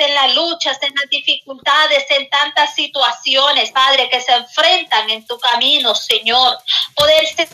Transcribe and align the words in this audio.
en 0.00 0.14
las 0.14 0.34
luchas, 0.34 0.78
en 0.82 0.94
las 0.94 1.08
dificultades, 1.10 2.04
en 2.10 2.28
tantas 2.30 2.74
situaciones, 2.74 3.70
Padre, 3.70 4.08
que 4.08 4.20
se 4.20 4.32
enfrentan 4.32 5.10
en 5.10 5.26
tu 5.26 5.38
camino, 5.38 5.94
Señor. 5.94 6.58
Poder 6.94 7.26
ser 7.26 7.48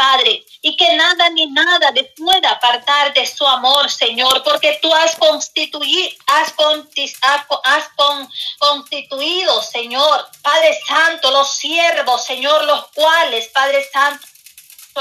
Padre, 0.00 0.46
y 0.62 0.76
que 0.76 0.96
nada 0.96 1.28
ni 1.28 1.44
nada 1.44 1.90
le 1.90 2.04
pueda 2.04 2.52
apartar 2.52 3.12
de 3.12 3.26
su 3.26 3.46
amor, 3.46 3.90
Señor, 3.90 4.42
porque 4.42 4.78
tú 4.80 4.90
has 4.94 5.14
constituido, 5.16 6.08
has, 6.26 6.54
has 7.64 7.88
constituido, 8.58 9.62
Señor, 9.62 10.26
Padre 10.40 10.80
Santo, 10.86 11.30
los 11.30 11.52
siervos, 11.52 12.24
Señor, 12.24 12.64
los 12.64 12.86
cuales, 12.94 13.48
Padre 13.48 13.86
Santo, 13.92 14.26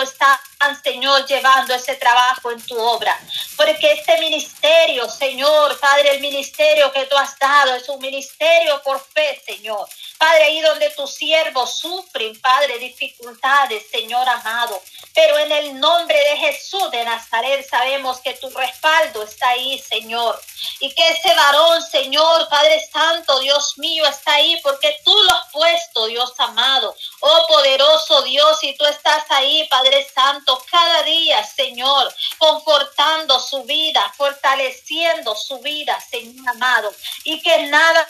están, 0.01 0.37
Señor, 0.83 1.25
llevando 1.25 1.73
ese 1.73 1.95
trabajo 1.95 2.51
en 2.51 2.61
tu 2.61 2.77
obra. 2.77 3.19
Porque 3.57 3.91
este 3.91 4.17
ministerio, 4.19 5.09
Señor, 5.09 5.79
Padre, 5.79 6.15
el 6.15 6.21
ministerio 6.21 6.91
que 6.91 7.05
tú 7.05 7.17
has 7.17 7.37
dado 7.39 7.75
es 7.75 7.89
un 7.89 7.99
ministerio 7.99 8.81
por 8.83 8.99
fe, 8.99 9.41
Señor. 9.45 9.87
Padre, 10.19 10.43
ahí 10.43 10.59
donde 10.59 10.89
tus 10.89 11.11
siervos 11.11 11.79
sufren, 11.79 12.37
Padre, 12.41 12.77
dificultades, 12.77 13.89
Señor 13.89 14.27
amado. 14.27 14.81
Pero 15.13 15.39
en 15.39 15.49
el 15.49 15.79
nombre 15.79 16.19
de 16.19 16.35
Jesús 16.35 16.91
de 16.91 17.05
Nazaret 17.05 17.65
sabemos 17.65 18.19
que 18.19 18.33
tu 18.33 18.49
respaldo 18.49 19.23
está 19.23 19.51
ahí, 19.51 19.79
Señor. 19.79 20.37
Y 20.81 20.93
que 20.93 21.07
ese 21.07 21.33
varón, 21.33 21.81
Señor, 21.81 22.49
Padre 22.49 22.85
Santo, 22.91 23.39
Dios 23.39 23.77
mío, 23.77 24.05
está 24.05 24.33
ahí 24.33 24.59
porque 24.61 24.93
tú 25.05 25.15
lo 25.23 25.33
has 25.33 25.51
puesto, 25.53 26.07
Dios 26.07 26.33
amado. 26.37 26.93
Oh 27.21 27.45
poderoso 27.47 28.21
Dios, 28.23 28.61
y 28.63 28.75
tú 28.77 28.85
estás 28.85 29.23
ahí, 29.29 29.65
Padre 29.69 30.05
Santo, 30.13 30.61
cada 30.69 31.03
día, 31.03 31.41
Señor, 31.45 32.13
confortando 32.37 33.39
su 33.39 33.63
vida, 33.63 34.13
fortaleciendo 34.17 35.33
su 35.33 35.59
vida, 35.59 35.97
Señor 36.11 36.45
amado. 36.49 36.91
Y 37.23 37.41
que 37.41 37.67
nada 37.67 38.05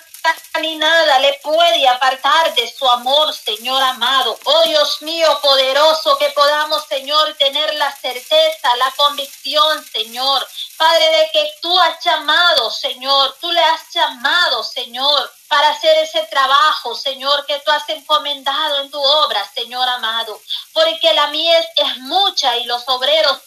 ni 0.62 0.76
nada 0.76 1.20
le 1.20 1.34
puede 1.42 1.88
apartar 1.88 2.54
de 2.54 2.72
su 2.72 2.88
amor, 2.90 3.34
Señor 3.34 3.82
amado. 3.82 4.38
Oh 4.44 4.64
Dios 4.64 5.02
mío 5.02 5.40
poderoso, 5.42 6.18
que 6.18 6.30
podamos, 6.32 6.86
Señor, 6.88 7.36
tener 7.36 7.74
la 7.76 7.96
certeza, 7.96 8.76
la 8.76 8.92
convicción, 8.92 9.86
Señor. 9.86 10.46
Padre, 10.78 11.10
de 11.10 11.30
que 11.32 11.52
tú 11.62 11.80
has 11.80 12.04
llamado, 12.04 12.72
Señor, 12.72 13.38
tú 13.40 13.52
le 13.52 13.64
has 13.64 13.94
llamado, 13.94 14.64
Señor, 14.64 15.32
para 15.48 15.70
hacer 15.70 15.98
ese 15.98 16.24
trabajo, 16.24 16.96
Señor, 16.96 17.46
que 17.46 17.60
tú 17.60 17.72
has 17.72 17.88
encomendado 17.90 18.82
en 18.82 18.92
tu 18.92 19.02
obra, 19.02 19.50
Señor 19.54 19.88
amado. 19.90 20.42
Porque 20.74 21.14
la 21.14 21.28
mies 21.28 21.66
es 21.76 21.98
mucha 21.98 22.58
y 22.58 22.66
los 22.66 22.84
obreros 22.88 23.40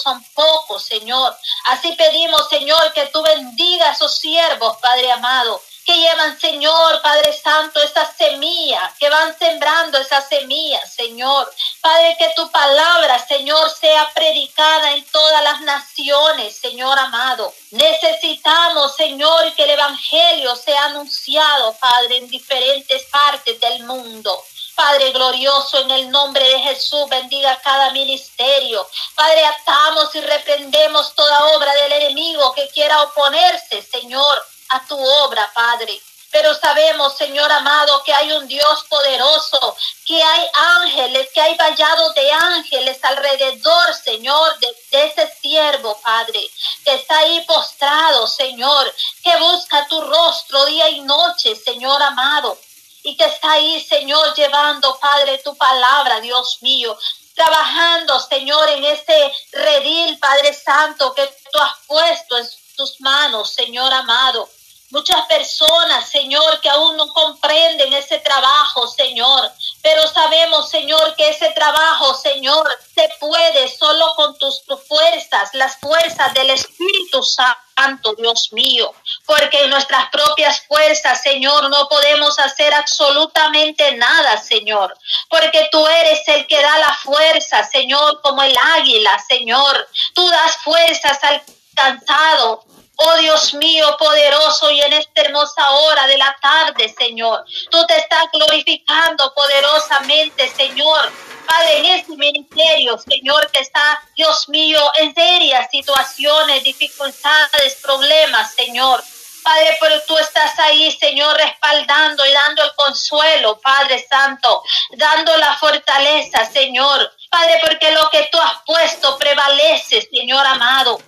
son 0.00 0.22
pocos, 0.34 0.82
Señor. 0.84 1.36
Así 1.66 1.92
pedimos, 1.92 2.48
Señor, 2.48 2.92
que 2.92 3.06
tú 3.06 3.22
bendiga 3.22 3.88
a 3.88 3.92
esos 3.92 4.16
siervos, 4.16 4.76
Padre 4.78 5.10
amado, 5.10 5.60
que 5.90 5.96
llevan, 5.96 6.38
Señor, 6.38 7.02
Padre 7.02 7.32
Santo, 7.32 7.82
esa 7.82 8.06
semilla, 8.14 8.94
que 9.00 9.10
van 9.10 9.36
sembrando 9.36 9.98
esa 9.98 10.20
semilla, 10.20 10.80
Señor. 10.86 11.52
Padre, 11.80 12.14
que 12.16 12.32
tu 12.36 12.48
palabra, 12.52 13.18
Señor, 13.26 13.68
sea 13.70 14.08
predicada 14.14 14.92
en 14.92 15.04
todas 15.06 15.42
las 15.42 15.62
naciones, 15.62 16.56
Señor 16.56 16.96
amado. 16.96 17.52
Necesitamos, 17.72 18.94
Señor, 18.94 19.52
que 19.56 19.64
el 19.64 19.70
Evangelio 19.70 20.54
sea 20.54 20.84
anunciado, 20.84 21.72
Padre, 21.80 22.18
en 22.18 22.28
diferentes 22.28 23.02
partes 23.06 23.58
del 23.58 23.82
mundo. 23.82 24.44
Padre 24.76 25.10
glorioso, 25.10 25.80
en 25.80 25.90
el 25.90 26.08
nombre 26.08 26.48
de 26.48 26.60
Jesús, 26.60 27.08
bendiga 27.08 27.60
cada 27.64 27.90
ministerio. 27.90 28.88
Padre, 29.16 29.44
atamos 29.44 30.14
y 30.14 30.20
reprendemos 30.20 31.16
toda 31.16 31.56
obra 31.56 31.74
del 31.74 31.92
enemigo 31.94 32.52
que 32.52 32.68
quiera 32.68 33.02
oponerse, 33.02 33.82
Señor, 33.82 34.40
a 34.70 34.86
tu 34.86 34.96
obra, 34.98 35.50
Padre. 35.54 36.00
Pero 36.32 36.54
sabemos, 36.54 37.16
Señor 37.16 37.50
amado, 37.50 38.04
que 38.04 38.14
hay 38.14 38.30
un 38.30 38.46
Dios 38.46 38.84
poderoso, 38.88 39.76
que 40.06 40.22
hay 40.22 40.48
ángeles, 40.54 41.28
que 41.34 41.40
hay 41.40 41.56
vallados 41.56 42.14
de 42.14 42.30
ángeles 42.30 43.02
alrededor, 43.02 43.94
Señor, 43.94 44.56
de, 44.60 44.76
ese 44.92 45.28
siervo, 45.40 46.00
Padre, 46.00 46.40
que 46.84 46.94
está 46.94 47.18
ahí 47.18 47.40
postrado, 47.46 48.28
Señor, 48.28 48.94
que 49.24 49.36
busca 49.38 49.88
tu 49.88 50.00
rostro 50.02 50.66
día 50.66 50.88
y 50.88 51.00
noche, 51.00 51.56
Señor 51.56 52.00
amado, 52.00 52.56
y 53.02 53.16
que 53.16 53.24
está 53.24 53.52
ahí, 53.52 53.82
Señor, 53.82 54.32
llevando, 54.36 55.00
Padre, 55.00 55.38
tu 55.38 55.56
palabra, 55.56 56.20
Dios 56.20 56.58
mío, 56.60 56.96
trabajando, 57.34 58.20
Señor, 58.20 58.68
en 58.68 58.84
ese 58.84 59.32
redil, 59.50 60.16
Padre 60.20 60.54
Santo, 60.54 61.12
que 61.12 61.26
tú 61.50 61.58
has 61.58 61.76
puesto 61.88 62.38
en 62.38 62.48
tus 62.76 63.00
manos, 63.00 63.50
Señor 63.50 63.92
amado. 63.92 64.48
Muchas 64.90 65.24
personas, 65.26 66.08
Señor, 66.10 66.60
que 66.60 66.68
aún 66.68 66.96
no 66.96 67.06
comprenden 67.08 67.92
ese 67.92 68.18
trabajo, 68.18 68.88
Señor. 68.88 69.52
Pero 69.82 70.06
sabemos, 70.08 70.68
Señor, 70.68 71.14
que 71.14 71.28
ese 71.28 71.50
trabajo, 71.50 72.12
Señor, 72.14 72.68
se 72.92 73.08
puede 73.20 73.68
solo 73.68 74.12
con 74.16 74.36
tus, 74.38 74.62
fuerzas, 74.88 75.50
las 75.52 75.76
fuerzas 75.76 76.34
del 76.34 76.50
Espíritu 76.50 77.22
Santo, 77.22 78.14
Dios 78.18 78.52
mío. 78.52 78.92
Porque 79.26 79.62
en 79.62 79.70
nuestras 79.70 80.10
propias 80.10 80.66
fuerzas, 80.66 81.22
Señor, 81.22 81.70
no 81.70 81.88
podemos 81.88 82.36
hacer 82.40 82.74
absolutamente 82.74 83.94
nada, 83.94 84.38
Señor. 84.38 84.96
Porque 85.28 85.68
tú 85.70 85.86
eres 85.86 86.26
el 86.26 86.48
que 86.48 86.60
da 86.60 86.78
la 86.78 86.94
fuerza, 86.94 87.62
Señor, 87.62 88.20
como 88.22 88.42
el 88.42 88.56
águila, 88.74 89.16
Señor. 89.28 89.88
Tú 90.14 90.28
das 90.28 90.56
fuerzas 90.64 91.22
al 91.22 91.42
cansado, 91.74 92.64
Oh 93.02 93.16
Dios 93.16 93.54
mío, 93.54 93.96
poderoso, 93.98 94.70
y 94.70 94.78
en 94.82 94.92
esta 94.92 95.22
hermosa 95.22 95.70
hora 95.70 96.06
de 96.06 96.18
la 96.18 96.36
tarde, 96.42 96.94
Señor, 96.98 97.46
tú 97.70 97.86
te 97.86 97.96
estás 97.96 98.24
glorificando 98.30 99.32
poderosamente, 99.32 100.46
Señor. 100.50 101.10
Padre, 101.46 101.78
en 101.78 101.84
este 101.86 102.14
ministerio, 102.14 102.98
Señor, 102.98 103.50
que 103.52 103.60
está, 103.60 103.98
Dios 104.14 104.50
mío, 104.50 104.78
en 104.98 105.14
serias 105.14 105.70
situaciones, 105.70 106.62
dificultades, 106.62 107.76
problemas, 107.82 108.52
Señor. 108.52 109.02
Padre, 109.42 109.78
pero 109.80 110.02
tú 110.02 110.18
estás 110.18 110.58
ahí, 110.58 110.92
Señor, 110.92 111.34
respaldando 111.38 112.26
y 112.26 112.32
dando 112.32 112.62
el 112.62 112.74
consuelo, 112.74 113.58
Padre 113.60 114.06
Santo, 114.10 114.62
dando 114.90 115.34
la 115.38 115.56
fortaleza, 115.56 116.44
Señor. 116.52 117.10
Padre, 117.30 117.62
porque 117.66 117.92
lo 117.92 118.10
que 118.10 118.28
tú 118.30 118.38
has 118.38 118.62
puesto 118.66 119.16
prevalece, 119.16 120.02
Señor 120.02 120.46
amado 120.46 121.00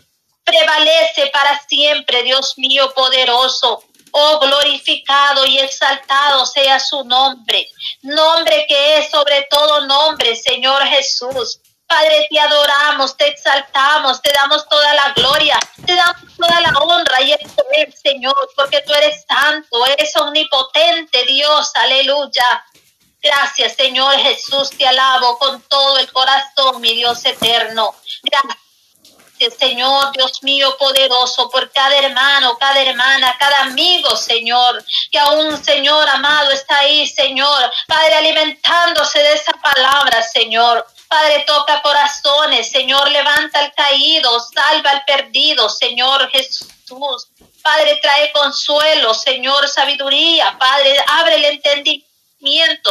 prevalece 0.44 1.28
para 1.32 1.60
siempre, 1.66 2.22
Dios 2.22 2.54
mío 2.56 2.92
poderoso. 2.94 3.84
Oh, 4.14 4.38
glorificado 4.40 5.46
y 5.46 5.58
exaltado 5.58 6.44
sea 6.44 6.78
su 6.78 7.02
nombre, 7.02 7.66
nombre 8.02 8.66
que 8.68 8.98
es 8.98 9.10
sobre 9.10 9.46
todo 9.50 9.86
nombre, 9.86 10.36
Señor 10.36 10.82
Jesús. 10.84 11.60
Padre, 11.86 12.26
te 12.30 12.38
adoramos, 12.38 13.16
te 13.16 13.28
exaltamos, 13.28 14.20
te 14.20 14.30
damos 14.32 14.68
toda 14.68 14.92
la 14.94 15.12
gloria, 15.14 15.58
te 15.86 15.94
damos 15.94 16.36
toda 16.36 16.60
la 16.60 16.78
honra 16.78 17.22
y 17.22 17.32
el 17.32 17.50
poder, 17.50 17.92
Señor, 17.94 18.36
porque 18.54 18.82
tú 18.82 18.92
eres 18.92 19.24
santo, 19.26 19.86
eres 19.86 20.14
omnipotente, 20.16 21.24
Dios, 21.24 21.70
aleluya. 21.74 22.64
Gracias, 23.22 23.76
Señor 23.76 24.14
Jesús, 24.16 24.70
te 24.76 24.86
alabo 24.86 25.38
con 25.38 25.62
todo 25.62 25.98
el 25.98 26.12
corazón, 26.12 26.82
mi 26.82 26.94
Dios 26.94 27.24
eterno. 27.24 27.94
Gracias 28.22 28.61
Señor, 29.50 30.12
Dios 30.12 30.42
mío 30.42 30.76
poderoso, 30.78 31.50
por 31.50 31.70
cada 31.70 31.96
hermano, 31.96 32.56
cada 32.58 32.80
hermana, 32.80 33.36
cada 33.38 33.62
amigo, 33.62 34.16
Señor, 34.16 34.84
que 35.10 35.18
aún, 35.18 35.62
Señor 35.62 36.08
amado, 36.08 36.50
está 36.50 36.78
ahí, 36.78 37.06
Señor, 37.06 37.70
Padre, 37.86 38.14
alimentándose 38.14 39.18
de 39.18 39.32
esa 39.34 39.52
palabra, 39.52 40.22
Señor. 40.22 40.86
Padre, 41.08 41.44
toca 41.46 41.82
corazones, 41.82 42.70
Señor, 42.70 43.10
levanta 43.10 43.58
al 43.58 43.72
caído, 43.74 44.40
salva 44.40 44.90
al 44.90 45.04
perdido, 45.04 45.68
Señor 45.68 46.30
Jesús. 46.30 47.28
Padre, 47.62 47.98
trae 48.00 48.32
consuelo, 48.32 49.12
Señor, 49.14 49.68
sabiduría, 49.68 50.56
Padre, 50.58 50.96
abre 51.06 51.36
el 51.36 51.44
entendimiento 51.44 52.11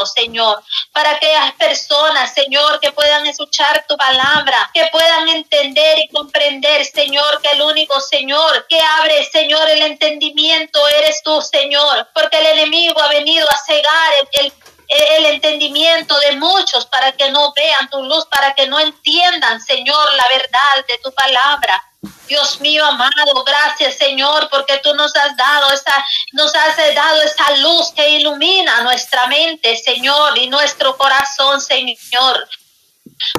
Señor, 0.05 0.63
para 0.91 1.11
aquellas 1.11 1.53
personas, 1.53 2.33
Señor, 2.33 2.79
que 2.79 2.91
puedan 2.91 3.25
escuchar 3.27 3.85
tu 3.87 3.97
palabra, 3.97 4.69
que 4.73 4.87
puedan 4.91 5.27
entender 5.29 5.99
y 5.99 6.07
comprender, 6.09 6.85
Señor, 6.85 7.41
que 7.41 7.49
el 7.51 7.61
único 7.61 7.99
Señor 7.99 8.65
que 8.67 8.79
abre, 8.99 9.23
Señor, 9.25 9.69
el 9.69 9.81
entendimiento 9.83 10.87
eres 10.87 11.21
tú, 11.23 11.41
Señor, 11.41 12.07
porque 12.13 12.39
el 12.39 12.45
enemigo 12.47 13.01
ha 13.01 13.09
venido 13.09 13.47
a 13.49 13.57
cegar 13.57 14.13
el, 14.33 14.53
el 14.87 15.25
entendimiento 15.25 16.17
de 16.19 16.35
muchos 16.37 16.85
para 16.85 17.11
que 17.11 17.29
no 17.31 17.53
vean 17.53 17.89
tu 17.89 18.03
luz, 18.03 18.25
para 18.27 18.53
que 18.53 18.67
no 18.67 18.79
entiendan, 18.79 19.59
Señor, 19.61 20.13
la 20.13 20.27
verdad 20.29 20.85
de 20.87 20.97
tu 20.99 21.11
palabra. 21.11 21.90
Dios 22.27 22.59
mío 22.61 22.83
amado, 22.83 23.43
gracias 23.45 23.95
Señor, 23.97 24.49
porque 24.49 24.79
tú 24.79 24.93
nos 24.95 25.15
has 25.15 25.37
dado 25.37 25.71
esa, 25.71 26.05
nos 26.31 26.53
has 26.55 26.75
dado 26.95 27.21
esa 27.21 27.57
luz 27.57 27.91
que 27.95 28.09
ilumina 28.09 28.81
nuestra 28.81 29.27
mente, 29.27 29.77
Señor, 29.77 30.35
y 30.37 30.47
nuestro 30.47 30.97
corazón, 30.97 31.61
Señor. 31.61 32.47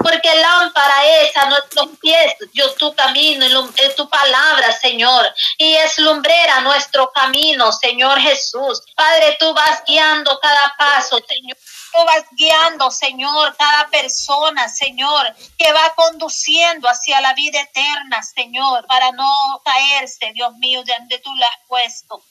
porque 0.02 0.32
lámpara 0.36 1.06
es 1.22 1.36
a 1.36 1.48
nuestros 1.48 1.88
pies, 2.00 2.34
Dios, 2.52 2.76
tu 2.76 2.94
camino 2.94 3.44
y 3.46 3.96
tu 3.96 4.08
palabra, 4.08 4.70
Señor, 4.70 5.34
y 5.58 5.74
es 5.74 5.98
lumbrera 5.98 6.60
nuestro 6.60 7.10
camino, 7.12 7.72
Señor 7.72 8.20
Jesús. 8.20 8.82
Padre, 8.94 9.36
tú 9.40 9.52
vas 9.54 9.82
guiando 9.84 10.38
cada 10.40 10.74
paso, 10.78 11.18
Señor. 11.26 11.56
Tú 11.92 11.98
vas 12.06 12.24
guiando, 12.30 12.90
Señor, 12.90 13.54
cada 13.56 13.88
persona, 13.88 14.68
Señor, 14.68 15.34
que 15.58 15.72
va 15.72 15.94
conduciendo 15.94 16.88
hacia 16.88 17.20
la 17.20 17.34
vida 17.34 17.60
eterna, 17.60 18.22
Señor, 18.22 18.86
para 18.86 19.12
no 19.12 19.60
caerse, 19.62 20.32
Dios 20.32 20.54
mío, 20.56 20.82
de 20.84 20.94
donde 20.98 21.18
tú 21.18 21.34
la 21.36 21.46
has 21.46 21.58
puesto. 21.68 22.22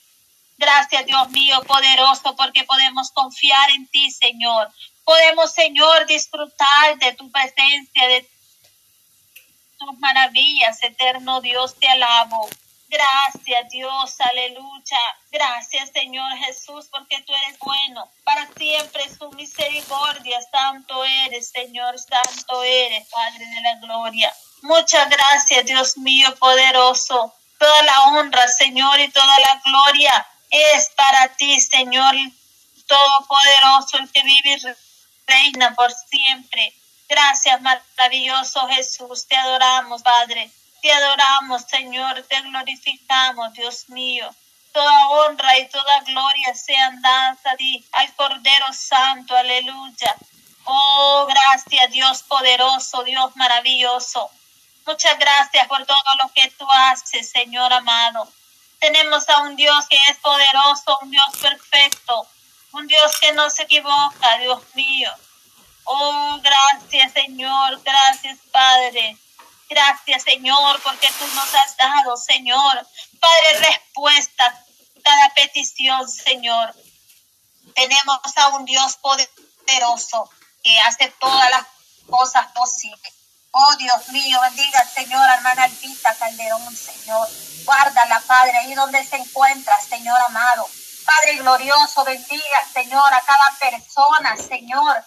Gracias, 0.57 1.05
Dios 1.05 1.29
mío, 1.29 1.61
poderoso, 1.63 2.35
porque 2.35 2.63
podemos 2.63 3.11
confiar 3.11 3.69
en 3.71 3.87
ti, 3.87 4.09
Señor. 4.11 4.71
Podemos, 5.03 5.51
Señor, 5.53 6.05
disfrutar 6.07 6.97
de 6.99 7.13
tu 7.13 7.31
presencia, 7.31 8.07
de 8.07 8.27
tus 9.77 9.99
maravillas, 9.99 10.81
eterno 10.83 11.41
Dios, 11.41 11.75
te 11.79 11.87
alabo. 11.87 12.47
Gracias 12.91 13.69
Dios, 13.69 14.19
aleluya. 14.19 14.99
Gracias 15.31 15.91
Señor 15.93 16.37
Jesús, 16.39 16.87
porque 16.91 17.21
tú 17.21 17.31
eres 17.45 17.57
bueno. 17.59 18.11
Para 18.25 18.45
siempre 18.57 19.09
su 19.17 19.31
misericordia. 19.31 20.39
Santo 20.51 21.05
eres, 21.05 21.49
Señor, 21.49 21.97
santo 21.97 22.61
eres, 22.63 23.07
Padre 23.07 23.45
de 23.45 23.61
la 23.61 23.75
gloria. 23.79 24.33
Muchas 24.63 25.09
gracias, 25.09 25.65
Dios 25.65 25.97
mío 25.97 26.35
poderoso. 26.35 27.33
Toda 27.57 27.83
la 27.83 28.01
honra, 28.07 28.45
Señor, 28.49 28.99
y 28.99 29.09
toda 29.09 29.39
la 29.39 29.61
gloria 29.63 30.27
es 30.49 30.89
para 30.89 31.29
ti, 31.35 31.61
Señor 31.61 32.13
Todopoderoso, 32.87 33.99
el 33.99 34.11
que 34.11 34.21
vive 34.21 34.57
y 34.57 35.31
reina 35.31 35.73
por 35.75 35.93
siempre. 35.93 36.73
Gracias, 37.07 37.61
maravilloso 37.61 38.67
Jesús. 38.67 39.27
Te 39.27 39.37
adoramos, 39.37 40.01
Padre. 40.01 40.51
Te 40.81 40.91
adoramos, 40.91 41.61
Señor, 41.69 42.23
te 42.27 42.41
glorificamos, 42.41 43.53
Dios 43.53 43.87
mío. 43.89 44.33
Toda 44.73 45.09
honra 45.09 45.59
y 45.59 45.69
toda 45.69 46.01
gloria 46.05 46.55
sean 46.55 47.01
dadas 47.01 47.37
a 47.45 47.55
ti, 47.55 47.85
al 47.91 48.15
Cordero 48.15 48.65
Santo, 48.73 49.35
aleluya. 49.35 50.15
Oh, 50.63 51.27
gracias, 51.27 51.91
Dios 51.91 52.23
poderoso, 52.23 53.03
Dios 53.03 53.35
maravilloso. 53.35 54.31
Muchas 54.85 55.19
gracias 55.19 55.67
por 55.67 55.85
todo 55.85 56.11
lo 56.23 56.31
que 56.33 56.49
tú 56.57 56.65
haces, 56.89 57.29
Señor 57.29 57.71
amado. 57.71 58.27
Tenemos 58.79 59.29
a 59.29 59.41
un 59.41 59.55
Dios 59.55 59.85
que 59.87 59.97
es 60.09 60.17
poderoso, 60.17 60.97
un 61.03 61.11
Dios 61.11 61.37
perfecto, 61.39 62.27
un 62.71 62.87
Dios 62.87 63.19
que 63.19 63.33
no 63.33 63.49
se 63.51 63.63
equivoca, 63.63 64.37
Dios 64.39 64.63
mío. 64.73 65.11
Oh, 65.83 66.39
gracias, 66.41 67.13
Señor, 67.13 67.79
gracias, 67.83 68.39
Padre. 68.51 69.17
Gracias, 69.71 70.23
Señor, 70.23 70.81
porque 70.83 71.07
tú 71.17 71.25
nos 71.33 71.55
has 71.55 71.77
dado, 71.77 72.17
Señor. 72.17 72.85
Padre, 73.21 73.69
respuesta 73.69 74.45
a 74.45 75.01
cada 75.01 75.33
petición, 75.33 76.09
Señor. 76.09 76.75
Tenemos 77.73 78.19
a 78.35 78.49
un 78.49 78.65
Dios 78.65 78.97
poderoso 78.97 80.29
que 80.61 80.77
hace 80.81 81.07
todas 81.21 81.49
las 81.51 81.65
cosas 82.09 82.47
posibles. 82.51 83.13
Oh 83.51 83.75
Dios 83.77 84.09
mío, 84.09 84.41
bendiga, 84.41 84.85
Señor, 84.93 85.25
hermana 85.37 85.63
Alpita 85.63 86.15
Calderón, 86.15 86.75
Señor. 86.75 87.29
Guárdala, 87.63 88.19
Padre, 88.27 88.57
ahí 88.57 88.73
donde 88.73 89.05
se 89.05 89.15
encuentra, 89.15 89.73
Señor 89.87 90.17
amado. 90.27 90.67
Padre 91.05 91.37
glorioso, 91.37 92.03
bendiga, 92.03 92.67
Señor, 92.73 93.13
a 93.13 93.21
cada 93.21 93.57
persona, 93.57 94.35
Señor, 94.35 95.05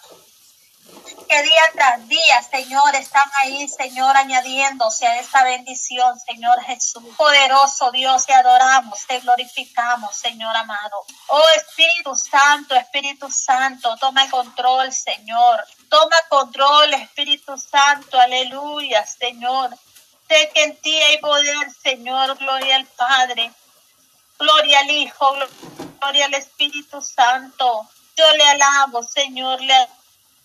que 1.27 1.43
día 1.43 1.61
tras 1.73 2.07
día, 2.07 2.43
Señor, 2.49 2.95
están 2.95 3.29
ahí, 3.41 3.67
Señor, 3.67 4.15
añadiéndose 4.15 5.07
a 5.07 5.19
esta 5.19 5.43
bendición, 5.43 6.19
Señor 6.19 6.61
Jesús. 6.63 7.03
Poderoso 7.17 7.91
Dios, 7.91 8.25
te 8.25 8.33
adoramos, 8.33 9.05
te 9.07 9.19
glorificamos, 9.19 10.15
Señor 10.15 10.55
amado. 10.55 11.05
Oh 11.27 11.43
Espíritu 11.55 12.15
Santo, 12.15 12.75
Espíritu 12.75 13.29
Santo, 13.31 13.95
toma 13.97 14.23
el 14.23 14.31
control, 14.31 14.91
Señor. 14.91 15.65
Toma 15.89 16.15
control, 16.29 16.93
Espíritu 16.93 17.57
Santo, 17.57 18.19
aleluya, 18.19 19.05
Señor. 19.05 19.75
Sé 20.27 20.51
que 20.53 20.63
en 20.63 20.77
ti 20.81 20.95
hay 20.95 21.17
poder, 21.19 21.71
Señor, 21.83 22.37
gloria 22.37 22.75
al 22.77 22.85
Padre, 22.85 23.51
gloria 24.39 24.79
al 24.79 24.91
Hijo, 24.91 25.35
gloria 25.99 26.25
al 26.25 26.33
Espíritu 26.33 27.01
Santo. 27.01 27.87
Yo 28.15 28.31
le 28.33 28.47
alabo, 28.47 29.03
Señor, 29.03 29.61
le 29.61 29.87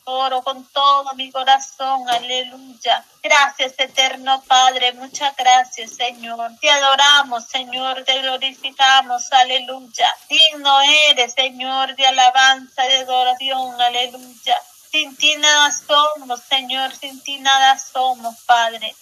oro 0.04 0.42
con 0.42 0.64
todo 0.66 1.12
mi 1.14 1.30
corazón, 1.30 2.08
aleluya. 2.08 3.04
Gracias, 3.22 3.74
eterno 3.78 4.42
Padre, 4.46 4.92
muchas 4.94 5.36
gracias, 5.36 5.92
Señor. 5.92 6.52
Te 6.60 6.70
adoramos, 6.70 7.44
Señor, 7.46 8.04
te 8.04 8.20
glorificamos, 8.20 9.30
aleluya. 9.32 10.12
Digno 10.28 10.80
eres, 11.08 11.34
Señor, 11.34 11.94
de 11.96 12.06
alabanza, 12.06 12.82
de 12.84 12.96
adoración, 12.96 13.80
aleluya. 13.80 14.56
Sin 14.90 15.16
ti 15.16 15.36
nada 15.36 15.70
somos, 15.72 16.40
Señor, 16.40 16.94
sin 16.96 17.22
ti 17.22 17.38
nada 17.38 17.78
somos, 17.78 18.34
Padre. 18.44 18.94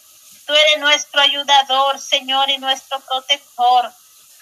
Tú 0.47 0.53
eres 0.55 0.79
nuestro 0.81 1.21
ayudador, 1.21 1.99
Señor, 1.99 2.50
y 2.50 2.59
nuestro 2.59 3.00
protector. 3.00 3.93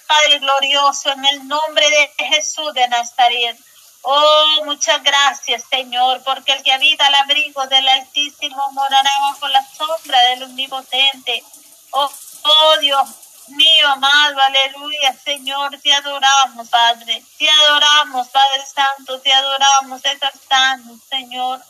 Padre 0.07 0.39
glorioso, 0.39 1.11
en 1.11 1.25
el 1.25 1.49
nombre 1.49 1.89
de 1.91 2.25
Jesús 2.27 2.73
de 2.75 2.87
Nazaret. 2.89 3.57
Oh, 4.09 4.63
muchas 4.67 5.03
gracias, 5.03 5.65
Señor, 5.69 6.23
porque 6.23 6.53
el 6.53 6.63
que 6.63 6.73
habita 6.73 7.09
al 7.09 7.15
abrigo 7.17 7.67
del 7.67 7.89
Altísimo 7.89 8.63
morará 8.71 9.11
bajo 9.21 9.49
la 9.49 9.67
sombra 9.67 10.21
del 10.29 10.45
Omnipotente. 10.45 11.43
Oh, 11.91 12.09
oh, 12.45 12.79
Dios 12.79 13.09
mío, 13.49 13.89
amado, 13.89 14.37
aleluya, 14.41 15.13
Señor, 15.13 15.81
te 15.83 15.93
adoramos, 15.93 16.69
Padre. 16.69 17.21
Te 17.37 17.51
adoramos, 17.51 18.29
Padre 18.29 18.65
Santo, 18.73 19.21
te 19.23 19.33
adoramos, 19.33 20.05
exaltamos, 20.05 21.01
Señor. 21.11 21.61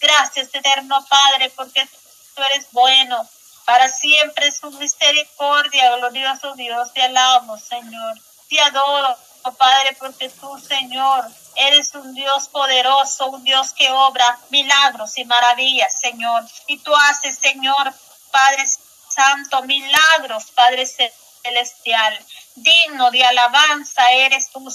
Gracias, 0.00 0.48
eterno 0.54 1.04
Padre, 1.06 1.50
porque 1.50 1.86
tú 2.34 2.42
eres 2.42 2.68
bueno. 2.72 3.28
Para 3.66 3.90
siempre 3.90 4.46
es 4.46 4.56
su 4.56 4.70
misericordia, 4.70 5.94
glorioso 5.96 6.54
Dios, 6.54 6.90
te 6.94 7.02
alabamos, 7.02 7.60
Señor. 7.60 8.14
Te 8.48 8.58
adoro, 8.62 9.14
Padre, 9.58 9.94
porque 10.00 10.30
tú, 10.30 10.58
Señor, 10.58 11.30
Eres 11.56 11.94
un 11.94 12.14
Dios 12.14 12.48
poderoso, 12.48 13.26
un 13.26 13.44
Dios 13.44 13.72
que 13.72 13.90
obra 13.90 14.38
milagros 14.50 15.18
y 15.18 15.24
maravillas, 15.24 16.00
Señor. 16.00 16.44
Y 16.66 16.78
tú 16.78 16.94
haces, 16.94 17.38
Señor, 17.38 17.92
Padre 18.30 18.64
Santo, 19.08 19.62
milagros, 19.62 20.50
Padre 20.54 20.86
Celestial. 20.86 22.18
Digno 22.54 23.10
de 23.10 23.24
alabanza 23.24 24.02
eres 24.10 24.50
tú, 24.50 24.70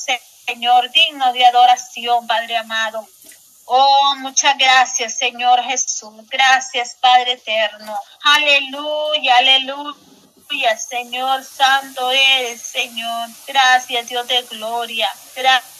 Señor, 0.45 0.91
digno 0.91 1.33
de 1.33 1.45
adoración, 1.45 2.27
Padre 2.27 2.57
amado. 2.57 3.07
Oh, 3.65 4.15
muchas 4.19 4.57
gracias, 4.57 5.17
Señor 5.17 5.61
Jesús. 5.63 6.13
Gracias, 6.29 6.95
Padre 7.01 7.33
eterno. 7.33 7.99
Aleluya, 8.23 9.37
aleluya. 9.37 10.77
Señor 10.77 11.43
Santo 11.43 12.09
eres, 12.11 12.61
Señor. 12.61 13.27
Gracias, 13.45 14.07
Dios 14.07 14.25
de 14.27 14.41
gloria. 14.43 15.09
Gracias. 15.35 15.76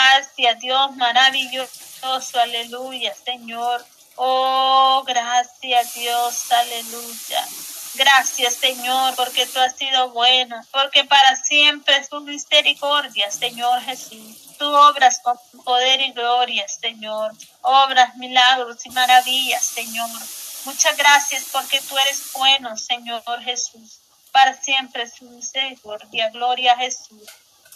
Gracias, 0.00 0.60
Dios 0.60 0.96
maravilloso, 0.96 2.40
aleluya, 2.40 3.14
Señor. 3.14 3.84
Oh, 4.16 5.04
gracias, 5.06 5.92
Dios, 5.94 6.50
aleluya. 6.52 7.46
Gracias, 7.94 8.54
Señor, 8.54 9.14
porque 9.14 9.44
tú 9.44 9.60
has 9.60 9.76
sido 9.76 10.10
bueno, 10.10 10.58
porque 10.72 11.04
para 11.04 11.36
siempre 11.36 11.98
es 11.98 12.08
tu 12.08 12.22
misericordia, 12.22 13.30
Señor 13.30 13.82
Jesús. 13.82 14.56
Tú 14.58 14.64
obras 14.64 15.20
con 15.22 15.36
poder 15.64 16.00
y 16.00 16.12
gloria, 16.12 16.66
Señor. 16.66 17.32
Obras, 17.60 18.16
milagros 18.16 18.86
y 18.86 18.90
maravillas, 18.90 19.64
Señor. 19.64 20.08
Muchas 20.64 20.96
gracias 20.96 21.44
porque 21.52 21.78
tú 21.82 21.98
eres 21.98 22.32
bueno, 22.32 22.74
Señor 22.78 23.22
Jesús. 23.42 24.00
Para 24.32 24.54
siempre 24.54 25.02
es 25.02 25.14
tu 25.16 25.26
misericordia. 25.26 26.30
Gloria 26.30 26.72
a 26.72 26.78
Jesús. 26.78 27.28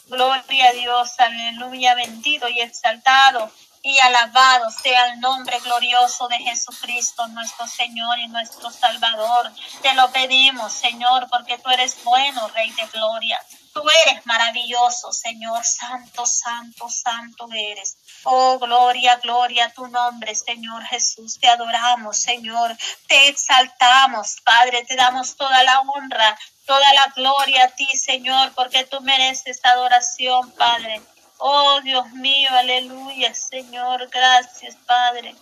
Gloria 0.07 0.69
a 0.69 0.73
Dios, 0.73 1.19
aleluya, 1.19 1.95
bendito 1.95 2.49
y 2.49 2.61
exaltado 2.61 3.51
y 3.85 3.99
alabado 4.01 4.71
sea 4.71 5.13
el 5.13 5.21
nombre 5.21 5.59
glorioso 5.61 6.27
de 6.29 6.39
Jesucristo, 6.39 7.29
nuestro 7.29 7.67
Señor 7.69 8.19
y 8.19 8.29
nuestro 8.29 8.71
Salvador. 8.71 9.53
Te 9.83 9.93
lo 9.93 10.11
pedimos, 10.11 10.73
Señor, 10.73 11.29
porque 11.31 11.59
tú 11.59 11.69
eres 11.69 12.03
bueno, 12.03 12.49
Rey 12.49 12.71
de 12.71 12.87
Gloria. 12.87 13.39
Tú 13.75 13.83
eres 14.07 14.25
maravilloso, 14.25 15.13
Señor, 15.13 15.63
santo, 15.65 16.25
santo, 16.25 16.89
santo 16.89 17.47
eres. 17.53 17.99
Oh, 18.23 18.59
gloria, 18.59 19.17
gloria 19.17 19.67
a 19.67 19.73
tu 19.73 19.87
nombre, 19.89 20.35
Señor 20.35 20.83
Jesús. 20.85 21.39
Te 21.39 21.49
adoramos, 21.49 22.17
Señor. 22.17 22.75
Te 23.07 23.29
exaltamos, 23.29 24.37
Padre. 24.45 24.85
Te 24.85 24.97
damos 24.97 25.37
toda 25.37 25.63
la 25.63 25.81
honra, 25.81 26.39
toda 26.67 26.93
la 26.95 27.13
gloria 27.15 27.65
a 27.65 27.69
ti, 27.69 27.87
Señor, 27.97 28.53
porque 28.55 28.85
tú 28.85 29.01
mereces 29.01 29.61
adoración, 29.65 30.51
Padre. 30.53 31.01
Oh 31.39 31.81
Dios 31.83 32.11
mío, 32.13 32.51
aleluya, 32.53 33.35
Señor, 33.35 34.09
gracias, 34.09 34.77
Padre. 34.87 35.35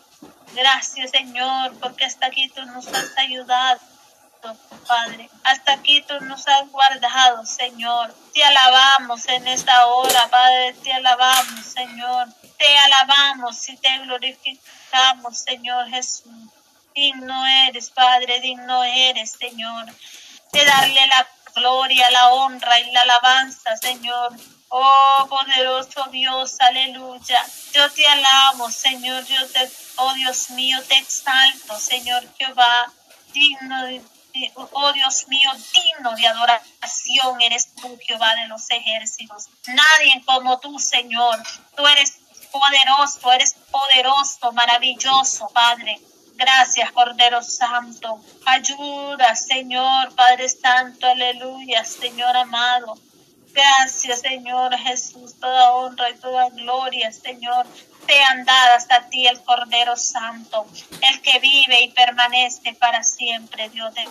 Gracias, 0.54 1.10
Señor, 1.10 1.78
porque 1.80 2.04
hasta 2.04 2.26
aquí 2.26 2.48
tú 2.48 2.64
nos 2.66 2.86
has 2.88 3.16
ayudado. 3.18 3.80
Padre. 4.88 5.30
Hasta 5.44 5.74
aquí 5.74 6.02
tú 6.02 6.18
nos 6.22 6.46
has 6.48 6.68
guardado, 6.70 7.46
Señor. 7.46 8.12
Te 8.34 8.42
alabamos 8.42 9.28
en 9.28 9.46
esta 9.46 9.86
hora, 9.86 10.28
Padre. 10.30 10.74
Te 10.82 10.92
alabamos, 10.92 11.64
Señor. 11.64 12.28
Te 12.58 12.78
alabamos 12.78 13.68
y 13.68 13.76
te 13.76 13.98
glorificamos, 13.98 15.38
Señor 15.38 15.88
Jesús. 15.90 16.32
Digno 16.94 17.46
eres, 17.68 17.90
Padre, 17.90 18.40
digno 18.40 18.82
eres, 18.84 19.36
Señor. 19.38 19.86
De 20.52 20.64
darle 20.64 21.06
la 21.06 21.26
gloria, 21.54 22.10
la 22.10 22.28
honra 22.28 22.78
y 22.80 22.90
la 22.90 23.00
alabanza, 23.00 23.76
Señor. 23.76 24.36
Oh 24.68 25.26
poderoso 25.28 26.04
Dios, 26.10 26.56
aleluya. 26.60 27.44
Yo 27.72 27.90
te 27.90 28.06
alabo, 28.06 28.70
Señor. 28.70 29.24
Yo 29.26 29.46
te, 29.48 29.70
oh 29.96 30.12
Dios 30.14 30.50
mío, 30.50 30.78
te 30.88 30.98
exalto, 30.98 31.78
Señor 31.78 32.22
Jehová. 32.38 32.92
Digno 33.32 33.76
oh 34.54 34.92
Dios 34.92 35.28
mío, 35.28 35.50
digno 35.74 36.14
de 36.16 36.26
adoración 36.26 37.40
eres 37.40 37.74
tú, 37.74 37.98
Jehová 38.06 38.34
de 38.36 38.48
los 38.48 38.70
ejércitos. 38.70 39.48
Nadie 39.66 40.22
como 40.24 40.58
tú, 40.58 40.78
Señor. 40.78 41.42
Tú 41.76 41.86
eres 41.86 42.18
poderoso, 42.50 43.32
eres 43.32 43.54
poderoso, 43.70 44.52
maravilloso, 44.52 45.48
Padre. 45.48 46.00
Gracias, 46.42 46.90
Cordero 46.90 47.40
Santo. 47.40 48.20
Ayuda, 48.44 49.32
Señor, 49.36 50.12
Padre 50.16 50.48
Santo, 50.48 51.06
aleluya, 51.06 51.84
Señor 51.84 52.36
amado. 52.36 52.98
Gracias, 53.52 54.22
Señor 54.22 54.76
Jesús, 54.76 55.38
toda 55.38 55.72
honra 55.72 56.10
y 56.10 56.14
toda 56.14 56.48
gloria, 56.50 57.12
Señor, 57.12 57.64
sean 58.08 58.44
dadas 58.44 58.88
a 58.90 59.08
ti 59.08 59.24
el 59.28 59.40
Cordero 59.44 59.96
Santo, 59.96 60.66
el 61.12 61.22
que 61.22 61.38
vive 61.38 61.82
y 61.82 61.90
permanece 61.90 62.74
para 62.74 63.04
siempre, 63.04 63.68
Dios 63.68 63.94
de 63.94 64.08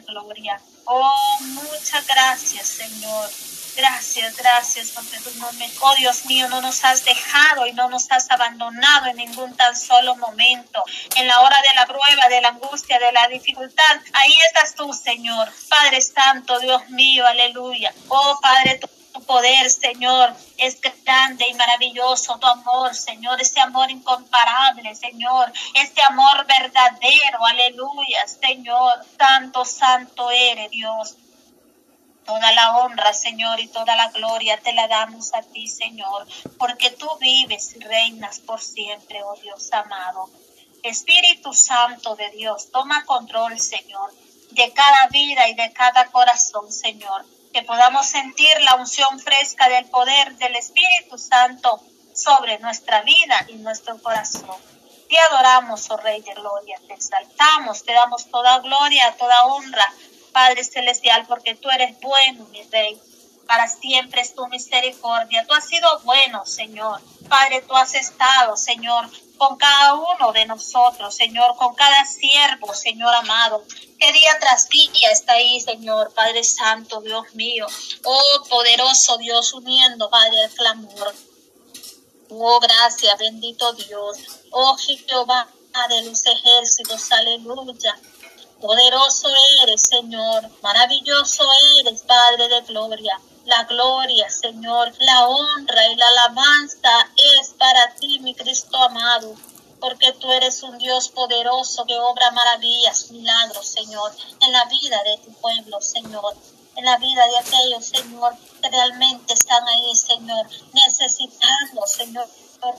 gloria. 0.00 0.60
Oh, 0.86 1.38
muchas 1.40 2.04
gracias, 2.04 2.66
Señor. 2.66 3.30
Gracias, 3.76 4.36
gracias, 4.36 4.90
porque 4.90 5.18
tú 5.18 5.30
no 5.38 5.52
me, 5.54 5.68
oh 5.80 5.94
Dios 5.96 6.26
mío, 6.26 6.48
no 6.48 6.60
nos 6.60 6.84
has 6.84 7.04
dejado 7.04 7.66
y 7.66 7.72
no 7.72 7.88
nos 7.88 8.10
has 8.12 8.30
abandonado 8.30 9.06
en 9.06 9.16
ningún 9.16 9.56
tan 9.56 9.74
solo 9.76 10.14
momento. 10.16 10.82
En 11.16 11.26
la 11.26 11.40
hora 11.40 11.56
de 11.60 11.74
la 11.74 11.86
prueba, 11.86 12.28
de 12.28 12.40
la 12.40 12.48
angustia, 12.48 12.98
de 12.98 13.12
la 13.12 13.26
dificultad, 13.28 14.00
ahí 14.12 14.34
estás 14.48 14.74
tú, 14.74 14.92
Señor. 14.92 15.52
Padre 15.68 16.00
Santo, 16.00 16.58
Dios 16.60 16.88
mío, 16.90 17.26
aleluya. 17.26 17.92
Oh 18.08 18.38
Padre, 18.40 18.78
tu 18.78 18.88
poder, 19.26 19.70
Señor, 19.70 20.34
es 20.58 20.80
grande 20.80 21.46
y 21.48 21.54
maravilloso 21.54 22.38
tu 22.38 22.46
amor, 22.46 22.94
Señor, 22.94 23.40
ese 23.40 23.60
amor 23.60 23.90
incomparable, 23.90 24.94
Señor, 24.94 25.52
ese 25.74 26.02
amor 26.08 26.46
verdadero, 26.46 27.44
aleluya, 27.46 28.26
Señor, 28.26 29.04
santo, 29.18 29.64
santo 29.64 30.30
eres 30.30 30.70
Dios. 30.70 31.16
Toda 32.24 32.52
la 32.52 32.78
honra, 32.78 33.12
Señor, 33.12 33.60
y 33.60 33.68
toda 33.68 33.96
la 33.96 34.08
gloria 34.08 34.58
te 34.58 34.72
la 34.72 34.88
damos 34.88 35.34
a 35.34 35.42
ti, 35.42 35.68
Señor, 35.68 36.26
porque 36.58 36.90
tú 36.90 37.08
vives 37.20 37.76
y 37.76 37.80
reinas 37.80 38.38
por 38.40 38.60
siempre, 38.62 39.22
oh 39.22 39.36
Dios 39.42 39.70
amado. 39.72 40.30
Espíritu 40.82 41.52
Santo 41.52 42.16
de 42.16 42.30
Dios, 42.30 42.70
toma 42.70 43.04
control, 43.04 43.58
Señor, 43.58 44.12
de 44.50 44.72
cada 44.72 45.08
vida 45.10 45.48
y 45.48 45.54
de 45.54 45.72
cada 45.72 46.06
corazón, 46.06 46.72
Señor. 46.72 47.24
Que 47.52 47.62
podamos 47.62 48.06
sentir 48.06 48.60
la 48.62 48.76
unción 48.76 49.20
fresca 49.20 49.68
del 49.68 49.84
poder 49.86 50.36
del 50.36 50.56
Espíritu 50.56 51.18
Santo 51.18 51.80
sobre 52.14 52.58
nuestra 52.58 53.02
vida 53.02 53.46
y 53.48 53.54
nuestro 53.54 54.00
corazón. 54.02 54.56
Te 55.08 55.18
adoramos, 55.30 55.90
oh 55.90 55.96
Rey 55.98 56.22
de 56.22 56.34
Gloria, 56.34 56.80
te 56.88 56.94
exaltamos, 56.94 57.84
te 57.84 57.92
damos 57.92 58.30
toda 58.30 58.58
gloria, 58.60 59.14
toda 59.18 59.44
honra 59.44 59.92
Padre 60.34 60.64
Celestial, 60.64 61.24
porque 61.28 61.54
tú 61.54 61.70
eres 61.70 61.98
bueno, 62.00 62.44
mi 62.50 62.62
Rey. 62.64 63.00
Para 63.46 63.68
siempre 63.68 64.20
es 64.20 64.34
tu 64.34 64.46
misericordia. 64.48 65.46
Tú 65.46 65.54
has 65.54 65.66
sido 65.66 66.00
bueno, 66.00 66.44
Señor. 66.44 67.00
Padre, 67.28 67.62
tú 67.62 67.74
has 67.76 67.94
estado, 67.94 68.56
Señor, 68.56 69.08
con 69.38 69.56
cada 69.56 69.94
uno 69.94 70.32
de 70.32 70.44
nosotros, 70.46 71.14
Señor, 71.14 71.54
con 71.56 71.74
cada 71.74 72.04
siervo, 72.04 72.74
Señor 72.74 73.14
amado, 73.14 73.64
que 73.98 74.12
día 74.12 74.38
tras 74.40 74.68
día 74.68 75.10
está 75.12 75.34
ahí, 75.34 75.60
Señor, 75.60 76.12
Padre 76.14 76.42
Santo, 76.42 77.00
Dios 77.00 77.32
mío. 77.34 77.66
Oh, 78.04 78.44
poderoso 78.48 79.16
Dios, 79.18 79.52
uniendo, 79.52 80.10
Padre, 80.10 80.44
el 80.44 80.50
clamor. 80.50 81.14
Oh, 82.30 82.58
gracias, 82.58 83.18
bendito 83.18 83.72
Dios. 83.74 84.18
Oh, 84.50 84.76
Jehová 84.76 85.48
de 85.88 86.02
los 86.02 86.24
ejércitos, 86.26 87.12
aleluya. 87.12 87.96
Poderoso 88.64 89.28
eres, 89.62 89.82
Señor. 89.82 90.50
Maravilloso 90.62 91.44
eres, 91.80 92.00
Padre 92.00 92.48
de 92.48 92.62
gloria. 92.62 93.20
La 93.44 93.64
gloria, 93.64 94.30
Señor, 94.30 94.90
la 95.00 95.28
honra 95.28 95.86
y 95.88 95.96
la 95.96 96.08
alabanza 96.08 97.10
es 97.40 97.50
para 97.58 97.94
ti, 97.96 98.20
mi 98.20 98.34
Cristo 98.34 98.78
amado, 98.78 99.34
porque 99.80 100.14
tú 100.14 100.32
eres 100.32 100.62
un 100.62 100.78
Dios 100.78 101.10
poderoso 101.10 101.84
que 101.84 101.98
obra 101.98 102.30
maravillas, 102.30 103.10
milagros, 103.10 103.66
Señor, 103.66 104.10
en 104.40 104.52
la 104.52 104.64
vida 104.64 105.02
de 105.02 105.18
tu 105.18 105.32
pueblo, 105.42 105.78
Señor, 105.82 106.34
en 106.76 106.86
la 106.86 106.96
vida 106.96 107.22
de 107.26 107.38
aquellos, 107.40 107.84
Señor, 107.84 108.34
que 108.62 108.70
realmente 108.70 109.34
están 109.34 109.62
ahí, 109.68 109.94
Señor, 109.94 110.46
necesitando, 110.72 111.86
Señor, 111.86 112.26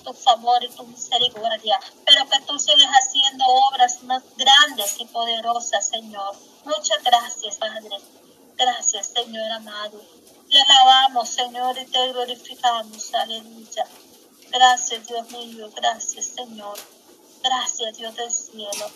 tu 0.03 0.13
favor 0.13 0.63
y 0.63 0.69
tu 0.69 0.83
misericordia, 0.85 1.79
pero 2.05 2.27
que 2.29 2.39
tú 2.41 2.57
sigues 2.59 2.87
haciendo 2.87 3.45
obras 3.69 4.03
más 4.03 4.23
grandes 4.35 4.95
y 4.99 5.05
poderosas, 5.05 5.87
Señor. 5.87 6.35
Muchas 6.65 7.03
gracias, 7.03 7.55
Padre. 7.57 7.97
Gracias, 8.57 9.07
Señor 9.07 9.51
amado. 9.51 10.01
Te 10.49 10.61
alabamos, 10.61 11.29
Señor, 11.29 11.77
y 11.77 11.85
te 11.85 12.07
glorificamos. 12.11 13.13
Aleluya. 13.13 13.85
Gracias, 14.49 15.07
Dios 15.07 15.29
mío. 15.31 15.69
Gracias, 15.75 16.25
Señor. 16.27 16.77
Gracias, 17.43 17.97
Dios 17.97 18.15
del 18.15 18.31
cielo. 18.31 18.91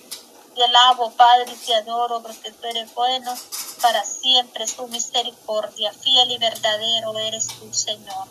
Te 0.55 0.63
alabo, 0.63 1.11
Padre, 1.11 1.51
y 1.51 1.65
te 1.65 1.75
adoro 1.75 2.21
porque 2.21 2.51
tú 2.51 2.67
eres 2.67 2.93
bueno. 2.93 3.33
Para 3.81 4.03
siempre 4.03 4.65
tu 4.65 4.87
misericordia. 4.87 5.91
Fiel 5.93 6.31
y 6.31 6.37
verdadero 6.37 7.17
eres 7.19 7.47
tú, 7.47 7.73
Señor. 7.73 8.27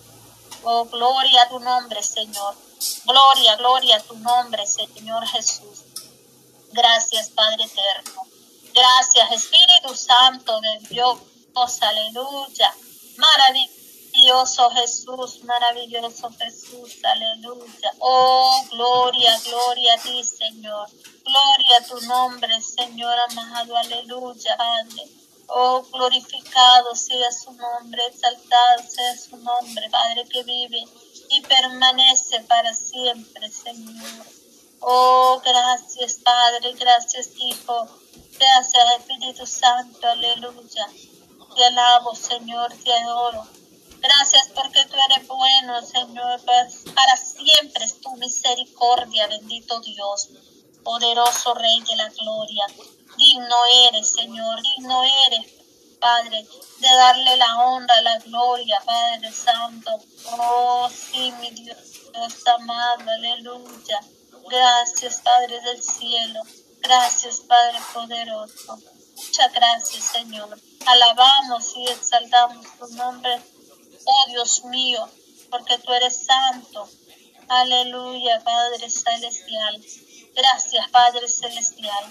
Oh, 0.62 0.84
gloria 0.86 1.42
a 1.42 1.48
tu 1.48 1.60
nombre, 1.60 2.02
Señor. 2.02 2.54
Gloria, 3.04 3.56
gloria 3.56 3.96
a 3.96 4.02
tu 4.02 4.16
nombre, 4.18 4.66
Señor 4.66 5.26
Jesús. 5.28 5.84
Gracias, 6.72 7.30
Padre 7.30 7.64
eterno. 7.64 8.22
Gracias, 8.74 9.32
Espíritu 9.32 9.94
Santo 9.94 10.60
de 10.60 10.88
Dios. 10.88 11.18
Aleluya. 11.82 12.74
Maravilloso 13.16 14.70
Jesús, 14.70 15.42
maravilloso 15.44 16.30
Jesús. 16.38 16.98
Aleluya. 17.02 17.92
Oh, 18.00 18.64
gloria, 18.70 19.40
gloria 19.44 19.94
a 19.94 19.98
ti, 20.02 20.22
Señor. 20.22 20.88
Gloria 21.24 21.78
a 21.78 21.86
tu 21.86 22.00
nombre, 22.06 22.62
Señor 22.62 23.18
amado. 23.18 23.76
Aleluya, 23.76 24.56
Padre. 24.56 25.02
Oh, 25.50 25.82
glorificado 25.92 26.94
sea 26.94 27.32
su 27.32 27.52
nombre, 27.52 28.06
exaltado 28.06 28.82
sea 28.86 29.16
su 29.16 29.36
nombre, 29.38 29.88
Padre 29.90 30.28
que 30.28 30.42
vive 30.42 30.84
y 31.30 31.40
permanece 31.40 32.40
para 32.40 32.74
siempre, 32.74 33.50
Señor. 33.50 34.26
Oh, 34.80 35.40
gracias, 35.42 36.20
Padre, 36.22 36.74
gracias, 36.74 37.30
Hijo, 37.36 37.88
gracias, 38.38 38.84
Espíritu 38.98 39.46
Santo, 39.46 40.06
aleluya. 40.06 40.86
Te 41.56 41.64
alabo, 41.64 42.14
Señor, 42.14 42.72
te 42.84 42.92
adoro. 42.92 43.48
Gracias 44.00 44.50
porque 44.54 44.84
tú 44.84 44.96
eres 45.10 45.26
bueno, 45.26 45.82
Señor, 45.82 46.40
para 46.44 47.16
siempre 47.16 47.84
es 47.84 48.00
tu 48.00 48.14
misericordia, 48.16 49.26
bendito 49.26 49.80
Dios, 49.80 50.28
poderoso 50.88 51.52
Rey 51.52 51.82
de 51.82 51.96
la 51.96 52.08
gloria. 52.08 52.66
Digno 53.18 53.56
eres, 53.88 54.10
Señor, 54.10 54.62
digno 54.62 55.02
eres, 55.26 55.52
Padre, 56.00 56.46
de 56.78 56.88
darle 56.88 57.36
la 57.36 57.58
honra, 57.58 58.00
la 58.00 58.18
gloria, 58.20 58.80
Padre 58.86 59.30
Santo. 59.30 60.00
Oh, 60.32 60.88
sí, 60.88 61.30
mi 61.40 61.50
Dios, 61.50 61.76
Dios 62.14 62.46
amado, 62.46 63.04
aleluya. 63.10 64.00
Gracias, 64.48 65.20
Padre 65.20 65.60
del 65.60 65.82
cielo. 65.82 66.40
Gracias, 66.80 67.40
Padre 67.40 67.78
poderoso. 67.92 68.78
Muchas 69.14 69.52
gracias, 69.52 70.04
Señor. 70.04 70.58
Alabamos 70.86 71.76
y 71.76 71.84
exaltamos 71.84 72.66
tu 72.78 72.86
nombre, 72.94 73.42
oh 74.06 74.30
Dios 74.30 74.64
mío, 74.64 75.06
porque 75.50 75.76
tú 75.80 75.92
eres 75.92 76.24
santo. 76.24 76.88
Aleluya, 77.46 78.42
Padre 78.42 78.88
celestial. 78.88 79.84
Gracias, 80.40 80.88
Padre 80.90 81.28
celestial 81.28 82.04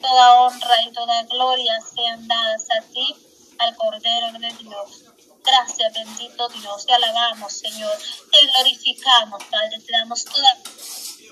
toda 0.00 0.40
honra 0.40 0.82
y 0.86 0.92
toda 0.92 1.22
gloria 1.24 1.80
sean 1.80 2.26
dadas 2.26 2.66
a 2.70 2.82
ti, 2.92 3.16
al 3.58 3.76
Cordero 3.76 4.32
de 4.32 4.52
Dios. 4.62 5.04
Gracias, 5.44 5.92
bendito 5.92 6.48
Dios. 6.48 6.86
Te 6.86 6.94
alabamos, 6.94 7.52
Señor. 7.52 7.96
Te 8.30 8.46
glorificamos, 8.46 9.42
Padre. 9.44 9.80
Te 9.80 9.92
damos 9.92 10.24
toda 10.24 10.56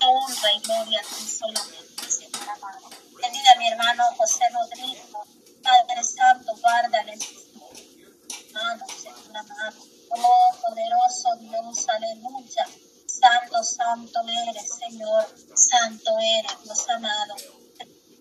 honra 0.07 0.53
y 0.53 0.59
gloria 0.59 0.99
a 0.99 1.03
ti 1.03 1.27
solamente, 1.27 2.11
Señor 2.11 2.49
amado. 2.49 2.89
Bendiga 3.21 3.55
mi 3.57 3.67
hermano 3.67 4.03
José 4.17 4.45
Rodrigo. 4.51 5.25
Padre 5.61 6.03
Santo, 6.03 6.55
guárdale 6.55 7.17
hermano, 8.47 8.85
Señor 8.87 9.37
amado. 9.37 9.77
Oh, 10.11 10.57
poderoso 10.61 11.35
Dios, 11.39 11.89
aleluya. 11.89 12.65
Santo, 13.09 13.63
santo 13.63 14.19
eres, 14.47 14.69
Señor. 14.75 15.25
Santo 15.55 16.11
eres, 16.19 16.63
Dios 16.63 16.89
amado. 16.89 17.35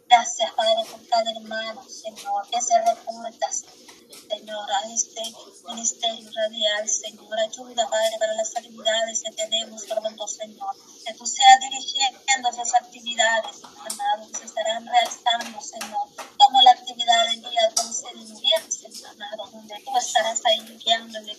Gracias, 0.08 0.50
Padre, 0.54 0.84
por 0.90 1.06
cada 1.08 1.30
hermano, 1.30 1.86
Señor, 1.86 2.48
que 2.50 2.62
se 2.62 2.74
reporta, 2.80 3.46
Señor, 3.52 4.70
a 4.72 4.90
este 4.90 5.22
ministerio 5.66 6.30
radial, 6.34 6.88
Señor. 6.88 7.38
Ayuda, 7.38 7.90
Padre, 7.90 8.16
para 8.18 8.32
las 8.32 8.56
actividades 8.56 9.22
que 9.22 9.32
tenemos 9.32 9.84
pronto, 9.84 10.26
Señor. 10.26 10.74
Que 11.04 11.12
tú 11.12 11.26
seas 11.26 11.60
dirigiendo 11.60 12.48
esas 12.48 12.74
actividades, 12.74 13.62
amado, 13.62 14.26
que 14.32 14.38
se 14.38 14.44
estarán 14.46 14.86
realizando, 14.86 15.60
Señor. 15.60 16.08
Como 16.38 16.62
la 16.62 16.70
actividad 16.70 17.26
del 17.26 17.42
día 17.42 17.68
12 17.76 18.06
de 18.06 18.24
noviembre, 18.24 19.08
amado, 19.10 19.50
donde 19.52 19.74
tú 19.84 19.96
estarás 19.98 20.40
ahí 20.46 20.60
guiándole 20.60 21.36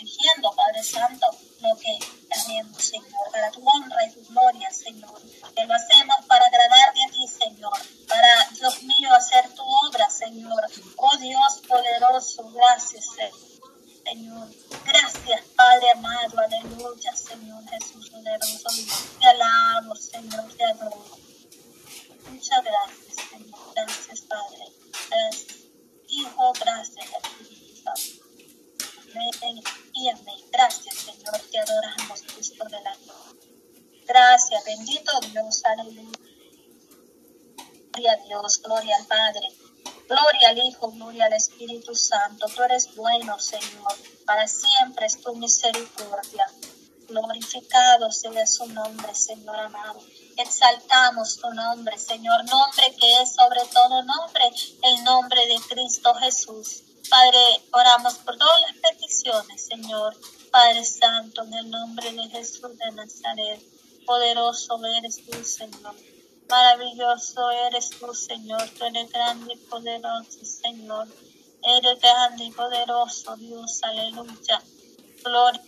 dirigiendo, 0.00 0.50
Padre 0.54 0.82
Santo, 0.82 1.26
lo 1.60 1.76
que 1.76 1.98
haremos, 2.30 2.82
Señor, 2.82 3.30
para 3.30 3.50
tu 3.50 3.60
honra 3.68 4.06
y 4.06 4.12
tu 4.12 4.24
gloria, 4.26 4.70
Señor. 4.70 5.20
Que 5.54 5.66
lo 5.66 5.74
hacemos 5.74 6.16
para 6.26 6.44
agradarte 6.46 7.00
a 7.06 7.10
ti, 7.10 7.26
Señor, 7.28 7.78
para, 8.08 8.48
Dios 8.52 8.82
mío, 8.82 9.14
hacer 9.14 9.52
tu 9.54 9.62
obra, 9.62 10.08
Señor. 10.08 10.62
Oh 10.96 11.16
Dios 11.18 11.62
poderoso, 11.68 12.50
gracias, 12.50 13.06
Señor. 14.04 14.48
Gracias, 14.84 15.44
Padre 15.56 15.90
amado, 15.90 16.38
aleluya, 16.38 17.14
Señor 17.14 17.62
Jesús 17.68 18.10
poderoso. 18.10 18.68
Te 19.20 19.26
alabo, 19.26 19.94
Señor, 19.94 20.52
te 20.56 20.64
adoro. 20.64 21.18
Muchas 22.30 22.64
gracias, 22.64 23.28
Señor. 23.30 23.74
Gracias, 23.74 24.20
Padre. 24.22 24.64
Gracias. 25.10 25.56
Hijo, 26.08 26.52
gracias, 26.54 27.08
Y 29.92 30.08
amén. 30.08 30.38
Gracias, 30.52 30.94
Señor, 30.94 31.40
te 31.50 31.58
adoramos, 31.58 32.22
Cristo 32.22 32.64
de 32.64 32.80
la 32.80 32.96
Gracias, 34.06 34.64
bendito 34.64 35.12
Dios, 35.32 35.62
aleluya. 35.64 36.18
Gloria 37.92 38.12
a 38.12 38.16
Dios, 38.24 38.62
gloria 38.62 38.96
al 38.96 39.06
Padre, 39.06 39.48
gloria 40.08 40.48
al 40.50 40.58
Hijo, 40.58 40.92
gloria 40.92 41.24
al 41.26 41.32
Espíritu 41.32 41.94
Santo. 41.94 42.46
Tú 42.54 42.62
eres 42.62 42.94
bueno, 42.94 43.38
Señor, 43.40 43.94
para 44.24 44.46
siempre 44.46 45.06
es 45.06 45.20
tu 45.20 45.34
misericordia. 45.34 46.44
Glorificado 47.08 48.12
sea 48.12 48.46
su 48.46 48.66
nombre, 48.66 49.12
Señor 49.14 49.58
amado. 49.58 50.00
Exaltamos 50.36 51.36
tu 51.36 51.50
nombre, 51.50 51.98
Señor, 51.98 52.44
nombre 52.44 52.94
que 52.98 53.22
es 53.22 53.34
sobre 53.34 53.60
todo 53.72 54.04
nombre, 54.04 54.44
el 54.82 55.04
nombre 55.04 55.46
de 55.48 55.56
Cristo 55.68 56.14
Jesús. 56.14 56.84
Padre, 57.10 57.62
oramos 57.72 58.14
por 58.18 58.38
todas 58.38 58.60
las 58.68 58.76
Señor. 59.10 60.16
Padre 60.50 60.84
Santo, 60.84 61.42
en 61.42 61.54
el 61.54 61.70
nombre 61.70 62.12
de 62.12 62.28
Jesús 62.30 62.76
de 62.78 62.90
Nazaret. 62.92 63.60
Poderoso 64.06 64.80
eres 64.86 65.24
tú, 65.24 65.44
Señor. 65.44 65.94
Maravilloso 66.48 67.50
eres 67.50 67.90
tú, 67.90 68.14
Señor. 68.14 68.68
Tú 68.70 68.84
eres 68.84 69.10
grande 69.10 69.54
y 69.54 69.56
poderoso, 69.56 70.44
Señor. 70.44 71.08
Eres 71.62 72.00
grande 72.00 72.44
y 72.44 72.50
poderoso, 72.52 73.36
Dios. 73.36 73.80
Aleluya. 73.82 74.62
Gloria 75.24 75.62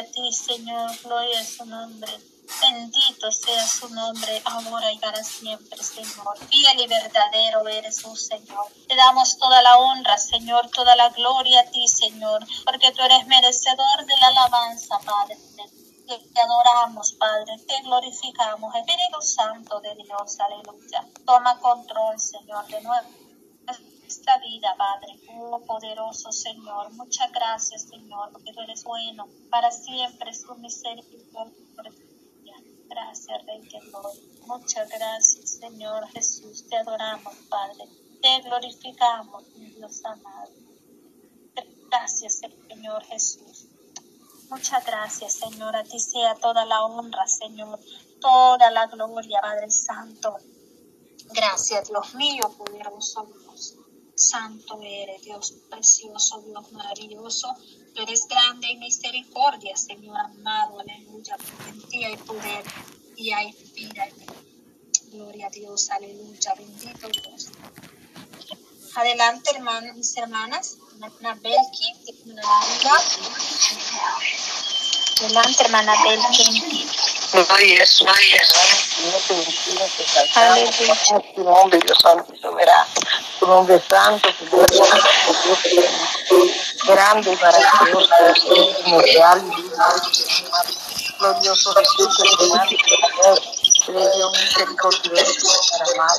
a 0.00 0.04
ti, 0.12 0.32
Señor. 0.32 0.90
Gloria 1.02 1.40
a 1.40 1.44
su 1.44 1.64
nombre. 1.66 2.12
Bendito 2.60 3.32
sea 3.32 3.66
su 3.66 3.88
nombre, 3.88 4.42
ahora 4.44 4.92
y 4.92 4.98
para 4.98 5.22
siempre, 5.24 5.82
Señor. 5.82 6.38
Fiel 6.48 6.80
y 6.80 6.86
verdadero 6.86 7.66
eres 7.68 8.02
tú, 8.02 8.14
Señor. 8.14 8.66
Te 8.86 8.94
damos 8.96 9.38
toda 9.38 9.62
la 9.62 9.78
honra, 9.78 10.18
Señor, 10.18 10.70
toda 10.70 10.94
la 10.96 11.08
gloria 11.10 11.60
a 11.60 11.70
ti, 11.70 11.86
Señor, 11.88 12.46
porque 12.64 12.92
tú 12.92 13.02
eres 13.02 13.26
merecedor 13.26 14.06
de 14.06 14.16
la 14.20 14.26
alabanza, 14.28 14.98
Padre. 15.04 15.38
Te 16.06 16.40
adoramos, 16.40 17.12
Padre, 17.12 17.58
te 17.66 17.80
glorificamos, 17.82 18.74
Espíritu 18.74 19.22
Santo 19.22 19.80
de 19.80 19.94
Dios, 19.94 20.38
aleluya. 20.38 21.08
Toma 21.24 21.58
control, 21.58 22.20
Señor, 22.20 22.66
de 22.66 22.82
nuevo 22.82 23.08
esta 24.06 24.38
vida, 24.38 24.74
Padre. 24.76 25.18
Oh, 25.30 25.60
poderoso 25.60 26.30
Señor, 26.30 26.92
muchas 26.92 27.32
gracias, 27.32 27.82
Señor, 27.88 28.30
porque 28.32 28.52
tú 28.52 28.60
eres 28.60 28.84
bueno. 28.84 29.28
Para 29.50 29.70
siempre 29.70 30.30
es 30.30 30.44
tu 30.44 30.54
misericordia 30.56 31.64
Gracias, 32.94 33.44
Rey 33.44 33.60
de 33.60 33.80
Gloria. 33.90 34.20
Muchas 34.46 34.88
gracias, 34.88 35.50
Señor 35.50 36.06
Jesús. 36.10 36.64
Te 36.68 36.76
adoramos, 36.76 37.34
Padre. 37.48 37.88
Te 38.22 38.40
glorificamos, 38.42 39.42
mi 39.56 39.66
Dios 39.70 40.04
amado. 40.04 40.52
Gracias, 41.90 42.40
Señor 42.68 43.02
Jesús. 43.06 43.66
Muchas 44.48 44.86
gracias, 44.86 45.32
Señor. 45.32 45.74
A 45.74 45.82
ti 45.82 45.98
sea 45.98 46.36
toda 46.36 46.64
la 46.66 46.84
honra, 46.84 47.26
Señor. 47.26 47.80
Toda 48.20 48.70
la 48.70 48.86
gloria, 48.86 49.40
Padre 49.40 49.70
Santo. 49.72 50.36
Gracias, 51.30 51.88
Dios 51.88 52.14
mío, 52.14 52.48
poderoso. 52.56 53.26
Santo 54.16 54.80
eres, 54.82 55.22
Dios 55.22 55.54
precioso, 55.68 56.42
Dios 56.42 56.72
maravilloso. 56.72 57.54
Tú 57.94 58.02
eres 58.02 58.26
grande 58.28 58.70
en 58.70 58.80
misericordia, 58.80 59.76
Señor 59.76 60.16
amado, 60.16 60.80
aleluya. 60.80 61.36
En 61.68 61.82
ti 61.88 62.04
poder 62.18 62.64
y 63.16 63.32
hay 63.32 63.52
vida. 63.74 64.06
Gloria 65.10 65.46
a 65.46 65.50
Dios, 65.50 65.90
aleluya, 65.90 66.54
bendito 66.54 67.08
Dios. 67.08 67.48
Adelante, 68.96 69.50
hermanos, 69.54 69.96
mis 69.96 70.16
hermanas. 70.16 70.78
Hermana 70.94 71.34
Belki. 71.42 71.92
Adelante, 75.20 75.62
hermana 75.64 75.94
Belki. 76.04 76.88
Gloria 77.32 77.84
Dios 81.80 82.04
tu 83.44 83.50
nombre 83.50 83.82
santo, 83.88 84.28
tu 84.38 84.56
nombre 84.56 84.74
santo, 84.74 85.08
grande 86.86 87.32
y 87.32 87.36
maravilloso, 87.36 88.08
inmortal, 88.86 89.50
glorioso 91.18 91.74
Jesús, 91.74 92.18
que 93.84 93.92
misericordioso 94.32 95.48
para 95.70 95.84
amar. 95.92 96.18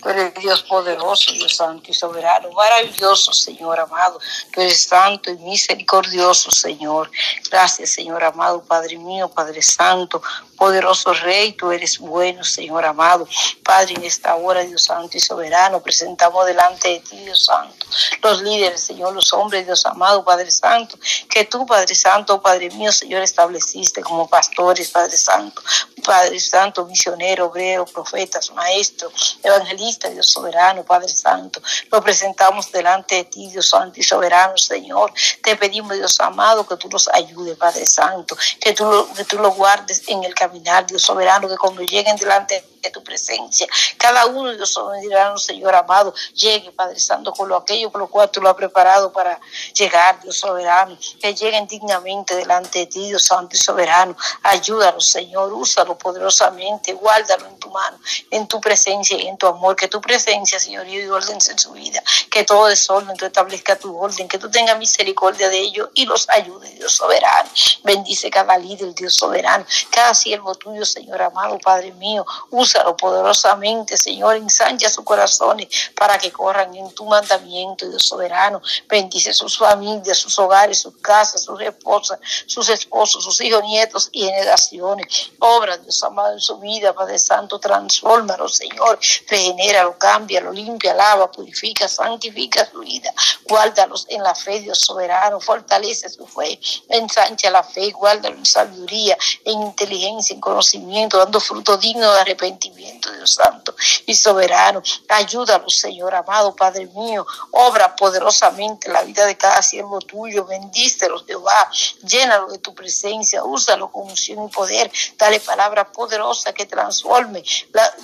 Tú 0.00 0.08
eres 0.08 0.34
Dios 0.34 0.62
poderoso, 0.62 1.32
Dios 1.32 1.56
santo 1.56 1.90
y 1.90 1.94
soberano, 1.94 2.50
maravilloso, 2.52 3.32
Señor 3.32 3.80
amado. 3.80 4.18
Tú 4.52 4.60
eres 4.60 4.84
santo 4.84 5.30
y 5.30 5.36
misericordioso, 5.38 6.50
Señor. 6.50 7.10
Gracias, 7.50 7.90
Señor 7.92 8.24
amado, 8.24 8.62
Padre 8.62 8.96
mío, 8.96 9.28
Padre 9.28 9.62
santo, 9.62 10.22
poderoso 10.56 11.12
Rey. 11.12 11.52
Tú 11.52 11.70
eres 11.70 11.98
bueno, 11.98 12.44
Señor 12.44 12.84
amado. 12.84 13.26
Padre, 13.64 13.94
en 13.94 14.04
esta 14.04 14.34
hora, 14.36 14.62
Dios 14.62 14.84
santo 14.84 15.16
y 15.16 15.20
soberano, 15.20 15.80
presentamos 15.80 16.46
delante 16.46 16.88
de 16.88 17.00
ti, 17.00 17.16
Dios 17.18 17.44
santo, 17.44 17.86
los 18.22 18.42
líderes, 18.42 18.80
Señor, 18.80 19.14
los 19.14 19.32
hombres, 19.32 19.66
Dios 19.66 19.84
amado, 19.86 20.24
Padre 20.24 20.50
santo, 20.50 20.98
que 21.28 21.44
tú, 21.44 21.66
Padre 21.66 21.94
santo, 21.94 22.40
Padre 22.40 22.70
mío, 22.70 22.92
Señor, 22.92 23.22
estableciste 23.22 24.02
como 24.02 24.28
pastores, 24.28 24.90
Padre 24.90 25.16
santo, 25.16 25.62
Padre 26.00 26.40
santo, 26.40 26.84
misionero, 26.86 27.46
obrero, 27.46 27.84
profetas, 27.84 28.50
maestros, 28.52 29.38
evangelistas 29.42 30.12
Dios 30.12 30.28
soberano, 30.28 30.84
Padre 30.84 31.08
Santo. 31.08 31.60
Lo 31.90 32.02
presentamos 32.02 32.70
delante 32.72 33.16
de 33.16 33.24
ti, 33.24 33.50
Dios 33.50 33.68
Santo 33.68 34.00
y 34.00 34.02
soberano, 34.02 34.56
Señor. 34.56 35.12
Te 35.42 35.56
pedimos, 35.56 35.96
Dios 35.96 36.18
amado, 36.20 36.66
que 36.66 36.76
tú 36.76 36.88
nos 36.88 37.08
ayudes, 37.08 37.56
Padre 37.56 37.86
Santo, 37.86 38.36
que 38.60 38.72
tú, 38.72 39.08
que 39.16 39.24
tú 39.24 39.38
lo 39.38 39.52
guardes 39.52 40.02
en 40.08 40.24
el 40.24 40.34
caminar, 40.34 40.86
Dios 40.86 41.02
soberano, 41.02 41.48
que 41.48 41.56
cuando 41.56 41.82
lleguen 41.82 42.16
delante 42.16 42.54
de 42.54 42.69
tu 42.88 43.04
presencia, 43.04 43.66
cada 43.98 44.24
uno, 44.26 44.52
Dios 44.52 44.70
soberano, 44.70 45.36
Señor 45.36 45.74
amado, 45.74 46.14
llegue, 46.34 46.72
Padre 46.72 46.98
Santo, 46.98 47.32
con 47.32 47.48
lo 47.48 47.56
aquello 47.56 47.90
por 47.90 48.00
lo 48.00 48.08
cual 48.08 48.30
tú 48.30 48.40
lo 48.40 48.48
has 48.48 48.56
preparado 48.56 49.12
para 49.12 49.38
llegar, 49.74 50.20
Dios 50.22 50.38
soberano, 50.38 50.96
que 51.20 51.34
lleguen 51.34 51.66
dignamente 51.66 52.34
delante 52.34 52.80
de 52.80 52.86
ti, 52.86 53.08
Dios 53.08 53.24
Santo 53.24 53.56
y 53.56 53.58
soberano. 53.58 54.16
Ayúdanos, 54.42 55.10
Señor, 55.10 55.52
úsalo 55.52 55.98
poderosamente, 55.98 56.94
guárdalo 56.94 57.46
en 57.48 57.58
tu 57.58 57.68
mano, 57.70 57.98
en 58.30 58.46
tu 58.46 58.60
presencia 58.60 59.18
y 59.18 59.26
en 59.26 59.36
tu 59.36 59.46
amor. 59.46 59.76
Que 59.76 59.88
tu 59.88 60.00
presencia, 60.00 60.58
Señor, 60.58 60.86
y 60.88 61.06
orden 61.08 61.38
en 61.50 61.58
su 61.58 61.72
vida, 61.72 62.02
que 62.30 62.44
todo 62.44 62.66
desorden, 62.66 63.16
tú 63.16 63.26
establezca 63.26 63.76
tu 63.76 63.96
orden, 63.98 64.28
que 64.28 64.38
tú 64.38 64.50
tengas 64.50 64.78
misericordia 64.78 65.48
de 65.48 65.58
ellos 65.58 65.90
y 65.94 66.06
los 66.06 66.28
ayude, 66.30 66.70
Dios 66.70 66.92
soberano. 66.92 67.50
Bendice 67.84 68.30
cada 68.30 68.56
líder, 68.56 68.94
Dios 68.94 69.14
soberano, 69.14 69.64
cada 69.90 70.14
siervo 70.14 70.54
tuyo, 70.54 70.84
Señor 70.84 71.20
amado, 71.22 71.58
Padre 71.58 71.92
mío, 71.92 72.24
úsalo 72.50 72.69
poderosamente, 72.96 73.96
Señor, 73.96 74.36
ensancha 74.36 74.88
sus 74.90 75.04
corazones 75.04 75.68
para 75.94 76.18
que 76.18 76.30
corran 76.30 76.74
en 76.74 76.90
tu 76.92 77.04
mandamiento, 77.04 77.88
Dios 77.88 78.06
soberano. 78.06 78.60
Bendice 78.88 79.32
sus 79.32 79.56
familias, 79.58 80.18
sus 80.18 80.38
hogares, 80.38 80.80
sus 80.80 80.96
casas, 80.98 81.42
sus 81.42 81.60
esposas, 81.60 82.18
sus 82.46 82.68
esposos, 82.68 83.24
sus 83.24 83.40
hijos, 83.40 83.62
nietos 83.64 84.08
y 84.12 84.24
generaciones. 84.24 85.30
Obra, 85.38 85.76
Dios 85.78 86.02
amado, 86.02 86.32
en 86.34 86.40
su 86.40 86.58
vida, 86.58 86.92
Padre 86.92 87.18
Santo, 87.18 87.58
transfórmalo, 87.58 88.48
Señor. 88.48 88.98
Regenéralo, 89.28 89.98
cámbialo, 89.98 90.52
limpia, 90.52 90.94
lava, 90.94 91.30
purifica, 91.30 91.88
santifica 91.88 92.68
su 92.70 92.80
vida. 92.80 93.12
Guárdalos 93.48 94.06
en 94.08 94.22
la 94.22 94.34
fe, 94.34 94.60
Dios 94.60 94.78
soberano. 94.78 95.40
Fortalece 95.40 96.08
su 96.08 96.26
fe, 96.26 96.60
ensancha 96.88 97.50
la 97.50 97.62
fe, 97.62 97.90
guárdalo 97.90 98.36
en 98.36 98.46
sabiduría, 98.46 99.16
en 99.44 99.60
inteligencia, 99.62 100.34
en 100.34 100.40
conocimiento, 100.40 101.18
dando 101.18 101.40
fruto 101.40 101.76
digno 101.76 102.12
de 102.12 102.20
arrepentimiento, 102.20 102.59
Dios 102.68 103.34
Santo 103.34 103.74
y 104.06 104.14
soberano. 104.14 104.82
Ayúdalo, 105.08 105.68
Señor 105.70 106.14
amado, 106.14 106.54
Padre 106.54 106.86
mío. 106.86 107.26
Obra 107.52 107.96
poderosamente 107.96 108.90
la 108.90 109.02
vida 109.02 109.24
de 109.26 109.36
cada 109.36 109.62
siervo 109.62 110.00
tuyo. 110.00 110.44
Bendícelo, 110.44 111.24
Jehová. 111.24 111.70
Llénalo 112.02 112.48
de 112.48 112.58
tu 112.58 112.74
presencia. 112.74 113.44
Úsalo 113.44 113.90
con 113.90 114.10
unción 114.10 114.46
y 114.46 114.50
poder. 114.50 114.90
Dale 115.16 115.40
palabra 115.40 115.90
poderosa 115.90 116.52
que 116.52 116.66
transforme, 116.66 117.42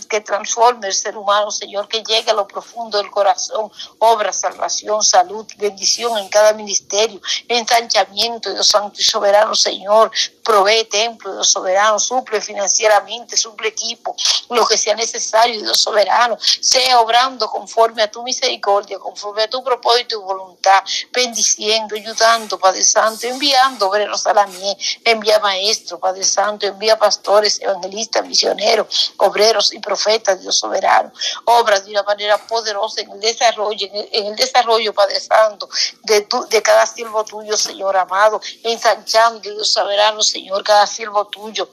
que 0.09 0.21
transforme 0.21 0.89
el 0.89 0.95
ser 0.95 1.17
humano, 1.17 1.51
Señor, 1.51 1.89
que 1.89 2.03
llegue 2.03 2.31
a 2.31 2.35
lo 2.35 2.47
profundo 2.47 2.99
del 2.99 3.11
corazón. 3.11 3.71
Obra, 3.99 4.33
salvación, 4.33 5.03
salud, 5.03 5.47
bendición 5.59 6.19
en 6.19 6.29
cada 6.29 6.53
ministerio. 6.53 7.21
Ensanchamiento, 7.49 8.53
Dios 8.53 8.69
Santo 8.69 9.01
y 9.01 9.05
soberano, 9.05 9.55
Señor. 9.55 10.11
Provee 10.43 10.85
templo, 10.85 11.33
Dios 11.35 11.51
soberano. 11.51 11.99
Suple 11.99 12.41
financieramente, 12.41 13.37
suple 13.37 13.69
equipo. 13.69 14.15
Lo 14.51 14.67
que 14.67 14.79
sea 14.79 14.95
necesario, 14.95 15.61
Dios 15.61 15.81
soberano. 15.81 16.39
Sea 16.41 17.01
obrando 17.01 17.49
conforme 17.49 18.03
a 18.03 18.11
tu 18.11 18.23
misericordia, 18.23 18.99
conforme 18.99 19.43
a 19.43 19.51
tu 19.51 19.63
propósito 19.63 20.17
y 20.17 20.23
voluntad. 20.23 20.83
Bendiciendo, 21.13 21.97
ayudando, 21.97 22.59
Padre 22.59 22.85
Santo. 22.85 23.27
Enviando 23.27 23.89
obreros 23.89 24.27
a 24.27 24.35
la 24.35 24.47
mía. 24.47 24.77
Envía 25.05 25.39
maestros, 25.41 26.01
Padre 26.01 26.25
Santo. 26.25 26.67
Envía 26.67 26.99
pastores, 26.99 27.61
evangelistas, 27.61 28.27
misioneros, 28.27 29.15
obreros 29.19 29.73
y 29.73 29.79
profetas, 29.79 30.41
Dios 30.41 30.59
soberano. 30.59 31.13
Obras 31.45 31.85
de 31.85 31.91
una 31.91 32.03
manera 32.03 32.39
poderosa 32.39 33.01
en 33.01 33.11
el 33.11 33.21
desarrollo, 33.21 33.89
en 33.93 34.27
el, 34.27 34.37
desarrollo, 34.37 34.95
Padre 34.95 35.21
Santo, 35.21 35.69
de, 36.03 36.23
tu, 36.23 36.47
de 36.49 36.63
cada 36.63 36.87
siervo 36.87 37.25
tuyo, 37.25 37.57
Señor 37.57 37.97
amado. 37.97 38.41
Ensanchando, 38.63 39.41
Dios 39.41 39.71
soberano, 39.73 40.23
Señor, 40.23 40.63
cada 40.63 40.87
siervo 40.87 41.27
tuyo 41.27 41.69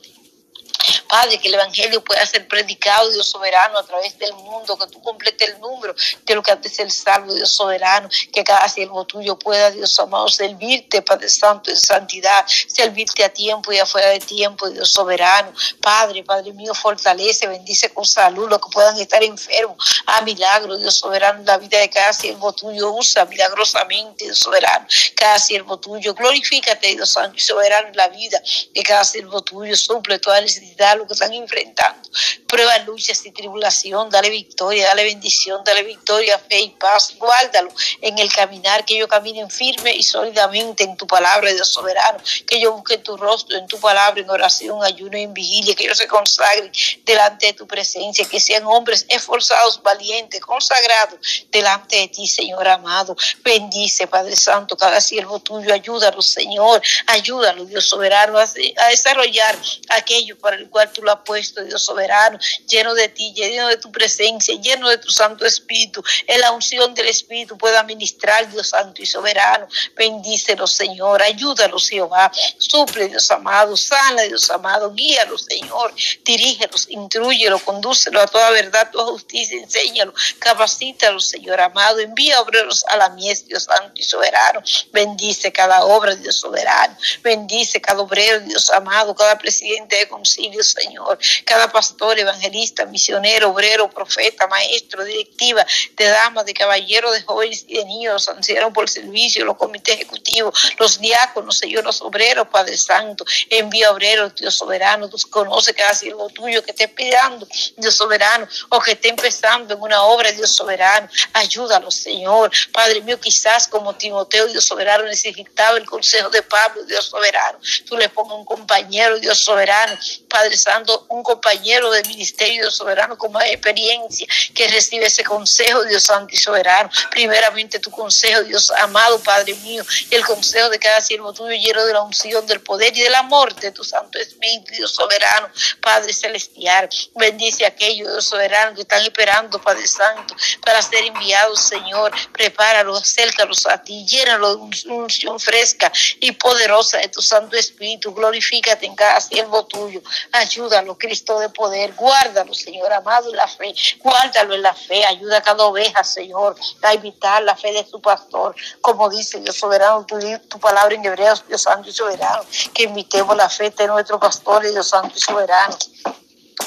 Padre, 1.07 1.39
que 1.39 1.47
el 1.47 1.53
Evangelio 1.55 2.03
pueda 2.03 2.25
ser 2.25 2.47
predicado, 2.47 3.09
Dios 3.11 3.29
soberano, 3.29 3.77
a 3.77 3.83
través 3.83 4.17
del 4.17 4.33
mundo, 4.33 4.77
que 4.77 4.87
tú 4.87 5.01
completes 5.01 5.49
el 5.49 5.59
número 5.59 5.95
de 6.25 6.35
lo 6.35 6.43
que 6.43 6.51
antes 6.51 6.77
el 6.79 6.91
salvo, 6.91 7.33
Dios 7.33 7.53
soberano, 7.55 8.09
que 8.31 8.43
cada 8.43 8.67
siervo 8.67 9.05
tuyo 9.05 9.37
pueda, 9.37 9.71
Dios 9.71 9.97
amado, 9.99 10.27
servirte, 10.27 11.01
Padre 11.01 11.29
Santo, 11.29 11.69
en 11.69 11.77
santidad, 11.77 12.45
servirte 12.67 13.23
a 13.23 13.29
tiempo 13.29 13.71
y 13.71 13.79
afuera 13.79 14.09
de 14.09 14.19
tiempo, 14.19 14.69
Dios 14.69 14.91
soberano. 14.91 15.53
Padre, 15.81 16.23
Padre 16.23 16.51
mío, 16.53 16.73
fortalece, 16.73 17.47
bendice 17.47 17.93
con 17.93 18.05
salud 18.05 18.49
los 18.49 18.59
que 18.59 18.69
puedan 18.71 18.97
estar 18.99 19.23
enfermos. 19.23 19.77
A 20.05 20.21
milagro, 20.21 20.77
Dios 20.77 20.97
soberano, 20.97 21.43
la 21.43 21.57
vida 21.57 21.79
de 21.79 21.89
cada 21.89 22.13
siervo 22.13 22.53
tuyo, 22.53 22.91
usa 22.91 23.25
milagrosamente, 23.25 24.25
Dios 24.25 24.39
soberano, 24.39 24.85
cada 25.15 25.39
siervo 25.39 25.77
tuyo. 25.79 26.13
Glorifícate, 26.13 26.87
Dios 26.87 27.17
soberano, 27.37 27.89
la 27.93 28.07
vida 28.09 28.41
de 28.73 28.83
cada 28.83 29.03
siervo 29.03 29.41
tuyo, 29.41 29.75
suple 29.75 30.19
toda 30.19 30.41
necesidad 30.41 30.72
lo 30.97 31.07
que 31.07 31.13
están 31.13 31.33
enfrentando. 31.33 32.09
Prueba, 32.47 32.77
luchas 32.79 33.25
y 33.25 33.31
tribulación, 33.31 34.09
dale 34.09 34.29
victoria, 34.29 34.87
dale 34.87 35.03
bendición, 35.03 35.63
dale 35.63 35.83
victoria, 35.83 36.37
fe 36.37 36.59
y 36.59 36.69
paz. 36.69 37.15
Guárdalo 37.17 37.69
en 38.01 38.17
el 38.19 38.31
caminar, 38.31 38.85
que 38.85 38.95
ellos 38.95 39.07
caminen 39.07 39.49
firme 39.49 39.95
y 39.95 40.03
sólidamente 40.03 40.83
en 40.83 40.95
tu 40.97 41.07
palabra, 41.07 41.51
Dios 41.51 41.69
soberano. 41.69 42.19
Que 42.47 42.57
ellos 42.57 42.73
busquen 42.73 43.01
tu 43.03 43.17
rostro 43.17 43.57
en 43.57 43.67
tu 43.67 43.79
palabra, 43.79 44.21
en 44.21 44.29
oración, 44.29 44.83
ayuno 44.83 45.17
y 45.17 45.23
en 45.23 45.33
vigilia. 45.33 45.75
Que 45.75 45.85
ellos 45.85 45.97
se 45.97 46.07
consagren 46.07 46.71
delante 47.05 47.47
de 47.47 47.53
tu 47.53 47.65
presencia. 47.65 48.25
Que 48.25 48.39
sean 48.39 48.65
hombres 48.65 49.05
esforzados, 49.09 49.81
valientes, 49.81 50.41
consagrados 50.41 51.19
delante 51.51 51.95
de 51.97 52.07
ti, 52.07 52.27
Señor 52.27 52.67
amado. 52.67 53.15
Bendice, 53.43 54.07
Padre 54.07 54.35
Santo, 54.35 54.77
cada 54.77 55.01
siervo 55.01 55.39
tuyo. 55.39 55.73
Ayúdalo, 55.73 56.21
Señor. 56.21 56.81
Ayúdalo, 57.07 57.65
Dios 57.65 57.87
soberano, 57.87 58.37
a, 58.37 58.45
desarrollar 58.89 59.57
aquello 59.89 60.37
para 60.37 60.57
el 60.63 60.69
cual 60.69 60.91
tú 60.91 61.01
lo 61.01 61.11
has 61.11 61.19
puesto, 61.25 61.63
Dios 61.63 61.83
soberano, 61.83 62.39
lleno 62.67 62.93
de 62.93 63.09
ti, 63.09 63.33
lleno 63.33 63.67
de 63.67 63.77
tu 63.77 63.91
presencia, 63.91 64.55
lleno 64.59 64.89
de 64.89 64.97
tu 64.97 65.11
Santo 65.11 65.45
Espíritu. 65.45 66.03
En 66.27 66.39
la 66.41 66.51
unción 66.51 66.93
del 66.93 67.07
Espíritu 67.07 67.57
pueda 67.57 67.83
ministrar, 67.83 68.49
Dios 68.51 68.69
Santo 68.69 69.01
y 69.01 69.05
soberano. 69.05 69.67
Bendícelo, 69.95 70.67
Señor. 70.67 71.21
Ayúdalos, 71.21 71.89
Jehová. 71.89 72.31
Suple, 72.57 73.09
Dios 73.09 73.29
amado. 73.31 73.75
Sana, 73.75 74.23
Dios 74.23 74.49
amado. 74.49 74.93
Guíalo, 74.93 75.37
Señor. 75.37 75.93
Dirígelos, 76.23 76.87
intrúyelo, 76.89 77.59
condúcelo 77.59 78.21
a 78.21 78.27
toda 78.27 78.49
verdad, 78.51 78.89
toda 78.91 79.11
justicia. 79.11 79.57
Enséñalo, 79.59 80.13
capacítalo, 80.39 81.19
Señor 81.19 81.59
amado. 81.59 81.99
Envía 81.99 82.41
obreros 82.41 82.85
a 82.87 82.97
la 82.97 83.09
mies, 83.09 83.45
Dios 83.47 83.63
Santo 83.63 83.93
y 83.95 84.03
soberano. 84.03 84.61
Bendice 84.91 85.51
cada 85.51 85.83
obra, 85.83 86.15
Dios 86.15 86.37
soberano. 86.37 86.95
Bendice 87.21 87.81
cada 87.81 88.01
obrero, 88.01 88.39
Dios 88.41 88.69
amado, 88.69 89.15
cada 89.15 89.37
presidente 89.37 89.95
de 89.97 90.07
concilio 90.07 90.52
Señor. 90.61 91.17
Cada 91.45 91.71
pastor, 91.71 92.19
evangelista, 92.19 92.85
misionero, 92.85 93.49
obrero, 93.49 93.89
profeta, 93.89 94.47
maestro, 94.47 95.03
directiva, 95.03 95.65
de 95.95 96.05
damas, 96.05 96.45
de 96.45 96.53
caballeros, 96.53 97.13
de 97.13 97.23
jóvenes 97.23 97.65
y 97.67 97.77
de 97.77 97.85
niños, 97.85 98.27
ancianos 98.29 98.73
por 98.73 98.89
servicio, 98.89 99.45
los 99.45 99.57
comités 99.57 99.95
ejecutivos, 99.95 100.75
los 100.77 100.99
diáconos, 100.99 101.57
Señor, 101.57 101.83
los 101.83 102.01
obreros, 102.01 102.47
Padre 102.49 102.77
Santo. 102.77 103.25
Envía 103.49 103.91
obreros, 103.91 104.35
Dios 104.35 104.55
soberano. 104.55 105.09
Tú 105.09 105.17
conoces 105.29 105.73
cada 105.75 105.93
siervo 105.93 106.29
tuyo 106.29 106.63
que 106.63 106.71
esté 106.71 106.83
esperando, 106.83 107.47
Dios 107.77 107.95
soberano, 107.95 108.47
o 108.69 108.79
que 108.79 108.91
esté 108.91 109.09
empezando 109.09 109.73
en 109.73 109.81
una 109.81 110.03
obra, 110.03 110.31
Dios 110.31 110.55
soberano. 110.55 111.07
Ayúdalo, 111.33 111.89
Señor. 111.89 112.51
Padre 112.71 113.01
mío, 113.01 113.19
quizás 113.19 113.67
como 113.67 113.95
Timoteo, 113.95 114.47
Dios 114.47 114.65
soberano, 114.65 115.05
necesitaba 115.05 115.77
el 115.77 115.85
consejo 115.85 116.29
de 116.29 116.41
Pablo, 116.43 116.83
Dios 116.83 117.05
soberano. 117.05 117.59
Tú 117.85 117.97
le 117.97 118.09
pongas 118.09 118.37
un 118.37 118.45
compañero, 118.45 119.19
Dios 119.19 119.39
soberano, 119.39 119.97
Padre 120.33 120.57
Santo, 120.57 121.05
un 121.09 121.21
compañero 121.21 121.91
del 121.91 122.07
ministerio 122.07 122.71
soberano 122.71 123.15
con 123.19 123.31
más 123.31 123.45
experiencia 123.45 124.25
que 124.55 124.67
recibe 124.67 125.05
ese 125.05 125.23
consejo, 125.23 125.83
Dios 125.83 126.01
Santo 126.01 126.33
y 126.33 126.37
soberano. 126.37 126.89
Primeramente 127.11 127.77
tu 127.77 127.91
consejo, 127.91 128.41
Dios 128.41 128.71
amado, 128.71 129.19
Padre 129.19 129.53
mío, 129.53 129.85
y 130.09 130.15
el 130.15 130.25
consejo 130.25 130.69
de 130.69 130.79
cada 130.79 131.01
siervo 131.01 131.33
tuyo 131.33 131.51
lleno 131.51 131.85
de 131.85 131.93
la 131.93 132.01
unción, 132.01 132.47
del 132.47 132.61
poder 132.61 132.97
y 132.97 133.01
del 133.01 133.13
amor 133.13 133.53
de 133.53 133.71
tu 133.71 133.83
Santo 133.83 134.17
Espíritu, 134.17 134.71
Dios 134.71 134.95
soberano, 134.95 135.49
Padre 135.79 136.11
celestial. 136.11 136.89
Bendice 137.13 137.65
a 137.65 137.67
aquellos, 137.67 138.11
Dios 138.11 138.25
soberano, 138.25 138.73
que 138.73 138.81
están 138.81 139.03
esperando, 139.03 139.61
Padre 139.61 139.85
Santo, 139.85 140.35
para 140.65 140.81
ser 140.81 141.03
enviados, 141.03 141.61
Señor. 141.61 142.11
Prepáralos, 142.31 143.03
acércalos 143.03 143.67
a 143.67 143.83
ti, 143.83 144.03
llénalos 144.07 144.83
de 144.83 144.89
unción 144.89 145.39
fresca 145.39 145.91
y 146.19 146.31
poderosa 146.31 146.97
de 146.97 147.09
tu 147.09 147.21
Santo 147.21 147.55
Espíritu. 147.55 148.15
Glorifícate 148.15 148.87
en 148.87 148.95
cada 148.95 149.21
siervo 149.21 149.67
tuyo. 149.67 150.01
Ayúdalo, 150.31 150.97
Cristo 150.97 151.39
de 151.39 151.49
poder. 151.49 151.93
Guárdalo, 151.93 152.53
Señor 152.53 152.91
amado, 152.93 153.29
en 153.29 153.37
la 153.37 153.47
fe. 153.47 153.73
Guárdalo 153.99 154.55
en 154.55 154.61
la 154.61 154.73
fe. 154.73 155.05
Ayuda 155.05 155.37
a 155.37 155.41
cada 155.41 155.65
oveja, 155.65 156.03
Señor, 156.03 156.55
a 156.81 156.93
evitar 156.93 157.43
la 157.43 157.55
fe 157.55 157.71
de 157.73 157.85
su 157.85 158.01
pastor. 158.01 158.55
Como 158.81 159.09
dice 159.09 159.39
Dios 159.39 159.57
soberano, 159.57 160.05
tu, 160.05 160.17
tu 160.49 160.59
palabra 160.59 160.95
en 160.95 161.05
Hebreos, 161.05 161.43
Dios 161.47 161.61
santo 161.61 161.89
y 161.89 161.93
soberano. 161.93 162.43
Que 162.73 162.83
imitemos 162.83 163.35
la 163.35 163.49
fe 163.49 163.69
de 163.69 163.87
nuestro 163.87 164.19
pastor 164.19 164.63
Dios 164.63 164.87
santo 164.87 165.13
y 165.15 165.21
soberano 165.21 165.77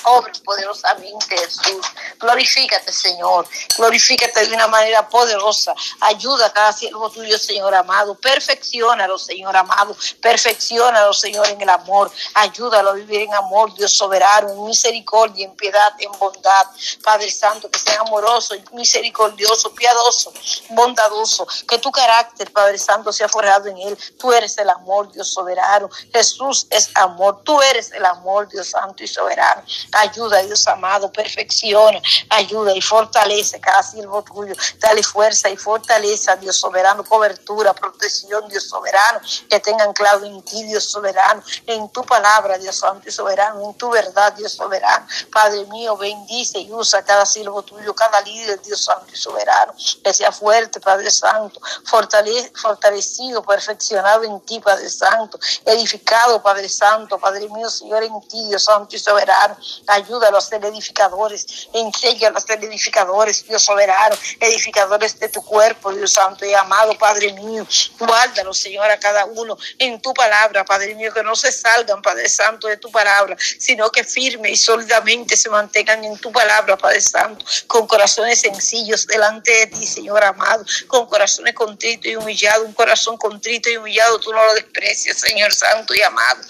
obra 0.04 0.32
poderosamente, 0.44 1.36
Jesús. 1.36 1.86
Glorifícate, 2.18 2.92
Señor. 2.92 3.46
Glorifícate 3.76 4.46
de 4.46 4.54
una 4.54 4.66
manera 4.68 5.08
poderosa. 5.08 5.74
Ayuda 6.00 6.46
a 6.46 6.52
cada 6.52 6.72
siervo 6.72 7.10
tuyo, 7.10 7.38
Señor 7.38 7.74
amado. 7.74 8.14
Perfeccionalo, 8.14 9.18
Señor 9.18 9.56
amado. 9.56 9.96
Perfeccionalo, 10.20 11.12
Señor, 11.12 11.48
en 11.48 11.60
el 11.60 11.68
amor. 11.68 12.10
Ayúdalo 12.34 12.90
a 12.90 12.94
vivir 12.94 13.22
en 13.22 13.34
amor, 13.34 13.74
Dios 13.74 13.92
soberano, 13.92 14.50
en 14.50 14.64
misericordia, 14.64 15.44
en 15.44 15.54
piedad, 15.56 15.94
en 15.98 16.12
bondad. 16.18 16.66
Padre 17.02 17.30
Santo, 17.30 17.70
que 17.70 17.78
sea 17.78 18.00
amoroso, 18.00 18.54
misericordioso, 18.72 19.74
piadoso, 19.74 20.32
bondadoso. 20.70 21.46
Que 21.68 21.78
tu 21.78 21.90
carácter, 21.90 22.52
Padre 22.52 22.78
Santo, 22.78 23.12
sea 23.12 23.28
forjado 23.28 23.68
en 23.68 23.78
él. 23.78 23.98
Tú 24.18 24.32
eres 24.32 24.56
el 24.58 24.70
amor, 24.70 25.10
Dios 25.12 25.32
soberano. 25.32 25.88
Jesús 26.12 26.66
es 26.70 26.90
amor. 26.94 27.42
Tú 27.44 27.60
eres 27.62 27.92
el 27.92 28.04
amor, 28.04 28.48
Dios 28.48 28.68
Santo 28.68 29.02
y 29.02 29.08
soberano. 29.08 29.62
Ayuda, 29.92 30.42
Dios 30.42 30.66
amado, 30.66 31.10
perfecciona, 31.12 32.00
ayuda 32.30 32.74
y 32.74 32.80
fortalece 32.80 33.60
cada 33.60 33.82
siervo 33.82 34.22
tuyo. 34.22 34.54
Dale 34.78 35.02
fuerza 35.02 35.48
y 35.48 35.56
fortaleza, 35.56 36.36
Dios 36.36 36.56
soberano, 36.56 37.04
cobertura, 37.04 37.72
protección, 37.74 38.48
Dios 38.48 38.68
soberano, 38.68 39.20
que 39.48 39.60
tengan 39.60 39.92
claro 39.92 40.24
en 40.24 40.42
ti, 40.42 40.62
Dios 40.64 40.84
soberano, 40.84 41.42
en 41.66 41.88
tu 41.90 42.02
palabra, 42.04 42.58
Dios 42.58 42.76
santo 42.76 43.08
y 43.08 43.12
soberano, 43.12 43.62
en 43.62 43.74
tu 43.74 43.90
verdad, 43.90 44.32
Dios 44.34 44.52
soberano. 44.52 45.06
Padre 45.32 45.64
mío, 45.66 45.96
bendice 45.96 46.58
y 46.58 46.72
usa 46.72 47.04
cada 47.04 47.26
siervo 47.26 47.62
tuyo, 47.62 47.94
cada 47.94 48.20
líder, 48.22 48.60
Dios 48.62 48.84
santo 48.84 49.06
y 49.12 49.16
soberano, 49.16 49.74
que 50.02 50.12
sea 50.12 50.32
fuerte, 50.32 50.80
Padre 50.80 51.10
Santo, 51.10 51.60
fortalecido, 51.84 53.42
perfeccionado 53.42 54.24
en 54.24 54.40
ti, 54.40 54.60
Padre 54.60 54.88
Santo, 54.90 55.38
edificado, 55.64 56.42
Padre 56.42 56.68
Santo, 56.68 57.18
Padre 57.18 57.48
mío, 57.48 57.68
Señor, 57.70 58.02
en 58.02 58.20
ti, 58.28 58.44
Dios 58.48 58.64
Santo 58.64 58.96
y 58.96 58.98
soberano. 58.98 59.56
Ayúdalo 59.86 60.38
a 60.38 60.40
ser 60.40 60.64
edificadores, 60.64 61.68
enséñalo 61.72 62.38
a 62.38 62.40
ser 62.40 62.62
edificadores, 62.62 63.44
Dios 63.46 63.62
soberano, 63.62 64.16
edificadores 64.40 65.18
de 65.18 65.28
tu 65.28 65.42
cuerpo, 65.42 65.92
Dios 65.92 66.12
Santo 66.12 66.44
y 66.44 66.54
amado, 66.54 66.96
Padre 66.98 67.32
mío. 67.32 67.66
Guárdalo, 67.98 68.52
Señor, 68.52 68.90
a 68.90 68.98
cada 68.98 69.24
uno 69.26 69.56
en 69.78 70.00
tu 70.00 70.12
palabra, 70.12 70.64
Padre 70.64 70.94
mío, 70.94 71.12
que 71.12 71.22
no 71.22 71.36
se 71.36 71.52
salgan, 71.52 72.02
Padre 72.02 72.28
Santo, 72.28 72.68
de 72.68 72.76
tu 72.76 72.90
palabra, 72.90 73.36
sino 73.58 73.90
que 73.90 74.04
firme 74.04 74.50
y 74.50 74.56
sólidamente 74.56 75.36
se 75.36 75.48
mantengan 75.48 76.04
en 76.04 76.18
tu 76.18 76.32
palabra, 76.32 76.76
Padre 76.76 77.00
Santo, 77.00 77.44
con 77.66 77.86
corazones 77.86 78.40
sencillos 78.40 79.06
delante 79.06 79.50
de 79.50 79.66
ti, 79.68 79.86
Señor 79.86 80.24
amado, 80.24 80.64
con 80.86 81.06
corazones 81.06 81.54
contritos 81.54 82.10
y 82.10 82.16
humillados, 82.16 82.66
un 82.66 82.74
corazón 82.74 83.16
contrito 83.16 83.70
y 83.70 83.76
humillado, 83.76 84.18
tú 84.20 84.32
no 84.32 84.44
lo 84.44 84.54
desprecias, 84.54 85.18
Señor 85.18 85.52
Santo 85.52 85.94
y 85.94 86.02
amado, 86.02 86.40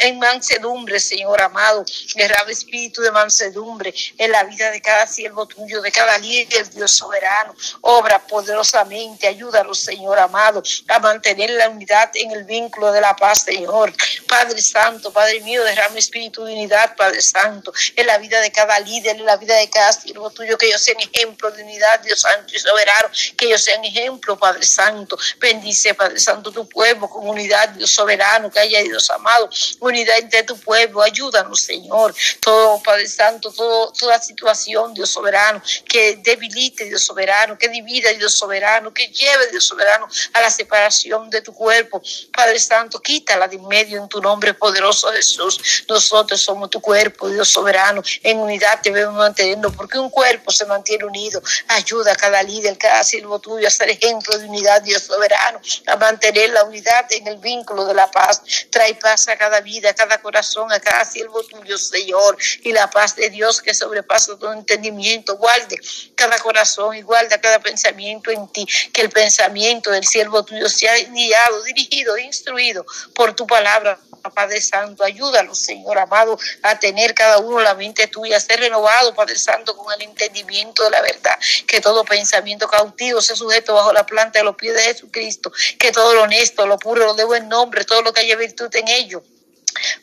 en 0.00 0.18
mansedumbre, 0.18 0.98
Señor 1.00 1.40
amado, 1.40 1.84
derrama 2.14 2.50
espíritu 2.58 3.02
de 3.02 3.10
mansedumbre 3.10 3.94
en 4.16 4.30
la 4.32 4.44
vida 4.44 4.70
de 4.70 4.80
cada 4.80 5.06
siervo 5.06 5.46
tuyo, 5.46 5.80
de 5.80 5.90
cada 5.90 6.18
líder, 6.18 6.68
Dios 6.70 6.92
soberano, 6.92 7.54
obra 7.80 8.18
poderosamente, 8.26 9.26
ayúdanos, 9.26 9.78
Señor 9.78 10.18
amado, 10.18 10.62
a 10.88 10.98
mantener 10.98 11.50
la 11.50 11.68
unidad 11.68 12.10
en 12.14 12.30
el 12.32 12.44
vínculo 12.44 12.92
de 12.92 13.00
la 13.00 13.14
paz, 13.16 13.44
Señor, 13.44 13.92
Padre 14.26 14.60
Santo, 14.60 15.12
Padre 15.12 15.40
mío, 15.40 15.62
derrama 15.64 15.98
espíritu 15.98 16.44
de 16.44 16.52
unidad, 16.52 16.96
Padre 16.96 17.22
Santo, 17.22 17.72
en 17.96 18.06
la 18.06 18.18
vida 18.18 18.40
de 18.40 18.50
cada 18.50 18.78
líder, 18.80 19.16
en 19.16 19.26
la 19.26 19.36
vida 19.36 19.54
de 19.56 19.70
cada 19.70 19.92
siervo 19.92 20.30
tuyo, 20.30 20.58
que 20.58 20.66
ellos 20.66 20.82
sean 20.82 21.00
ejemplo 21.00 21.50
de 21.50 21.62
unidad, 21.62 22.00
Dios 22.00 22.20
Santo 22.20 22.54
y 22.54 22.58
soberano, 22.58 23.08
que 23.36 23.46
ellos 23.46 23.62
sean 23.62 23.84
ejemplo, 23.84 24.38
Padre 24.38 24.64
Santo, 24.64 25.16
bendice, 25.38 25.94
Padre 25.94 26.18
Santo, 26.18 26.50
tu 26.50 26.68
pueblo 26.68 27.08
con 27.08 27.28
unidad, 27.28 27.68
Dios 27.70 27.90
soberano, 27.90 28.50
que 28.50 28.58
haya 28.58 28.82
Dios 28.82 29.08
amado, 29.10 29.48
unidad 29.80 30.18
entre 30.18 30.42
tu 30.42 30.58
pueblo, 30.58 31.02
ayúdanos, 31.02 31.60
Señor, 31.60 32.14
todo, 32.48 32.82
Padre 32.82 33.06
Santo, 33.06 33.52
toda 33.52 34.18
situación, 34.22 34.94
Dios 34.94 35.10
soberano, 35.10 35.60
que 35.86 36.16
debilite, 36.16 36.84
Dios 36.86 37.04
soberano, 37.04 37.58
que 37.58 37.68
divida, 37.68 38.10
Dios 38.14 38.34
soberano, 38.34 38.94
que 38.94 39.08
lleve, 39.08 39.48
Dios 39.50 39.66
soberano, 39.66 40.08
a 40.32 40.40
la 40.40 40.50
separación 40.50 41.28
de 41.28 41.42
tu 41.42 41.52
cuerpo, 41.52 42.00
Padre 42.32 42.58
Santo, 42.58 43.00
quítala 43.00 43.48
de 43.48 43.56
en 43.56 43.68
medio 43.68 44.00
en 44.00 44.08
tu 44.08 44.22
nombre 44.22 44.54
poderoso 44.54 45.12
Jesús, 45.12 45.84
nosotros 45.88 46.40
somos 46.40 46.70
tu 46.70 46.80
cuerpo, 46.80 47.28
Dios 47.28 47.50
soberano, 47.50 48.02
en 48.22 48.38
unidad 48.38 48.80
te 48.82 48.92
vemos 48.92 49.16
manteniendo, 49.16 49.70
porque 49.72 49.98
un 49.98 50.08
cuerpo 50.08 50.50
se 50.50 50.64
mantiene 50.64 51.04
unido, 51.04 51.42
ayuda 51.66 52.12
a 52.12 52.16
cada 52.16 52.42
líder, 52.42 52.78
cada 52.78 53.04
siervo 53.04 53.40
tuyo 53.40 53.68
a 53.68 53.70
ser 53.70 53.90
ejemplo 53.90 54.38
de 54.38 54.46
unidad, 54.46 54.80
Dios 54.80 55.02
soberano, 55.02 55.60
a 55.86 55.96
mantener 55.96 56.48
la 56.50 56.64
unidad 56.64 57.04
en 57.10 57.26
el 57.26 57.36
vínculo 57.38 57.84
de 57.84 57.92
la 57.92 58.10
paz, 58.10 58.40
trae 58.70 58.94
paz 58.94 59.28
a 59.28 59.36
cada 59.36 59.60
vida, 59.60 59.90
a 59.90 59.94
cada 59.94 60.22
corazón, 60.22 60.72
a 60.72 60.80
cada 60.80 61.04
siervo 61.04 61.42
tuyo, 61.42 61.76
Señor, 61.76 62.37
y 62.62 62.72
la 62.72 62.90
paz 62.90 63.16
de 63.16 63.30
Dios 63.30 63.60
que 63.62 63.74
sobrepasa 63.74 64.38
todo 64.38 64.52
entendimiento, 64.52 65.36
guarde 65.36 65.76
cada 66.14 66.38
corazón 66.38 66.96
y 66.96 67.02
guarda 67.02 67.40
cada 67.40 67.60
pensamiento 67.60 68.30
en 68.30 68.48
ti, 68.48 68.66
que 68.92 69.00
el 69.00 69.10
pensamiento 69.10 69.90
del 69.90 70.06
siervo 70.06 70.44
tuyo 70.44 70.68
sea 70.68 70.96
guiado, 70.98 71.62
dirigido, 71.64 72.18
instruido 72.18 72.84
por 73.14 73.34
tu 73.34 73.46
palabra, 73.46 73.98
Padre 74.30 74.60
Santo. 74.60 75.04
Ayúdalo, 75.04 75.54
Señor 75.54 75.98
amado, 75.98 76.38
a 76.62 76.78
tener 76.78 77.14
cada 77.14 77.38
uno 77.38 77.60
la 77.60 77.74
mente 77.74 78.06
tuya, 78.06 78.36
a 78.36 78.40
ser 78.40 78.60
renovado, 78.60 79.14
Padre 79.14 79.38
Santo, 79.38 79.76
con 79.76 79.92
el 79.92 80.02
entendimiento 80.02 80.84
de 80.84 80.90
la 80.90 81.02
verdad. 81.02 81.38
Que 81.66 81.80
todo 81.80 82.04
pensamiento 82.04 82.68
cautivo 82.68 83.20
sea 83.20 83.36
sujeto 83.36 83.74
bajo 83.74 83.92
la 83.92 84.06
planta 84.06 84.38
de 84.38 84.44
los 84.44 84.56
pies 84.56 84.74
de 84.74 84.82
Jesucristo. 84.82 85.52
Que 85.78 85.92
todo 85.92 86.14
lo 86.14 86.22
honesto, 86.22 86.66
lo 86.66 86.78
puro, 86.78 87.06
lo 87.06 87.14
de 87.14 87.24
buen 87.24 87.48
nombre, 87.48 87.84
todo 87.84 88.02
lo 88.02 88.12
que 88.12 88.20
haya 88.20 88.36
virtud 88.36 88.74
en 88.74 88.88
ello 88.88 89.22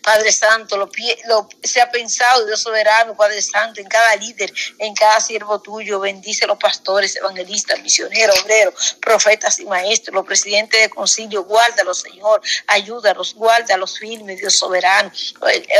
Padre 0.02 0.32
Santo, 0.32 0.78
lo, 0.78 0.90
lo 1.28 1.50
sea 1.64 1.90
pensado, 1.90 2.46
Dios 2.46 2.62
soberano, 2.62 3.16
Padre 3.16 3.42
Santo, 3.42 3.82
en 3.82 3.88
cada 3.88 4.16
líder, 4.16 4.52
en 4.80 4.94
cada 4.96 5.20
siervo 5.20 5.62
tuyo. 5.62 6.00
Bendice 6.00 6.46
a 6.46 6.48
los 6.48 6.58
pastores, 6.58 7.16
evangelistas, 7.16 7.80
misioneros, 7.82 8.40
obreros, 8.44 8.98
profetas 9.02 9.60
y 9.60 9.66
maestros, 9.66 10.14
los 10.14 10.26
presidentes 10.26 10.82
de 10.82 10.90
concilio. 10.90 11.44
Guárdalos, 11.44 12.02
Señor. 12.02 12.42
Ayúdalos, 12.68 13.34
guárdalos 13.36 13.98
firmes, 13.98 14.40
Dios 14.40 14.56
soberano. 14.56 15.12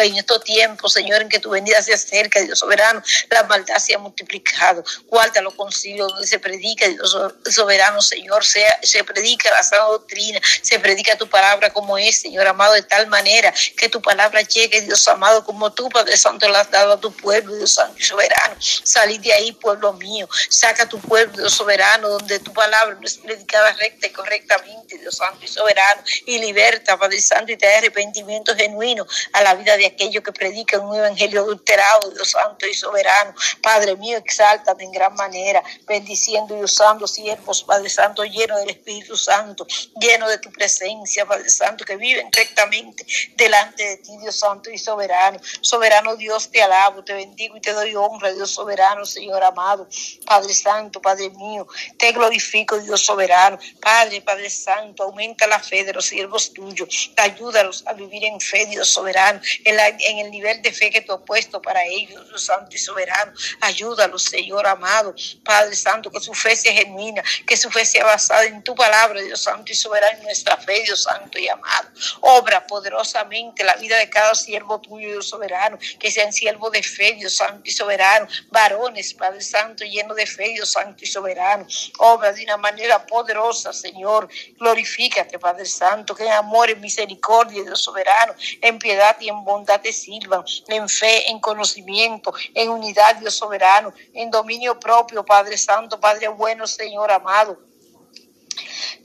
En 0.02 0.18
estos 0.18 0.44
tiempos, 0.44 0.94
Señor, 0.94 1.22
en 1.22 1.30
que 1.30 1.40
tu 1.40 1.50
venida 1.50 1.82
se 1.82 1.94
acerca, 1.94 2.42
Dios 2.42 2.60
soberano, 2.60 3.02
la 3.30 3.44
maldad 3.44 3.78
se 3.78 3.94
ha 3.94 3.98
multiplicado. 3.98 4.84
Guárdalo, 5.08 5.56
concilio 5.56 6.08
donde 6.08 6.28
se 6.28 6.40
predica, 6.40 6.88
Dios 6.88 7.18
soberano, 7.50 8.02
Señor. 8.02 8.46
Sea, 8.46 8.80
se 8.84 9.04
predica 9.04 9.50
la 9.52 9.64
sana 9.64 9.86
doctrina, 9.86 10.40
se 10.62 10.80
predica 10.80 11.18
tu 11.18 11.30
palabra 11.30 11.72
como 11.72 11.98
es, 11.98 12.22
Señor 12.22 12.48
amado, 12.48 12.74
de 12.74 12.84
tal 12.84 13.08
manera 13.08 13.54
que 13.78 13.85
tu 13.90 14.02
palabra 14.02 14.42
llegue, 14.42 14.82
Dios 14.82 15.08
amado, 15.08 15.44
como 15.44 15.72
tú, 15.74 15.90
Padre 15.90 16.18
Santo, 16.18 16.48
la 16.50 16.62
has 16.62 16.72
dado 16.72 16.94
a 16.94 17.00
tu 17.00 17.12
pueblo, 17.12 17.56
Dios 17.56 17.74
Santo 17.74 18.04
soberano. 18.04 18.56
Salí 18.60 19.18
de 19.18 19.34
ahí, 19.34 19.52
pueblo 19.52 19.94
mío. 19.94 20.28
Saca 20.50 20.88
tu 20.88 21.00
pueblo, 21.00 21.34
Dios 21.38 21.54
soberano, 21.54 22.10
donde 22.10 22.40
tu 22.40 22.54
palabra 22.54 22.96
no 22.96 23.06
es 23.06 23.18
predicada 23.18 23.74
recta 23.74 24.08
y 24.08 24.12
correctamente, 24.12 24.98
Dios 24.98 25.18
Santo 25.18 25.44
y 25.44 25.48
soberano. 25.48 26.04
Y 26.26 26.40
liberta, 26.40 26.98
Padre 26.98 27.22
Santo, 27.22 27.52
y 27.52 27.58
trae 27.58 27.78
arrepentimiento 27.78 28.56
genuino 28.56 29.06
a 29.34 29.42
la 29.44 29.56
vida 29.56 29.78
de 29.78 29.86
aquellos 29.86 30.24
que 30.24 30.32
predican 30.32 30.82
un 30.82 30.96
evangelio 30.96 31.42
adulterado, 31.42 32.12
Dios 32.12 32.32
Santo 32.32 32.68
y 32.68 32.74
soberano. 32.74 33.34
Padre 33.62 33.96
mío, 33.96 34.18
exáltate 34.18 34.84
en 34.84 34.92
gran 34.92 35.14
manera, 35.16 35.62
bendiciendo 35.88 36.58
y 36.58 36.64
usando 36.64 37.08
siervos, 37.08 37.64
Padre 37.64 37.90
Santo, 37.90 38.24
lleno 38.24 38.58
del 38.58 38.70
Espíritu 38.70 39.18
Santo, 39.18 39.66
lleno 40.00 40.28
de 40.30 40.38
tu 40.38 40.52
presencia, 40.52 41.26
Padre 41.26 41.50
Santo, 41.50 41.86
que 41.86 41.96
viven 41.98 42.30
rectamente 42.32 43.06
delante 43.36 43.75
de 43.84 43.98
ti, 43.98 44.18
Dios 44.22 44.38
Santo 44.40 44.70
y 44.70 44.78
soberano. 44.78 45.40
Soberano 45.62 46.16
Dios, 46.16 46.50
te 46.50 46.62
alabo, 46.62 47.04
te 47.04 47.14
bendigo 47.14 47.58
y 47.58 47.62
te 47.62 47.74
doy 47.74 47.96
honra, 47.96 48.32
Dios 48.32 48.52
soberano, 48.52 49.06
Señor 49.06 49.44
amado. 49.44 49.88
Padre 50.26 50.54
Santo, 50.54 51.02
Padre 51.02 51.30
mío, 51.32 51.68
te 51.98 52.12
glorifico, 52.12 52.80
Dios 52.80 53.02
soberano. 53.06 53.58
Padre, 53.82 54.22
Padre 54.22 54.50
Santo, 54.50 55.04
aumenta 55.04 55.48
la 55.48 55.60
fe 55.60 55.84
de 55.84 55.94
los 55.94 56.06
siervos 56.06 56.54
tuyos. 56.54 57.12
Ayúdalos 57.18 57.84
a 57.88 57.94
vivir 57.94 58.24
en 58.26 58.40
fe, 58.40 58.66
Dios 58.66 58.90
soberano, 58.90 59.42
en, 59.64 60.20
el 60.20 60.32
nivel 60.32 60.62
de 60.62 60.72
fe 60.72 60.90
que 60.90 61.02
tú 61.02 61.14
has 61.14 61.22
puesto 61.22 61.62
para 61.62 61.84
ellos, 61.86 62.28
Dios 62.28 62.46
Santo 62.46 62.76
y 62.76 62.80
soberano. 62.80 63.34
Ayúdalos, 63.62 64.24
Señor 64.24 64.66
amado. 64.68 65.14
Padre 65.44 65.76
Santo, 65.76 66.12
que 66.12 66.20
su 66.20 66.34
fe 66.34 66.56
sea 66.56 66.74
genuina, 66.74 67.24
que 67.46 67.58
su 67.58 67.70
fe 67.70 67.86
sea 67.86 68.06
basada 68.06 68.46
en 68.46 68.64
tu 68.64 68.76
palabra, 68.76 69.22
Dios 69.22 69.42
Santo 69.42 69.72
y 69.72 69.76
soberano, 69.76 70.18
en 70.20 70.24
nuestra 70.24 70.58
fe, 70.58 70.84
Dios 70.84 71.04
Santo 71.04 71.38
y 71.38 71.48
amado. 71.48 71.90
Obra 72.22 72.66
poderosamente 72.66 73.64
la 73.66 73.76
vida 73.76 73.98
de 73.98 74.10
cada 74.10 74.34
siervo 74.36 74.80
tuyo, 74.80 75.10
Dios 75.10 75.30
soberano, 75.30 75.78
que 76.00 76.12
sean 76.12 76.32
siervos 76.32 76.72
de 76.72 76.84
fe, 76.84 77.14
Dios 77.14 77.36
santo 77.36 77.62
y 77.66 77.72
soberano, 77.72 78.28
varones, 78.50 79.14
Padre 79.14 79.42
Santo, 79.42 79.84
lleno 79.84 80.14
de 80.14 80.26
fe, 80.26 80.50
Dios 80.50 80.72
santo 80.72 81.04
y 81.04 81.08
soberano, 81.08 81.66
obra 82.00 82.32
de 82.32 82.44
una 82.44 82.58
manera 82.58 83.06
poderosa, 83.06 83.74
Señor, 83.74 84.30
glorifícate, 84.60 85.40
Padre 85.40 85.66
Santo, 85.66 86.16
que 86.16 86.24
en 86.26 86.32
amor, 86.32 86.70
en 86.70 86.82
misericordia, 86.82 87.64
Dios 87.64 87.82
soberano, 87.82 88.34
en 88.62 88.80
piedad 88.80 89.16
y 89.20 89.30
en 89.30 89.44
bondad 89.44 89.82
te 89.82 89.94
sirvan, 89.94 90.44
en 90.68 90.88
fe, 90.90 91.30
en 91.30 91.40
conocimiento, 91.40 92.34
en 92.54 92.70
unidad, 92.70 93.16
Dios 93.18 93.36
soberano, 93.36 93.94
en 94.14 94.30
dominio 94.32 94.80
propio, 94.80 95.26
Padre 95.26 95.58
Santo, 95.58 96.00
Padre 96.00 96.28
bueno, 96.28 96.68
Señor 96.68 97.12
amado. 97.12 97.60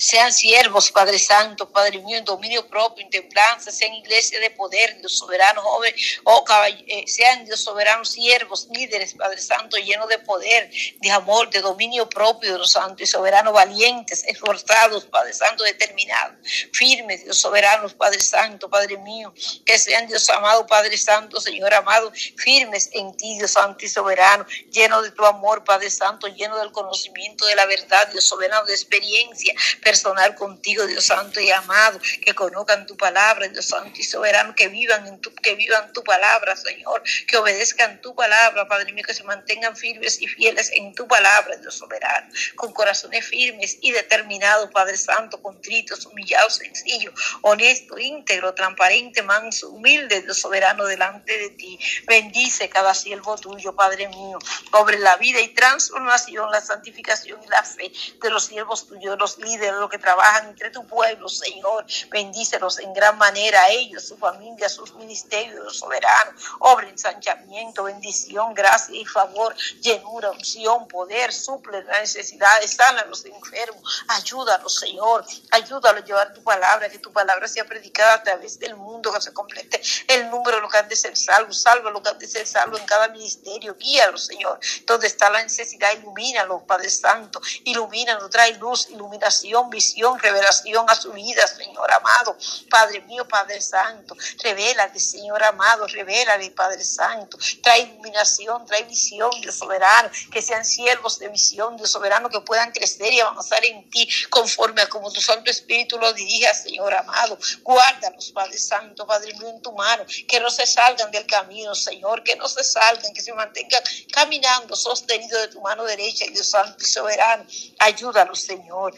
Sean 0.00 0.32
siervos, 0.32 0.90
Padre 0.90 1.18
Santo, 1.18 1.70
Padre 1.70 1.98
mío, 1.98 2.16
en 2.16 2.24
dominio 2.24 2.66
propio, 2.66 3.04
en 3.04 3.10
templanza, 3.10 3.70
sean 3.70 3.92
iglesia 3.92 4.40
de 4.40 4.50
poder, 4.50 4.96
Dios 4.98 5.18
soberano, 5.18 5.60
joven, 5.60 5.94
oh, 6.24 6.42
eh, 6.86 7.04
sean 7.06 7.44
Dios 7.44 7.62
soberano, 7.62 8.02
siervos, 8.06 8.66
líderes, 8.72 9.12
Padre 9.12 9.42
Santo, 9.42 9.76
llenos 9.76 10.08
de 10.08 10.18
poder, 10.20 10.70
de 11.00 11.10
amor, 11.10 11.50
de 11.50 11.60
dominio 11.60 12.08
propio, 12.08 12.56
Dios 12.56 12.72
Santo 12.72 13.02
y 13.02 13.06
soberano, 13.06 13.52
valientes, 13.52 14.24
esforzados, 14.24 15.04
Padre 15.04 15.34
Santo, 15.34 15.64
determinados, 15.64 16.34
firmes, 16.72 17.24
Dios 17.24 17.38
soberano, 17.38 17.86
Padre 17.90 18.20
Santo, 18.20 18.70
Padre 18.70 18.96
mío, 18.96 19.34
que 19.66 19.78
sean 19.78 20.06
Dios 20.06 20.30
amado, 20.30 20.66
Padre 20.66 20.96
Santo, 20.96 21.42
Señor 21.42 21.74
amado, 21.74 22.10
firmes 22.38 22.88
en 22.94 23.14
ti, 23.18 23.36
Dios 23.36 23.50
Santo 23.50 23.84
y 23.84 23.88
soberano, 23.90 24.46
lleno 24.72 25.02
de 25.02 25.10
tu 25.10 25.26
amor, 25.26 25.62
Padre 25.62 25.90
Santo, 25.90 26.26
lleno 26.26 26.56
del 26.56 26.72
conocimiento 26.72 27.44
de 27.44 27.54
la 27.54 27.66
verdad, 27.66 28.08
Dios 28.12 28.24
soberano, 28.24 28.64
de 28.64 28.72
experiencia, 28.72 29.52
personal 29.90 30.36
contigo, 30.36 30.86
Dios 30.86 31.06
Santo 31.06 31.40
y 31.40 31.50
amado, 31.50 31.98
que 32.24 32.32
conozcan 32.32 32.86
tu 32.86 32.96
palabra, 32.96 33.48
Dios 33.48 33.66
Santo 33.66 33.98
y 33.98 34.04
soberano, 34.04 34.54
que 34.54 34.68
vivan 34.68 35.04
en 35.08 35.20
tu, 35.20 35.34
que 35.34 35.56
vivan 35.56 35.92
tu 35.92 36.04
palabra, 36.04 36.54
Señor, 36.54 37.02
que 37.26 37.36
obedezcan 37.36 38.00
tu 38.00 38.14
palabra, 38.14 38.68
Padre 38.68 38.92
mío, 38.92 39.02
que 39.04 39.14
se 39.14 39.24
mantengan 39.24 39.76
firmes 39.76 40.22
y 40.22 40.28
fieles 40.28 40.70
en 40.76 40.94
tu 40.94 41.08
palabra, 41.08 41.56
Dios 41.56 41.74
soberano, 41.74 42.32
con 42.54 42.72
corazones 42.72 43.26
firmes 43.26 43.78
y 43.80 43.90
determinados, 43.90 44.70
Padre 44.70 44.96
Santo, 44.96 45.42
contritos, 45.42 46.06
humillados, 46.06 46.54
sencillos, 46.54 47.12
honesto, 47.42 47.98
íntegro, 47.98 48.54
transparente, 48.54 49.24
manso, 49.24 49.70
humilde, 49.70 50.22
Dios 50.22 50.38
soberano, 50.38 50.84
delante 50.84 51.36
de 51.36 51.50
ti. 51.50 51.80
Bendice 52.06 52.68
cada 52.68 52.94
siervo 52.94 53.36
tuyo, 53.38 53.74
Padre 53.74 54.06
mío, 54.06 54.38
sobre 54.70 55.00
la 55.00 55.16
vida 55.16 55.40
y 55.40 55.48
transformación, 55.48 56.48
la 56.52 56.60
santificación 56.60 57.40
y 57.42 57.48
la 57.48 57.64
fe 57.64 57.90
de 58.22 58.30
los 58.30 58.44
siervos 58.44 58.86
tuyos, 58.86 59.18
los 59.18 59.36
líderes, 59.38 59.79
los 59.80 59.90
que 59.90 59.98
trabajan 59.98 60.48
entre 60.48 60.70
tu 60.70 60.86
pueblo, 60.86 61.28
Señor. 61.28 61.84
Bendícelos 62.10 62.78
en 62.78 62.92
gran 62.92 63.18
manera 63.18 63.62
a 63.62 63.70
ellos, 63.70 64.06
su 64.06 64.16
familia, 64.16 64.68
sus 64.68 64.94
ministerios, 64.94 65.78
soberanos. 65.78 66.34
Obra 66.60 66.88
ensanchamiento, 66.88 67.84
bendición, 67.84 68.54
gracia 68.54 68.94
y 68.94 69.04
favor, 69.04 69.54
llenura, 69.80 70.30
unción, 70.30 70.86
poder, 70.88 71.32
suple 71.32 71.82
las 71.84 72.00
necesidades, 72.00 72.74
sana 72.74 73.00
a 73.00 73.06
los 73.06 73.24
enfermos. 73.24 74.04
Ayúdalos, 74.08 74.74
Señor. 74.74 75.24
Ayúdalos 75.50 76.02
a 76.02 76.06
llevar 76.06 76.32
tu 76.32 76.42
palabra, 76.42 76.88
que 76.88 76.98
tu 76.98 77.12
palabra 77.12 77.48
sea 77.48 77.64
predicada 77.64 78.14
a 78.14 78.22
través 78.22 78.58
del 78.58 78.76
mundo, 78.76 79.12
que 79.12 79.20
se 79.20 79.32
complete 79.32 79.80
el 80.08 80.30
número 80.30 80.56
de 80.56 80.62
los 80.62 80.70
que 80.70 80.78
han 80.78 80.88
de 80.88 80.96
ser 80.96 81.16
salvos. 81.16 81.60
Salva 81.62 81.90
los 81.90 82.02
que 82.02 82.08
han 82.10 82.18
de 82.18 82.26
ser 82.26 82.46
salvos 82.46 82.80
en 82.80 82.86
cada 82.86 83.08
ministerio. 83.08 83.74
Guíalos, 83.74 84.26
Señor. 84.26 84.58
Donde 84.86 85.06
está 85.06 85.30
la 85.30 85.42
necesidad, 85.42 85.92
ilumínalo, 85.92 86.64
Padre 86.66 86.90
Santo. 86.90 87.40
Ilumínalo, 87.64 88.28
trae 88.28 88.54
luz, 88.54 88.88
iluminación, 88.90 89.59
visión, 89.68 90.18
revelación 90.18 90.88
a 90.88 90.94
su 90.94 91.12
vida, 91.12 91.46
Señor 91.46 91.90
amado. 91.92 92.36
Padre 92.70 93.00
mío, 93.02 93.26
Padre 93.28 93.60
Santo. 93.60 94.16
Revélate, 94.42 94.98
Señor 95.00 95.42
amado. 95.42 95.86
Revélale, 95.86 96.50
Padre 96.52 96.84
Santo. 96.84 97.36
Trae 97.62 97.80
iluminación, 97.80 98.64
trae 98.64 98.84
visión, 98.84 99.30
Dios 99.40 99.56
soberano. 99.56 100.10
Que 100.32 100.40
sean 100.40 100.64
siervos 100.64 101.18
de 101.18 101.28
visión, 101.28 101.76
Dios 101.76 101.90
soberano, 101.90 102.30
que 102.30 102.40
puedan 102.40 102.72
crecer 102.72 103.12
y 103.12 103.20
avanzar 103.20 103.64
en 103.64 103.88
ti 103.90 104.08
conforme 104.30 104.82
a 104.82 104.88
como 104.88 105.12
tu 105.12 105.20
Santo 105.20 105.50
Espíritu 105.50 105.98
lo 105.98 106.12
dirija, 106.12 106.54
Señor 106.54 106.94
amado. 106.94 107.38
Guárdalos, 107.62 108.30
Padre 108.32 108.58
Santo, 108.58 109.06
Padre 109.06 109.34
mío, 109.34 109.48
en 109.48 109.60
tu 109.60 109.72
mano. 109.72 110.04
Que 110.28 110.40
no 110.40 110.50
se 110.50 110.66
salgan 110.66 111.10
del 111.10 111.26
camino, 111.26 111.74
Señor. 111.74 112.22
Que 112.22 112.36
no 112.36 112.48
se 112.48 112.64
salgan, 112.64 113.12
que 113.12 113.20
se 113.20 113.32
mantengan 113.32 113.82
caminando 114.12 114.76
sostenido 114.76 115.40
de 115.40 115.48
tu 115.48 115.60
mano 115.60 115.84
derecha, 115.84 116.24
Dios 116.26 116.48
Santo 116.48 116.84
y 116.84 116.88
soberano. 116.88 117.44
Ayúdalos, 117.78 118.40
Señor. 118.40 118.94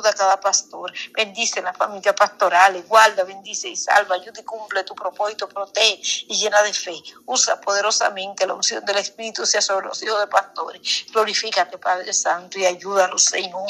Ayuda 0.00 0.12
a 0.12 0.14
cada 0.14 0.40
pastor. 0.40 0.90
Bendice 1.12 1.60
la 1.60 1.74
familia 1.74 2.14
pastoral. 2.14 2.82
Guarda, 2.84 3.22
bendice 3.22 3.68
y 3.68 3.76
salva. 3.76 4.14
Ayuda 4.14 4.40
y 4.40 4.44
cumple 4.44 4.82
tu 4.82 4.94
propósito. 4.94 5.46
Protege 5.46 6.24
y 6.26 6.36
llena 6.38 6.62
de 6.62 6.72
fe. 6.72 6.94
Usa 7.26 7.60
poderosamente 7.60 8.46
la 8.46 8.54
unción 8.54 8.82
del 8.86 8.96
Espíritu 8.96 9.44
sea 9.44 9.60
sobre 9.60 9.88
los 9.88 10.02
hijos 10.02 10.18
de 10.20 10.26
pastores. 10.26 11.04
Glorifícate, 11.12 11.76
Padre 11.76 12.14
Santo, 12.14 12.58
y 12.58 12.64
ayúdalos, 12.64 13.24
Señor. 13.24 13.68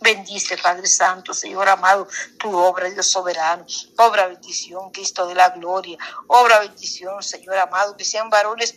Bendice, 0.00 0.56
Padre 0.56 0.86
Santo, 0.86 1.34
Señor 1.34 1.68
amado, 1.68 2.06
tu 2.38 2.56
obra, 2.56 2.88
Dios 2.88 3.06
soberano. 3.06 3.64
Obra 3.98 4.26
bendición, 4.26 4.90
Cristo 4.90 5.26
de 5.26 5.34
la 5.34 5.50
gloria. 5.50 5.98
Obra 6.28 6.60
bendición, 6.60 7.22
Señor 7.22 7.56
amado, 7.56 7.96
que 7.96 8.04
sean 8.04 8.30
varones, 8.30 8.74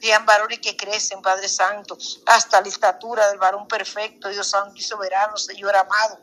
sean 0.00 0.26
varones 0.26 0.60
que 0.60 0.76
crecen, 0.76 1.22
Padre 1.22 1.48
Santo, 1.48 1.96
hasta 2.26 2.60
la 2.60 2.68
estatura 2.68 3.28
del 3.28 3.38
varón 3.38 3.68
perfecto, 3.68 4.28
Dios 4.28 4.48
Santo 4.48 4.74
y 4.76 4.82
soberano, 4.82 5.36
Señor 5.36 5.76
amado. 5.76 6.18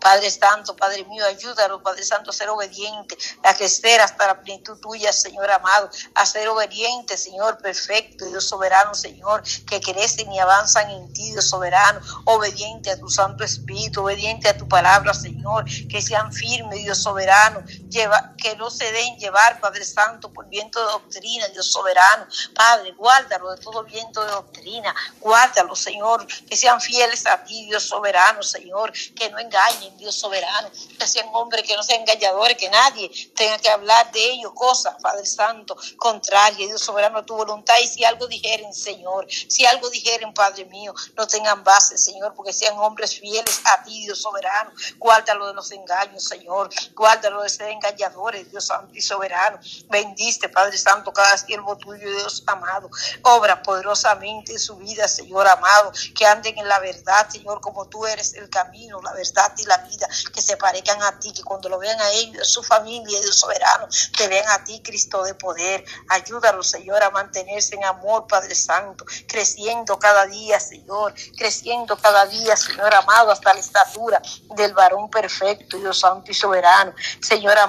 Padre 0.00 0.30
Santo, 0.30 0.76
Padre 0.76 1.04
mío, 1.04 1.24
ayúdalo, 1.24 1.82
Padre 1.82 2.04
Santo, 2.04 2.30
a 2.30 2.32
ser 2.32 2.48
obediente, 2.48 3.16
a 3.42 3.54
crecer 3.54 4.00
hasta 4.00 4.26
la 4.26 4.40
plenitud 4.40 4.78
tuya, 4.80 5.12
Señor 5.12 5.50
amado, 5.50 5.90
a 6.14 6.26
ser 6.26 6.48
obediente, 6.48 7.16
Señor 7.16 7.58
perfecto, 7.58 8.26
Dios 8.26 8.44
soberano, 8.44 8.94
Señor, 8.94 9.42
que 9.66 9.80
crecen 9.80 10.32
y 10.32 10.38
avanzan 10.38 10.90
en 10.90 11.12
ti, 11.12 11.32
Dios 11.32 11.48
soberano, 11.48 12.00
obediente 12.24 12.90
a 12.90 12.98
tu 12.98 13.08
Santo 13.08 13.44
Espíritu, 13.44 14.02
obediente 14.02 14.48
a 14.48 14.56
tu 14.56 14.68
palabra, 14.68 15.14
Señor, 15.14 15.64
que 15.88 16.02
sean 16.02 16.32
firmes, 16.32 16.82
Dios 16.82 16.98
soberano, 17.02 17.62
lleva, 17.88 18.34
que 18.36 18.56
no 18.56 18.70
se 18.70 18.90
den 18.92 19.16
llevar, 19.18 19.60
Padre 19.60 19.84
Santo, 19.84 20.32
por 20.32 20.48
viento 20.48 20.78
de 20.84 20.92
doctrina, 20.92 21.48
Dios 21.48 21.70
soberano, 21.70 22.26
Padre, 22.54 22.92
guárdalo 22.92 23.50
de 23.52 23.60
todo 23.62 23.84
viento 23.84 24.24
de 24.24 24.30
doctrina, 24.30 24.94
guárdalo, 25.20 25.74
Señor, 25.74 26.26
que 26.26 26.56
sean 26.56 26.80
fieles 26.80 27.26
a 27.26 27.42
ti, 27.44 27.66
Dios 27.66 27.84
soberano, 27.84 28.42
Señor, 28.42 28.92
que 29.14 29.30
no 29.30 29.38
engañen, 29.38 29.96
Dios 29.96 30.14
soberano, 30.14 30.70
que 30.98 31.06
sean 31.06 31.28
hombres 31.32 31.64
que 31.64 31.76
no 31.76 31.82
sean 31.82 32.00
engañadores, 32.00 32.56
que 32.56 32.68
nadie 32.68 33.10
tenga 33.34 33.58
que 33.58 33.68
hablar 33.68 34.10
de 34.12 34.24
ellos 34.32 34.52
cosas, 34.54 34.96
Padre 35.02 35.26
Santo, 35.26 35.76
contraria, 35.96 36.66
Dios 36.66 36.80
soberano, 36.80 37.18
a 37.18 37.26
tu 37.26 37.36
voluntad. 37.36 37.74
Y 37.82 37.86
si 37.86 38.04
algo 38.04 38.26
dijeren, 38.26 38.72
Señor, 38.72 39.26
si 39.30 39.66
algo 39.66 39.88
dijeren, 39.90 40.32
Padre 40.32 40.64
mío, 40.66 40.94
no 41.16 41.26
tengan 41.26 41.62
base, 41.64 41.98
Señor, 41.98 42.34
porque 42.34 42.52
sean 42.52 42.78
hombres 42.78 43.18
fieles 43.18 43.60
a 43.64 43.82
ti, 43.82 44.02
Dios 44.02 44.20
soberano. 44.20 44.70
Guárdalo 44.98 45.46
de 45.48 45.54
los 45.54 45.70
engaños, 45.72 46.24
Señor. 46.24 46.70
Guárdalo 46.94 47.42
de 47.42 47.48
ser 47.48 47.68
engañadores, 47.78 48.50
Dios 48.50 48.66
santo 48.66 48.94
y 48.94 49.00
soberano. 49.00 49.58
Bendiste, 49.88 50.48
Padre 50.48 50.76
Santo, 50.76 51.12
cada 51.12 51.36
siervo 51.38 51.76
tuyo, 51.76 52.08
Dios 52.08 52.42
amado. 52.46 52.90
Obra 53.22 53.62
poderosamente 53.62 54.52
en 54.52 54.58
su 54.58 54.76
vida, 54.76 55.08
Señor 55.08 55.46
amado, 55.48 55.92
que 56.14 56.26
anden 56.26 56.58
en 56.58 56.68
la 56.68 56.78
verdad, 56.80 57.28
Señor, 57.28 57.60
como 57.60 57.86
tú 57.86 58.06
eres 58.06 58.34
el 58.34 58.48
camino, 58.50 59.00
la 59.02 59.12
verdad 59.12 59.52
y 59.56 59.64
la 59.64 59.78
vida, 59.78 60.08
que 60.32 60.42
se 60.42 60.56
parezcan 60.56 61.02
a 61.02 61.18
ti, 61.18 61.32
que 61.32 61.42
cuando 61.42 61.68
lo 61.68 61.78
vean 61.78 62.00
a 62.00 62.10
ellos, 62.10 62.50
su 62.50 62.62
familia, 62.62 63.20
Dios 63.20 63.38
soberano, 63.38 63.88
te 64.16 64.28
vean 64.28 64.48
a 64.50 64.64
ti, 64.64 64.80
Cristo 64.84 65.22
de 65.22 65.34
poder. 65.34 65.84
Ayúdalos, 66.08 66.68
Señor, 66.68 67.02
a 67.02 67.10
mantenerse 67.10 67.74
en 67.76 67.84
amor, 67.84 68.26
Padre 68.26 68.54
Santo, 68.54 69.04
creciendo 69.26 69.98
cada 69.98 70.26
día, 70.26 70.58
Señor, 70.60 71.14
creciendo 71.36 71.96
cada 71.96 72.26
día, 72.26 72.56
Señor 72.56 72.94
amado, 72.94 73.30
hasta 73.30 73.54
la 73.54 73.60
estatura 73.60 74.20
del 74.56 74.72
varón 74.74 75.10
perfecto, 75.10 75.76
Dios 75.78 76.00
Santo 76.00 76.30
y 76.30 76.34
soberano. 76.34 76.92
Señor 77.20 77.56
amado, 77.58 77.67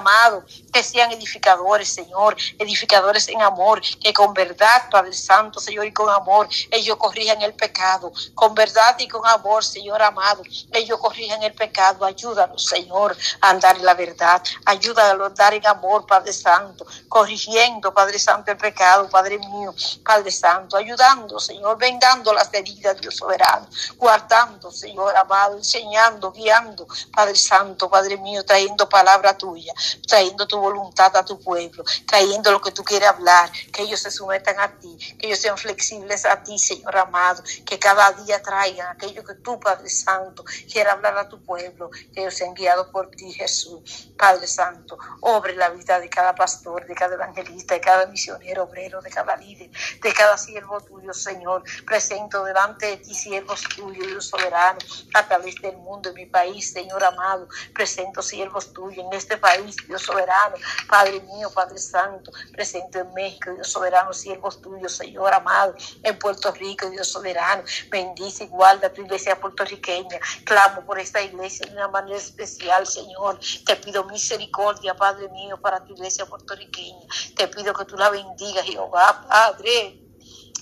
que 0.72 0.82
sean 0.82 1.12
edificadores, 1.12 1.92
Señor, 1.92 2.36
edificadores 2.58 3.28
en 3.28 3.42
amor, 3.42 3.80
que 4.00 4.12
con 4.12 4.32
verdad, 4.34 4.88
Padre 4.90 5.12
Santo, 5.12 5.60
Señor, 5.60 5.86
y 5.86 5.92
con 5.92 6.08
amor, 6.08 6.48
ellos 6.70 6.96
corrijan 6.96 7.42
el 7.42 7.54
pecado, 7.54 8.12
con 8.34 8.54
verdad 8.54 8.96
y 8.98 9.08
con 9.08 9.26
amor, 9.26 9.64
Señor 9.64 10.02
amado, 10.02 10.42
ellos 10.72 10.98
corrijan 10.98 11.42
el 11.42 11.54
pecado, 11.54 12.04
ayúdanos, 12.04 12.64
Señor, 12.64 13.16
a 13.40 13.50
andar 13.50 13.76
en 13.76 13.84
la 13.84 13.94
verdad, 13.94 14.42
ayúdanos 14.64 15.22
a 15.22 15.26
andar 15.26 15.54
en 15.54 15.66
amor, 15.66 16.06
Padre 16.06 16.32
Santo, 16.32 16.86
corrigiendo, 17.08 17.92
Padre 17.92 18.18
Santo, 18.18 18.50
el 18.50 18.56
pecado, 18.56 19.08
Padre 19.08 19.38
mío, 19.38 19.74
Padre 20.04 20.30
Santo, 20.30 20.76
ayudando, 20.76 21.38
Señor, 21.38 21.78
vengando 21.78 22.32
las 22.32 22.52
heridas, 22.52 23.00
Dios 23.00 23.16
soberano, 23.16 23.66
guardando, 23.96 24.70
Señor 24.70 25.16
amado, 25.16 25.56
enseñando, 25.56 26.32
guiando, 26.32 26.86
Padre 27.12 27.36
Santo, 27.36 27.88
Padre 27.88 28.16
mío, 28.16 28.44
trayendo 28.44 28.88
palabra 28.88 29.36
tuya, 29.36 29.72
trayendo 30.06 30.46
tu 30.46 30.58
voluntad 30.58 31.16
a 31.16 31.24
tu 31.24 31.38
pueblo, 31.40 31.84
trayendo 32.06 32.52
lo 32.52 32.60
que 32.60 32.72
tú 32.72 32.82
quieres 32.84 33.08
hablar, 33.08 33.50
que 33.72 33.82
ellos 33.82 34.00
se 34.00 34.10
sometan 34.10 34.58
a 34.60 34.78
ti, 34.78 34.96
que 35.18 35.26
ellos 35.26 35.38
sean 35.38 35.56
flexibles 35.56 36.24
a 36.24 36.42
ti, 36.42 36.58
Señor 36.58 36.96
amado, 36.96 37.42
que 37.64 37.78
cada 37.78 38.10
día 38.12 38.42
traigan 38.42 38.88
aquello 38.88 39.24
que 39.24 39.34
tú, 39.34 39.58
Padre 39.58 39.88
Santo, 39.88 40.44
quieras 40.70 40.94
hablar 40.94 41.16
a 41.18 41.28
tu 41.28 41.42
pueblo, 41.42 41.90
que 41.90 42.20
ellos 42.20 42.34
sean 42.34 42.54
guiados 42.54 42.88
por 42.88 43.10
ti, 43.10 43.32
Jesús, 43.32 44.12
Padre 44.16 44.46
Santo, 44.46 44.98
obre 45.20 45.54
la 45.54 45.70
vida 45.70 46.00
de 46.00 46.08
cada 46.08 46.34
pastor, 46.34 46.86
de 46.86 46.94
cada 46.94 47.14
evangelista, 47.14 47.74
de 47.74 47.80
cada 47.80 48.06
misionero, 48.06 48.64
obrero, 48.64 49.00
de 49.00 49.10
cada 49.10 49.36
líder, 49.36 49.70
de 50.02 50.12
cada 50.12 50.36
siervo 50.36 50.80
tuyo, 50.80 51.12
Señor, 51.12 51.62
presento 51.86 52.44
delante 52.44 52.86
de 52.86 52.96
ti, 52.98 53.14
siervos 53.14 53.62
tuyos, 53.74 54.06
Dios 54.06 54.26
soberano, 54.26 54.78
a 55.14 55.26
través 55.26 55.54
del 55.60 55.76
mundo, 55.76 56.10
en 56.10 56.14
mi 56.14 56.26
país, 56.26 56.72
Señor 56.72 57.02
amado, 57.04 57.48
presento 57.74 58.22
siervos 58.22 58.72
tuyos 58.72 59.04
en 59.04 59.12
este 59.12 59.36
país, 59.36 59.76
Dios 59.86 60.02
soberano, 60.02 60.56
Padre 60.88 61.20
mío, 61.20 61.50
Padre 61.50 61.78
Santo, 61.78 62.30
presento 62.52 62.98
en 62.98 63.12
México, 63.14 63.52
Dios 63.54 63.68
soberano, 63.68 64.12
siervos 64.12 64.60
tuyos, 64.60 64.96
Señor 64.96 65.32
amado, 65.32 65.74
en 66.02 66.18
Puerto 66.18 66.52
Rico, 66.52 66.88
Dios 66.90 67.08
soberano, 67.08 67.62
bendice 67.90 68.44
y 68.44 68.48
guarda 68.48 68.92
tu 68.92 69.02
iglesia 69.02 69.38
puertorriqueña, 69.40 70.18
clamo 70.44 70.84
por 70.84 70.98
esta 70.98 71.22
iglesia 71.22 71.66
de 71.66 71.72
una 71.72 71.88
manera 71.88 72.16
especial, 72.16 72.86
Señor, 72.86 73.38
te 73.64 73.76
pido 73.76 74.04
misericordia, 74.04 74.94
Padre 74.94 75.28
mío, 75.30 75.60
para 75.60 75.84
tu 75.84 75.92
iglesia 75.94 76.26
puertorriqueña, 76.26 77.06
te 77.36 77.48
pido 77.48 77.72
que 77.74 77.84
tú 77.84 77.96
la 77.96 78.10
bendigas, 78.10 78.64
Jehová, 78.64 79.26
Padre, 79.28 80.09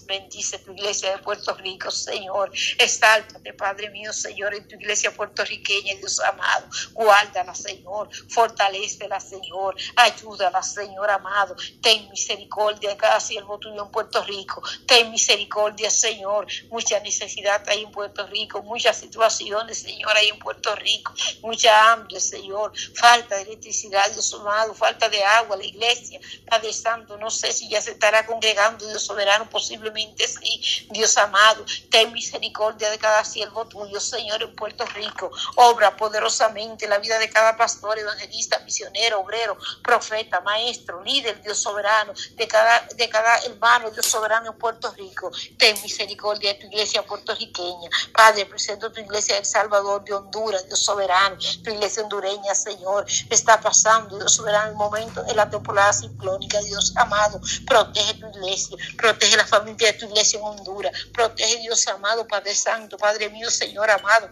bendice 0.08 0.58
tu 0.58 0.72
iglesia 0.72 1.12
de 1.12 1.18
Puerto 1.18 1.54
Rico, 1.54 1.90
Señor. 1.90 2.50
Exáltate, 2.78 3.52
Padre 3.52 3.90
mío, 3.90 4.12
Señor, 4.12 4.54
en 4.54 4.66
tu 4.66 4.74
iglesia 4.76 5.14
puertorriqueña, 5.14 5.94
Dios 5.96 6.18
amado. 6.20 6.66
Guárdala, 6.94 7.54
Señor. 7.54 8.08
Fortalecela, 8.30 9.20
Señor. 9.20 9.76
Ayúdala, 9.96 10.62
Señor 10.62 11.10
amado. 11.10 11.54
Ten 11.82 12.08
misericordia 12.10 12.90
de 12.90 12.96
cada 12.96 13.20
siervo 13.20 13.58
tuyo 13.58 13.84
en 13.84 13.90
Puerto 13.90 14.24
Rico. 14.24 14.62
Ten 14.86 15.10
misericordia, 15.10 15.90
Señor. 15.90 16.46
Mucha 16.70 16.98
necesidad 17.00 17.62
hay 17.68 17.82
en 17.82 17.92
Puerto 17.92 18.26
Rico, 18.26 18.62
muchas 18.62 18.96
situaciones, 18.96 19.82
Señor, 19.82 20.16
hay 20.16 20.28
en 20.30 20.38
Puerto 20.38 20.74
Rico. 20.74 21.12
Mucha 21.42 21.92
hambre, 21.92 22.18
Señor. 22.18 22.72
Falta 22.94 23.36
de 23.36 23.42
electricidad, 23.42 24.10
Dios 24.12 24.32
amado. 24.32 24.72
Falta 24.74 25.08
de 25.10 25.22
agua, 25.22 25.56
la 25.56 25.64
iglesia. 25.64 26.18
Padre 26.48 26.72
Santo, 26.72 27.18
no 27.18 27.30
sé 27.30 27.52
si 27.52 27.68
ya 27.68 27.82
se 27.82 27.90
estará 27.90 28.24
congregando, 28.24 28.88
Dios 28.88 29.02
soberano, 29.02 29.48
posiblemente 29.50 29.97
sí. 30.26 30.88
Dios 30.90 31.16
amado, 31.18 31.64
ten 31.90 32.12
misericordia 32.12 32.90
de 32.90 32.98
cada 32.98 33.24
siervo 33.24 33.66
tuyo, 33.66 34.00
Señor, 34.00 34.42
en 34.42 34.54
Puerto 34.54 34.84
Rico. 34.86 35.30
Obra 35.56 35.96
poderosamente 35.96 36.86
la 36.86 36.98
vida 36.98 37.18
de 37.18 37.28
cada 37.30 37.56
pastor, 37.56 37.98
evangelista, 37.98 38.58
misionero, 38.60 39.20
obrero, 39.20 39.56
profeta, 39.82 40.40
maestro, 40.40 41.02
líder, 41.02 41.42
Dios 41.42 41.58
soberano, 41.58 42.12
de 42.34 42.48
cada, 42.48 42.86
de 42.94 43.08
cada 43.08 43.38
hermano, 43.44 43.90
Dios 43.90 44.06
soberano 44.06 44.52
en 44.52 44.58
Puerto 44.58 44.92
Rico. 44.92 45.30
Ten 45.56 45.80
misericordia 45.82 46.52
de 46.52 46.60
tu 46.60 46.66
iglesia 46.66 47.04
puertorriqueña. 47.04 47.90
Padre, 48.12 48.46
presento 48.46 48.92
tu 48.92 49.00
iglesia 49.00 49.34
de 49.34 49.40
El 49.40 49.46
Salvador, 49.46 50.04
de 50.04 50.14
Honduras, 50.14 50.66
Dios 50.66 50.80
soberano, 50.80 51.36
tu 51.62 51.70
iglesia 51.70 52.02
hondureña, 52.02 52.54
Señor, 52.54 53.06
está 53.30 53.60
pasando, 53.60 54.18
Dios 54.18 54.34
soberano, 54.34 54.70
el 54.70 54.76
momento 54.76 55.24
en 55.26 55.36
la 55.36 55.48
temporada 55.48 55.92
ciclónica, 55.92 56.60
Dios 56.62 56.92
amado, 56.96 57.40
protege 57.66 58.14
tu 58.14 58.26
iglesia, 58.28 58.76
protege 58.96 59.36
la 59.36 59.46
familia 59.46 59.87
de 59.92 59.98
tu 59.98 60.06
iglesia 60.06 60.38
en 60.38 60.44
Honduras, 60.44 60.92
protege 61.12 61.58
Dios 61.58 61.86
amado, 61.88 62.26
Padre 62.26 62.54
Santo, 62.54 62.96
Padre 62.96 63.28
mío, 63.30 63.50
Señor 63.50 63.90
amado 63.90 64.30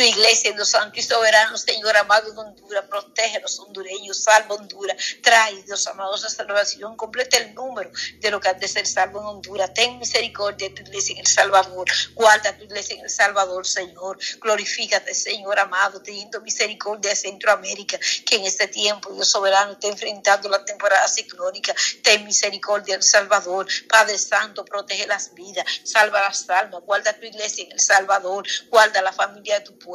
tu 0.00 0.06
iglesia, 0.06 0.52
Dios 0.52 0.70
Santo 0.70 0.98
y 0.98 1.02
soberano, 1.02 1.58
Señor 1.58 1.94
amado 1.94 2.32
de 2.32 2.40
Honduras, 2.40 2.86
protege 2.88 3.36
a 3.36 3.40
los 3.40 3.60
hondureños, 3.60 4.24
salva 4.24 4.54
Honduras, 4.54 4.96
trae, 5.22 5.62
Dios 5.64 5.86
amado, 5.88 6.16
esa 6.16 6.30
salvación, 6.30 6.96
completa 6.96 7.36
el 7.36 7.54
número 7.54 7.90
de 8.18 8.30
lo 8.30 8.40
que 8.40 8.48
ha 8.48 8.54
de 8.54 8.66
ser 8.66 8.86
salvo 8.86 9.20
en 9.20 9.26
Honduras, 9.26 9.74
ten 9.74 9.98
misericordia 9.98 10.70
de 10.70 10.74
tu 10.74 10.82
iglesia 10.84 11.12
en 11.12 11.18
El 11.18 11.26
Salvador, 11.26 11.86
guarda 12.14 12.56
tu 12.56 12.64
iglesia 12.64 12.96
en 12.96 13.02
El 13.02 13.10
Salvador, 13.10 13.66
Señor, 13.66 14.18
glorifícate, 14.40 15.14
Señor 15.14 15.58
amado, 15.58 16.00
teniendo 16.00 16.40
misericordia 16.40 17.10
de 17.10 17.16
Centroamérica, 17.16 17.98
que 18.24 18.36
en 18.36 18.46
este 18.46 18.68
tiempo, 18.68 19.12
Dios 19.12 19.30
soberano, 19.30 19.72
está 19.72 19.88
enfrentando 19.88 20.48
la 20.48 20.64
temporada 20.64 21.06
ciclónica, 21.08 21.74
ten 22.02 22.24
misericordia 22.24 22.94
en 22.94 23.00
El 23.00 23.06
Salvador, 23.06 23.66
Padre 23.86 24.16
Santo, 24.16 24.64
protege 24.64 25.06
las 25.06 25.34
vidas, 25.34 25.66
salva 25.84 26.22
las 26.22 26.48
almas, 26.48 26.80
guarda 26.86 27.12
tu 27.12 27.26
iglesia 27.26 27.64
en 27.64 27.72
El 27.72 27.80
Salvador, 27.80 28.46
guarda 28.70 29.02
la 29.02 29.12
familia 29.12 29.58
de 29.58 29.66
tu 29.66 29.78
pueblo. 29.78 29.89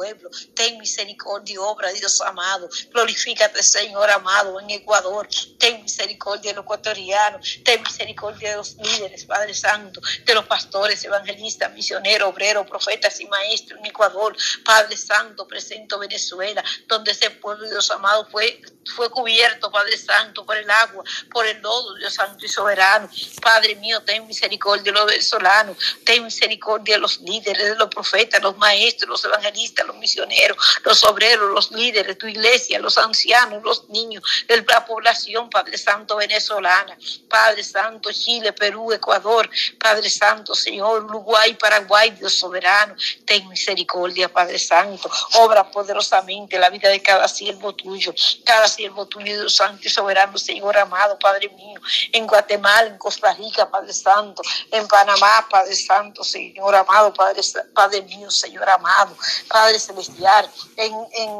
Ten 0.54 0.78
misericordia, 0.78 1.60
obra, 1.60 1.92
Dios 1.92 2.20
amado. 2.20 2.68
Glorifícate, 2.92 3.62
Señor 3.62 4.10
amado, 4.10 4.60
en 4.60 4.70
Ecuador. 4.70 5.28
Ten 5.58 5.82
misericordia 5.82 6.50
de 6.50 6.56
los 6.56 6.64
ecuatorianos. 6.64 7.60
Ten 7.64 7.82
misericordia 7.82 8.50
de 8.50 8.56
los 8.56 8.76
líderes, 8.76 9.24
Padre 9.24 9.54
Santo, 9.54 10.00
de 10.24 10.34
los 10.34 10.46
pastores, 10.46 11.02
evangelistas, 11.04 11.72
misioneros, 11.72 12.28
obreros, 12.28 12.66
profetas 12.66 13.20
y 13.20 13.26
maestros 13.26 13.80
en 13.80 13.86
Ecuador. 13.86 14.36
Padre 14.64 14.96
Santo, 14.96 15.46
presento 15.46 15.98
Venezuela, 15.98 16.62
donde 16.86 17.12
ese 17.12 17.30
pueblo, 17.30 17.68
Dios 17.68 17.90
amado, 17.90 18.26
fue 18.30 18.60
fue 18.94 19.10
cubierto, 19.10 19.70
Padre 19.70 19.96
Santo, 19.98 20.44
por 20.44 20.56
el 20.56 20.70
agua, 20.70 21.02
por 21.30 21.46
el 21.46 21.60
lodo, 21.60 21.94
Dios 21.94 22.14
Santo 22.14 22.44
y 22.44 22.48
Soberano. 22.48 23.08
Padre 23.42 23.74
mío, 23.76 24.02
ten 24.02 24.26
misericordia 24.26 24.84
de 24.84 24.92
los 24.92 25.06
venezolanos, 25.06 25.76
ten 26.04 26.24
misericordia 26.24 26.96
de 26.96 27.00
los 27.00 27.20
líderes, 27.20 27.70
de 27.70 27.76
los 27.76 27.88
profetas, 27.88 28.42
los 28.42 28.56
maestros, 28.56 29.08
los 29.08 29.24
evangelistas, 29.24 29.85
los 29.86 29.96
misioneros, 29.96 30.56
los 30.84 31.04
obreros, 31.04 31.50
los 31.50 31.70
líderes 31.72 32.08
de 32.08 32.14
tu 32.14 32.26
iglesia, 32.26 32.78
los 32.78 32.98
ancianos, 32.98 33.62
los 33.62 33.88
niños, 33.88 34.22
la 34.48 34.84
población, 34.84 35.48
Padre 35.50 35.78
Santo, 35.78 36.16
venezolana, 36.16 36.96
Padre 37.28 37.62
Santo, 37.62 38.12
Chile, 38.12 38.52
Perú, 38.52 38.92
Ecuador, 38.92 39.48
Padre 39.78 40.10
Santo, 40.10 40.54
Señor, 40.54 41.04
Uruguay, 41.04 41.54
Paraguay, 41.54 42.10
Dios 42.10 42.38
soberano, 42.38 42.94
ten 43.24 43.48
misericordia, 43.48 44.32
Padre 44.32 44.58
Santo, 44.58 45.10
obra 45.34 45.70
poderosamente 45.70 46.58
la 46.58 46.70
vida 46.70 46.88
de 46.88 47.02
cada 47.02 47.28
siervo 47.28 47.74
tuyo, 47.74 48.14
cada 48.44 48.68
siervo 48.68 49.06
tuyo, 49.06 49.40
Dios 49.40 49.56
Santo 49.56 49.86
y 49.86 49.90
soberano, 49.90 50.38
Señor 50.38 50.76
amado, 50.76 51.18
Padre 51.18 51.48
mío, 51.48 51.80
en 52.12 52.26
Guatemala, 52.26 52.88
en 52.88 52.98
Costa 52.98 53.32
Rica, 53.34 53.70
Padre 53.70 53.92
Santo, 53.92 54.42
en 54.70 54.86
Panamá, 54.88 55.46
Padre 55.50 55.74
Santo, 55.74 56.22
Señor 56.24 56.74
amado, 56.74 57.12
Padre, 57.12 57.40
Padre 57.74 58.02
mío, 58.02 58.30
Señor 58.30 58.68
amado, 58.68 59.16
Padre 59.48 59.65
celestial, 59.74 60.50
en, 60.76 60.92
en 61.12 61.30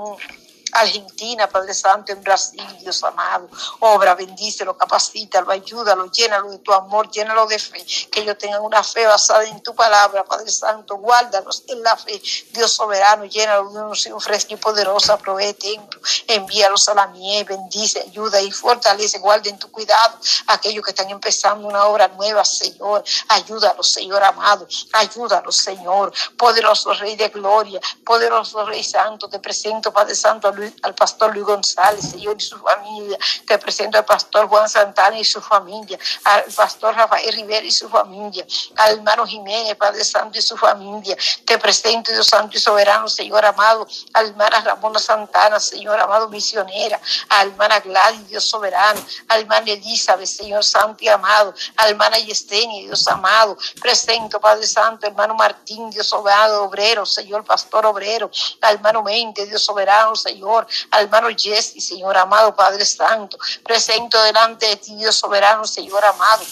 Argentina, 0.81 1.49
Padre 1.49 1.75
Santo, 1.75 2.13
en 2.13 2.23
Brasil, 2.23 2.63
Dios 2.81 3.03
amado. 3.03 3.49
Obra, 3.81 4.15
bendícelo, 4.15 4.77
capacítalo, 4.77 5.51
ayúdalo, 5.51 6.11
llénalo 6.11 6.51
de 6.51 6.59
tu 6.59 6.73
amor, 6.73 7.11
llénalo 7.11 7.47
de 7.47 7.59
fe. 7.59 7.85
Que 8.11 8.21
ellos 8.21 8.39
tengan 8.39 8.63
una 8.63 8.83
fe 8.83 9.07
basada 9.07 9.45
en 9.45 9.63
tu 9.63 9.75
palabra, 9.75 10.25
Padre 10.25 10.51
Santo. 10.51 10.97
Guárdalos 10.97 11.65
en 11.69 11.83
la 11.83 11.97
fe, 11.97 12.21
Dios 12.53 12.73
soberano, 12.73 13.25
llénalo 13.25 13.71
de 13.71 14.13
un 14.13 14.21
fresco 14.21 14.55
y 14.55 14.57
poderosa, 14.57 15.17
provee 15.17 15.55
templo, 15.55 16.01
envíalos 16.27 16.89
a 16.89 16.95
la 16.95 17.07
miel, 17.09 17.45
bendice, 17.45 18.01
ayuda 18.01 18.41
y 18.41 18.51
fortalece, 18.51 19.19
guarda 19.19 19.49
en 19.49 19.59
tu 19.59 19.71
cuidado 19.71 20.19
a 20.47 20.55
aquellos 20.55 20.85
que 20.85 20.91
están 20.91 21.11
empezando 21.11 21.69
una 21.69 21.85
obra 21.87 22.09
nueva, 22.09 22.45
Señor. 22.45 23.05
Ayúdalos, 23.29 23.91
Señor 23.91 24.23
amado, 24.23 24.67
ayúdalos, 24.93 25.57
Señor. 25.57 26.13
Poderoso 26.37 26.93
Rey 26.95 27.17
de 27.17 27.29
Gloria, 27.29 27.81
poderoso 28.05 28.65
Rey 28.67 28.83
Santo, 28.83 29.29
te 29.29 29.39
presento, 29.39 29.93
Padre 29.93 30.15
Santo, 30.15 30.49
al 30.83 30.95
pastor 30.95 31.33
Luis 31.35 31.47
González, 31.47 32.11
Señor, 32.11 32.37
y 32.39 32.45
su 32.45 32.59
familia. 32.59 33.19
Te 33.47 33.59
presento 33.59 33.99
al 33.99 34.05
pastor 34.05 34.49
Juan 34.49 34.69
Santana 34.69 35.19
y 35.19 35.25
su 35.25 35.41
familia, 35.41 35.99
al 36.25 36.45
pastor 36.45 36.95
Rafael 36.95 37.35
Rivera 37.35 37.67
y 37.67 37.73
su 37.73 37.89
familia, 37.89 38.47
al 38.77 38.97
hermano 38.97 39.27
Jiménez, 39.27 39.77
Padre 39.77 40.05
Santo 40.05 40.39
y 40.39 40.43
su 40.43 40.57
familia. 40.57 41.17
Te 41.45 41.59
presento, 41.59 42.13
Dios 42.13 42.27
Santo 42.27 42.57
y 42.57 42.61
Soberano, 42.61 43.09
Señor 43.09 43.45
amado, 43.45 43.87
a 44.13 44.23
hermana 44.23 44.61
Ramona 44.61 44.99
Santana, 44.99 45.61
Señor 45.61 45.99
amado, 46.01 46.29
misionera, 46.29 47.01
a 47.29 47.43
hermana 47.43 47.81
Gladys, 47.81 48.29
Dios 48.29 48.49
soberano, 48.49 49.01
a 49.29 49.39
hermana 49.39 49.71
Elizabeth, 49.71 50.27
Señor 50.27 50.65
Santo 50.65 51.05
y 51.05 51.09
amado, 51.09 51.55
a 51.77 51.89
hermana 51.89 52.19
Yestenia, 52.19 52.83
Dios 52.83 53.07
amado. 53.09 53.57
Presento, 53.81 54.41
Padre 54.41 54.67
Santo, 54.67 55.07
hermano 55.07 55.35
Martín, 55.35 55.91
Dios 55.91 56.07
soberano, 56.07 56.63
obrero, 56.63 57.05
Señor 57.05 57.45
pastor 57.45 57.87
obrero, 57.87 58.31
al 58.61 58.77
hermano 58.77 59.03
Mente, 59.03 59.47
Dios 59.47 59.63
soberano, 59.63 60.15
Señor 60.17 60.56
al 60.91 61.05
hermano 61.05 61.29
Jesse, 61.37 61.81
Señor 61.81 62.17
amado, 62.17 62.55
Padre 62.55 62.85
Santo. 62.85 63.39
Presento 63.65 64.23
delante 64.23 64.67
de 64.67 64.77
ti, 64.77 64.95
Dios 64.95 65.17
soberano, 65.17 65.67
Señor 65.67 66.05
amado. 66.05 66.45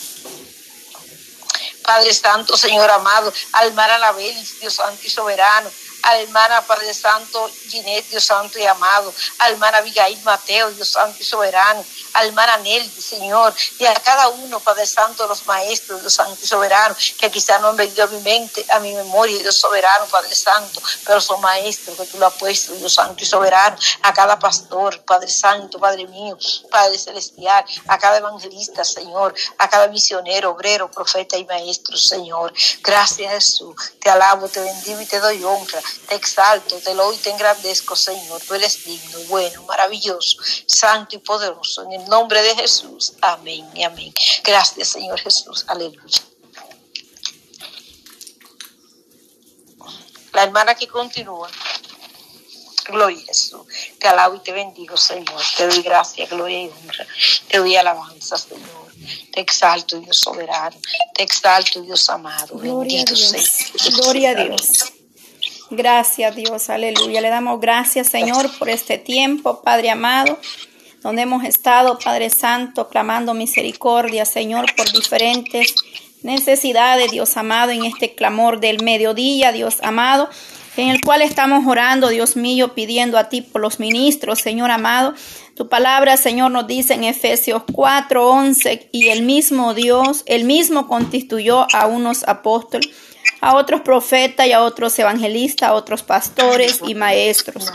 Padre 1.83 2.15
Santo, 2.15 2.57
Señor 2.57 2.91
amado, 2.91 3.33
al 3.53 3.69
hermano 3.69 3.95
Anabel, 3.95 4.35
Dios 4.61 4.75
Santo 4.75 5.01
y 5.05 5.11
soberano, 5.11 5.71
a 6.05 6.19
hermana 6.19 6.61
Padre 6.63 6.93
Santo 6.93 7.51
Ginette, 7.69 8.11
Dios 8.11 8.25
Santo 8.25 8.59
y 8.59 8.67
amado, 8.67 9.13
a 9.39 9.49
hermana 9.49 9.79
Abigail 9.79 10.21
Mateo, 10.23 10.71
Dios 10.71 10.91
Santo 10.91 11.17
y 11.21 11.25
soberano, 11.25 11.85
a 12.13 12.25
hermana 12.25 12.59
Nelly, 12.59 12.89
Señor, 12.89 13.55
y 13.79 13.87
a 13.87 13.95
cada 13.95 14.29
uno, 14.29 14.61
Padre 14.61 14.87
Santo, 14.87 15.27
los 15.27 15.47
maestros, 15.47 16.03
Dios 16.03 16.13
Santo 16.13 16.39
y 16.43 16.47
soberano, 16.47 16.95
que 17.19 17.31
quizá 17.31 17.59
no 17.59 17.69
han 17.69 17.77
venido 17.77 18.05
a 18.05 18.07
mi 18.09 18.21
mente, 18.21 18.65
a 18.71 18.81
mi 18.81 18.93
memoria, 18.93 19.39
Dios 19.39 19.59
soberano, 19.59 20.05
Padre 20.07 20.35
Santo, 20.35 20.83
pero 21.07 21.21
son 21.21 21.41
maestros 21.41 21.97
que 21.97 22.07
tú 22.07 22.19
lo 22.19 22.27
has 22.27 22.35
puesto, 22.35 22.75
Dios 22.75 22.93
Santo 22.93 23.23
y 23.23 23.27
soberano, 23.27 23.77
a 24.03 24.13
cada 24.13 24.39
pastor, 24.39 25.03
Padre 25.05 25.31
Santo, 25.31 25.79
Padre 25.79 26.07
mío, 26.07 26.37
Padre 26.71 26.99
Celestial, 26.99 27.65
a 27.89 27.99
cada 27.99 28.19
evangelista, 28.19 28.85
Señor, 28.85 29.35
a 29.57 29.71
cada 29.71 29.89
misionero, 29.89 30.51
obrero, 30.51 30.91
profeta 30.91 31.39
y 31.39 31.47
maestro, 31.47 31.97
Señor. 31.97 32.53
Gracias, 32.83 33.33
Jesús. 33.33 33.75
Te 34.01 34.11
alabo, 34.11 34.49
te 34.49 34.61
bendigo 34.61 35.01
y 35.01 35.07
te 35.07 35.19
doy 35.19 35.43
honra 35.43 35.81
te 36.09 36.15
exalto, 36.15 36.79
te 36.79 36.95
lo 36.95 37.13
y 37.13 37.17
te 37.17 37.31
engrandezco, 37.31 37.97
Señor. 37.97 38.41
Tú 38.43 38.55
eres 38.55 38.85
digno, 38.85 39.19
bueno, 39.29 39.63
maravilloso, 39.65 40.39
santo 40.67 41.17
y 41.17 41.19
poderoso. 41.19 41.83
En 41.85 42.01
el 42.01 42.09
nombre 42.09 42.43
de 42.43 42.55
Jesús. 42.57 43.15
Amén 43.21 43.69
y 43.75 43.83
amén. 43.83 44.13
Gracias, 44.43 44.89
Señor 44.89 45.21
Jesús. 45.21 45.65
Aleluya. 45.69 46.19
La 50.33 50.43
hermana 50.43 50.75
que 50.75 50.89
continúa. 50.89 51.49
Gloria 52.89 53.19
a 53.23 53.27
Jesús. 53.27 53.63
Te 53.99 54.09
alabo 54.09 54.35
y 54.35 54.41
te 54.41 54.53
bendigo, 54.53 54.97
Señor. 54.97 55.41
Te 55.57 55.67
doy 55.67 55.83
gracias, 55.83 56.29
gloria 56.29 56.65
y 56.65 56.69
honra. 56.69 57.07
Te 57.49 57.59
doy 57.59 57.77
alabanza, 57.77 58.37
Señor. 58.37 58.85
Te 59.33 59.41
exalto, 59.41 59.99
Dios 59.99 60.19
soberano. 60.19 60.77
Te 61.15 61.23
exalto, 61.23 61.81
Dios 61.81 62.09
amado. 62.11 62.57
Gloria 62.57 63.05
Bendito 63.05 63.17
Señor. 63.17 64.03
Gloria 64.03 64.31
a 64.31 64.35
Dios. 64.35 64.94
Gracias 65.77 66.37
Dios, 66.37 66.70
aleluya. 66.70 67.20
Le 67.20 67.29
damos 67.29 67.61
gracias 67.61 68.09
Señor 68.09 68.49
por 68.59 68.68
este 68.68 68.97
tiempo, 68.97 69.61
Padre 69.62 69.91
amado, 69.91 70.39
donde 71.03 71.22
hemos 71.22 71.45
estado, 71.45 71.99
Padre 71.99 72.31
Santo, 72.31 72.89
clamando 72.89 73.35
misericordia, 73.35 74.25
Señor, 74.25 74.66
por 74.77 74.91
diferentes 74.93 75.75
necesidades, 76.22 77.11
Dios 77.11 77.37
amado, 77.37 77.72
en 77.72 77.85
este 77.85 78.14
clamor 78.14 78.61
del 78.61 78.83
mediodía, 78.83 79.53
Dios 79.53 79.79
amado, 79.83 80.29
en 80.77 80.89
el 80.89 81.01
cual 81.03 81.22
estamos 81.22 81.66
orando, 81.66 82.09
Dios 82.09 82.37
mío, 82.37 82.75
pidiendo 82.75 83.18
a 83.18 83.29
ti 83.29 83.43
por 83.43 83.61
los 83.61 83.79
ministros, 83.81 84.41
Señor 84.41 84.70
amado. 84.70 85.14
Tu 85.55 85.68
palabra, 85.68 86.16
Señor, 86.16 86.51
nos 86.51 86.66
dice 86.66 86.95
en 86.95 87.05
Efesios 87.05 87.62
4, 87.72 88.29
11, 88.29 88.89
y 88.93 89.09
el 89.09 89.22
mismo 89.22 89.75
Dios, 89.75 90.22
el 90.27 90.45
mismo 90.45 90.89
constituyó 90.89 91.66
a 91.75 91.87
unos 91.87 92.25
apóstoles, 92.27 92.89
a 93.45 93.57
otros 93.57 93.83
profetas 93.83 94.47
y 94.47 94.53
a 94.53 94.63
otros 94.63 94.99
evangelistas, 94.99 95.69
a 95.69 95.75
otros 95.75 96.03
pastores 96.03 96.81
y 96.87 96.95
maestros 96.95 97.71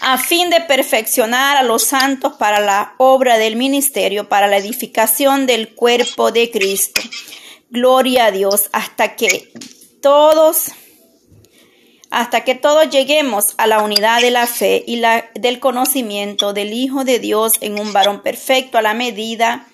a 0.00 0.18
fin 0.18 0.50
de 0.50 0.60
perfeccionar 0.60 1.56
a 1.56 1.62
los 1.62 1.82
santos 1.82 2.34
para 2.34 2.60
la 2.60 2.94
obra 2.98 3.38
del 3.38 3.56
ministerio, 3.56 4.28
para 4.28 4.46
la 4.46 4.58
edificación 4.58 5.46
del 5.46 5.74
cuerpo 5.74 6.30
de 6.30 6.50
Cristo. 6.50 7.00
Gloria 7.70 8.26
a 8.26 8.30
Dios, 8.30 8.68
hasta 8.72 9.16
que 9.16 9.52
todos, 10.00 10.66
hasta 12.10 12.44
que 12.44 12.54
todos 12.54 12.90
lleguemos 12.90 13.54
a 13.56 13.66
la 13.66 13.82
unidad 13.82 14.20
de 14.20 14.30
la 14.30 14.46
fe 14.46 14.84
y 14.86 14.96
la, 14.96 15.28
del 15.34 15.58
conocimiento 15.58 16.52
del 16.52 16.72
Hijo 16.72 17.04
de 17.04 17.18
Dios 17.18 17.54
en 17.60 17.80
un 17.80 17.92
varón 17.92 18.22
perfecto 18.22 18.78
a 18.78 18.82
la 18.82 18.94
medida 18.94 19.66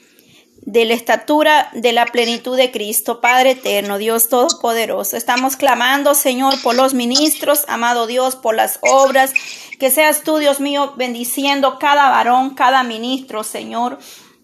de 0.73 0.87
la 0.87 0.95
estatura 0.95 1.69
de 1.75 1.93
la 1.93 2.07
plenitud 2.07 2.57
de 2.57 2.71
Cristo, 2.71 3.21
Padre 3.21 3.51
eterno, 3.51 3.99
Dios 3.99 4.31
todopoderoso. 4.31 5.19
Estamos 5.19 5.57
clamando, 5.57 6.15
Señor, 6.15 6.55
por 6.63 6.75
los 6.75 6.95
ministros, 6.95 7.67
amado 7.69 8.07
Dios, 8.07 8.37
por 8.37 8.55
las 8.55 8.79
obras. 8.81 9.35
Que 9.79 9.91
seas 9.91 10.23
tú, 10.23 10.39
Dios 10.39 10.61
mío, 10.61 10.95
bendiciendo 10.97 11.79
cada 11.79 12.09
varón, 12.09 12.55
cada 12.55 12.85
ministro, 12.85 13.45
Señor. 13.45 13.99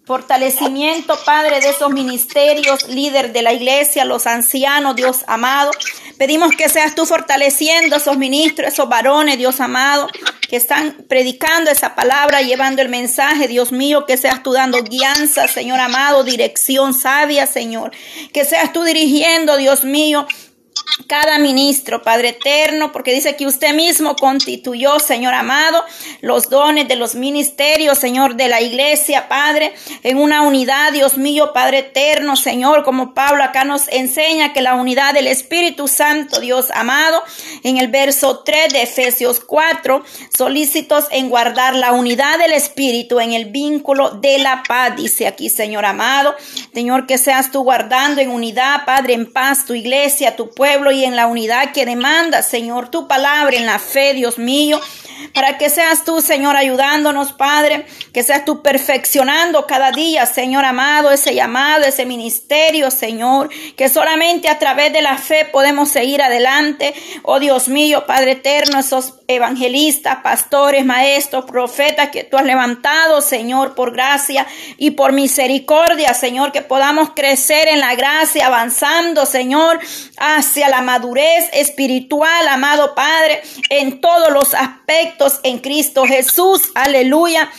Fortalecimiento, 0.09 1.19
Padre, 1.23 1.61
de 1.61 1.69
esos 1.69 1.91
ministerios, 1.91 2.87
líder 2.87 3.31
de 3.31 3.43
la 3.43 3.53
iglesia, 3.53 4.05
los 4.05 4.25
ancianos, 4.25 4.95
Dios 4.95 5.23
amado. 5.27 5.69
Pedimos 6.17 6.55
que 6.55 6.67
seas 6.67 6.95
tú 6.95 7.05
fortaleciendo 7.05 7.97
esos 7.97 8.17
ministros, 8.17 8.73
esos 8.73 8.89
varones, 8.89 9.37
Dios 9.37 9.59
amado, 9.59 10.07
que 10.49 10.55
están 10.55 11.05
predicando 11.07 11.69
esa 11.69 11.93
palabra, 11.93 12.41
llevando 12.41 12.81
el 12.81 12.89
mensaje, 12.89 13.47
Dios 13.47 13.71
mío, 13.71 14.07
que 14.07 14.17
seas 14.17 14.41
tú 14.41 14.51
dando 14.51 14.81
guianza, 14.81 15.47
Señor 15.47 15.79
amado, 15.79 16.23
dirección 16.23 16.95
sabia, 16.95 17.45
Señor. 17.45 17.91
Que 18.33 18.45
seas 18.45 18.73
tú 18.73 18.81
dirigiendo, 18.81 19.57
Dios 19.57 19.83
mío, 19.83 20.25
cada 21.07 21.39
ministro, 21.39 22.01
Padre 22.01 22.29
eterno, 22.29 22.91
porque 22.91 23.13
dice 23.13 23.35
que 23.35 23.47
usted 23.47 23.73
mismo 23.73 24.15
constituyó, 24.15 24.99
Señor 24.99 25.33
amado, 25.33 25.83
los 26.21 26.49
dones 26.49 26.87
de 26.87 26.95
los 26.95 27.15
ministerios, 27.15 27.97
Señor, 27.97 28.35
de 28.35 28.47
la 28.47 28.61
iglesia, 28.61 29.27
Padre, 29.27 29.73
en 30.03 30.17
una 30.17 30.41
unidad, 30.41 30.91
Dios 30.91 31.17
mío, 31.17 31.51
Padre 31.53 31.79
eterno, 31.79 32.35
Señor, 32.35 32.83
como 32.83 33.13
Pablo 33.13 33.43
acá 33.43 33.63
nos 33.63 33.87
enseña 33.89 34.53
que 34.53 34.61
la 34.61 34.75
unidad 34.75 35.13
del 35.13 35.27
Espíritu 35.27 35.87
Santo, 35.87 36.39
Dios 36.39 36.67
amado, 36.73 37.23
en 37.63 37.77
el 37.77 37.87
verso 37.87 38.39
3 38.39 38.73
de 38.73 38.83
Efesios 38.83 39.39
4, 39.39 40.03
solícitos 40.35 41.05
en 41.11 41.29
guardar 41.29 41.75
la 41.75 41.91
unidad 41.93 42.37
del 42.39 42.53
Espíritu 42.53 43.19
en 43.19 43.33
el 43.33 43.45
vínculo 43.45 44.11
de 44.11 44.37
la 44.39 44.63
paz, 44.67 44.95
dice 44.95 45.27
aquí, 45.27 45.49
Señor 45.49 45.85
amado, 45.85 46.35
Señor, 46.73 47.07
que 47.07 47.17
seas 47.17 47.51
tú 47.51 47.63
guardando 47.63 48.21
en 48.21 48.29
unidad, 48.29 48.85
Padre, 48.85 49.13
en 49.13 49.31
paz 49.31 49.65
tu 49.65 49.73
iglesia, 49.73 50.35
tu 50.35 50.49
pueblo, 50.49 50.78
y 50.91 51.05
en 51.05 51.15
la 51.15 51.27
unidad 51.27 51.71
que 51.73 51.85
demanda, 51.85 52.41
Señor, 52.41 52.89
tu 52.89 53.07
palabra 53.07 53.55
en 53.55 53.65
la 53.65 53.79
fe, 53.79 54.13
Dios 54.13 54.37
mío 54.37 54.79
para 55.33 55.57
que 55.57 55.69
seas 55.69 56.03
tú, 56.03 56.21
Señor, 56.21 56.55
ayudándonos, 56.55 57.33
Padre, 57.33 57.85
que 58.13 58.23
seas 58.23 58.45
tú 58.45 58.61
perfeccionando 58.61 59.67
cada 59.67 59.91
día, 59.91 60.25
Señor 60.25 60.65
amado, 60.65 61.11
ese 61.11 61.33
llamado, 61.35 61.85
ese 61.85 62.05
ministerio, 62.05 62.91
Señor, 62.91 63.49
que 63.75 63.89
solamente 63.89 64.49
a 64.49 64.59
través 64.59 64.93
de 64.93 65.01
la 65.01 65.17
fe 65.17 65.45
podemos 65.45 65.89
seguir 65.89 66.21
adelante. 66.21 66.93
Oh 67.23 67.39
Dios 67.39 67.67
mío, 67.67 68.05
Padre 68.05 68.31
eterno, 68.31 68.79
esos 68.79 69.15
evangelistas, 69.27 70.17
pastores, 70.23 70.85
maestros, 70.85 71.45
profetas 71.45 72.09
que 72.09 72.23
tú 72.23 72.37
has 72.37 72.45
levantado, 72.45 73.21
Señor, 73.21 73.75
por 73.75 73.93
gracia 73.93 74.47
y 74.77 74.91
por 74.91 75.13
misericordia, 75.13 76.13
Señor, 76.13 76.51
que 76.51 76.61
podamos 76.61 77.11
crecer 77.15 77.67
en 77.67 77.79
la 77.79 77.95
gracia, 77.95 78.47
avanzando, 78.47 79.25
Señor, 79.25 79.79
hacia 80.17 80.69
la 80.69 80.81
madurez 80.81 81.49
espiritual, 81.53 82.47
amado 82.47 82.95
Padre, 82.95 83.41
en 83.69 84.01
todos 84.01 84.31
los 84.31 84.53
aspectos 84.53 85.08
en 85.43 85.59
Cristo 85.59 86.05
Jesús. 86.05 86.61
Aleluya. 86.75 87.49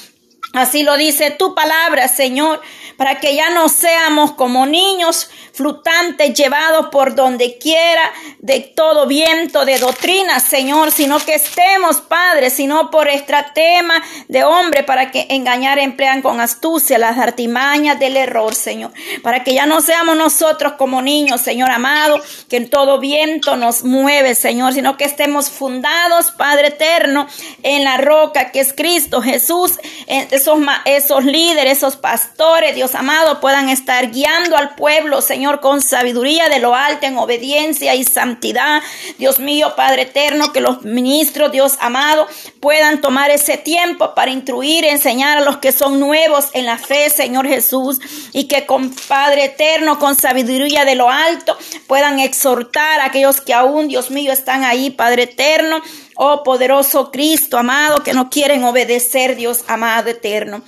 Así 0.53 0.83
lo 0.83 0.97
dice 0.97 1.31
tu 1.31 1.55
palabra, 1.55 2.09
Señor, 2.09 2.61
para 2.97 3.21
que 3.21 3.37
ya 3.37 3.51
no 3.51 3.69
seamos 3.69 4.33
como 4.33 4.67
niños 4.67 5.31
flutantes 5.53 6.35
llevados 6.35 6.87
por 6.87 7.15
donde 7.15 7.59
quiera 7.59 8.13
de 8.39 8.61
todo 8.61 9.07
viento 9.07 9.65
de 9.65 9.79
doctrina, 9.79 10.41
Señor, 10.41 10.91
sino 10.91 11.19
que 11.19 11.35
estemos, 11.35 12.01
Padre, 12.01 12.51
sino 12.51 12.91
por 12.91 13.09
estratema 13.09 14.03
de 14.29 14.43
hombre 14.45 14.83
para 14.85 15.11
que 15.11 15.27
engañar 15.31 15.79
emplean 15.79 16.23
con 16.23 16.41
astucia 16.41 16.99
las 16.99 17.19
artimañas 17.19 17.99
del 17.99 18.17
error, 18.17 18.55
Señor, 18.55 18.93
para 19.23 19.45
que 19.45 19.55
ya 19.55 19.67
no 19.67 19.81
seamos 19.81 20.17
nosotros 20.17 20.75
como 20.79 21.03
niños, 21.03 21.41
Señor 21.41 21.71
amado, 21.71 22.21
que 22.49 22.57
en 22.57 22.71
todo 22.71 22.99
viento 22.99 23.57
nos 23.57 23.85
mueve, 23.85 24.35
Señor, 24.35 24.73
sino 24.73 24.97
que 24.97 25.05
estemos 25.05 25.51
fundados, 25.51 26.33
Padre 26.33 26.69
eterno, 26.69 27.27
en 27.63 27.85
la 27.85 27.99
roca 27.99 28.51
que 28.51 28.61
es 28.61 28.73
Cristo 28.73 29.23
Jesús, 29.23 29.79
esos, 30.31 30.59
esos 30.85 31.25
líderes, 31.25 31.79
esos 31.79 31.97
pastores, 31.97 32.75
Dios 32.75 32.95
amado, 32.95 33.41
puedan 33.41 33.69
estar 33.69 34.11
guiando 34.11 34.57
al 34.57 34.75
pueblo, 34.75 35.21
Señor, 35.23 35.61
con 35.61 35.83
sabiduría 35.83 36.49
de 36.49 36.61
lo 36.61 36.75
alto, 36.75 37.07
en 37.07 37.19
obediencia 37.19 37.95
y 37.95 38.05
santidad. 38.05 38.83
Dios 39.19 39.39
mío, 39.39 39.75
Padre 39.77 40.03
eterno, 40.03 40.53
que 40.53 40.61
los 40.61 40.83
ministros, 40.83 41.53
Dios 41.53 41.77
amado, 41.81 42.27
puedan 42.61 43.01
tomar 43.01 43.31
ese 43.31 43.57
tiempo 43.57 44.15
para 44.15 44.31
instruir, 44.31 44.85
enseñar 44.85 45.39
a 45.39 45.43
los 45.43 45.59
que 45.59 45.73
son 45.73 45.99
nuevos 45.99 46.49
en 46.53 46.67
la 46.67 46.79
fe, 46.79 47.11
Señor 47.11 47.47
Jesús, 47.47 47.99
y 48.33 48.45
que 48.45 48.67
con 48.67 48.95
Padre 49.09 49.47
eterno, 49.47 49.99
con 49.99 50.15
sabiduría 50.15 50.85
de 50.85 50.95
lo 50.95 51.11
alto, 51.11 51.57
puedan 51.87 52.21
exhortar 52.21 53.01
a 53.01 53.07
aquellos 53.07 53.41
que 53.41 53.55
aún, 53.55 53.89
Dios 53.89 54.11
mío, 54.11 54.33
están 54.33 54.65
ahí, 54.65 54.91
Padre 54.91 55.25
eterno. 55.25 55.83
Oh 56.23 56.43
poderoso 56.43 57.11
Cristo, 57.11 57.57
amado, 57.57 58.03
que 58.03 58.13
no 58.13 58.29
quieren 58.29 58.63
obedecer, 58.65 59.37
Dios 59.37 59.65
amado 59.69 60.11
eterno. 60.11 60.63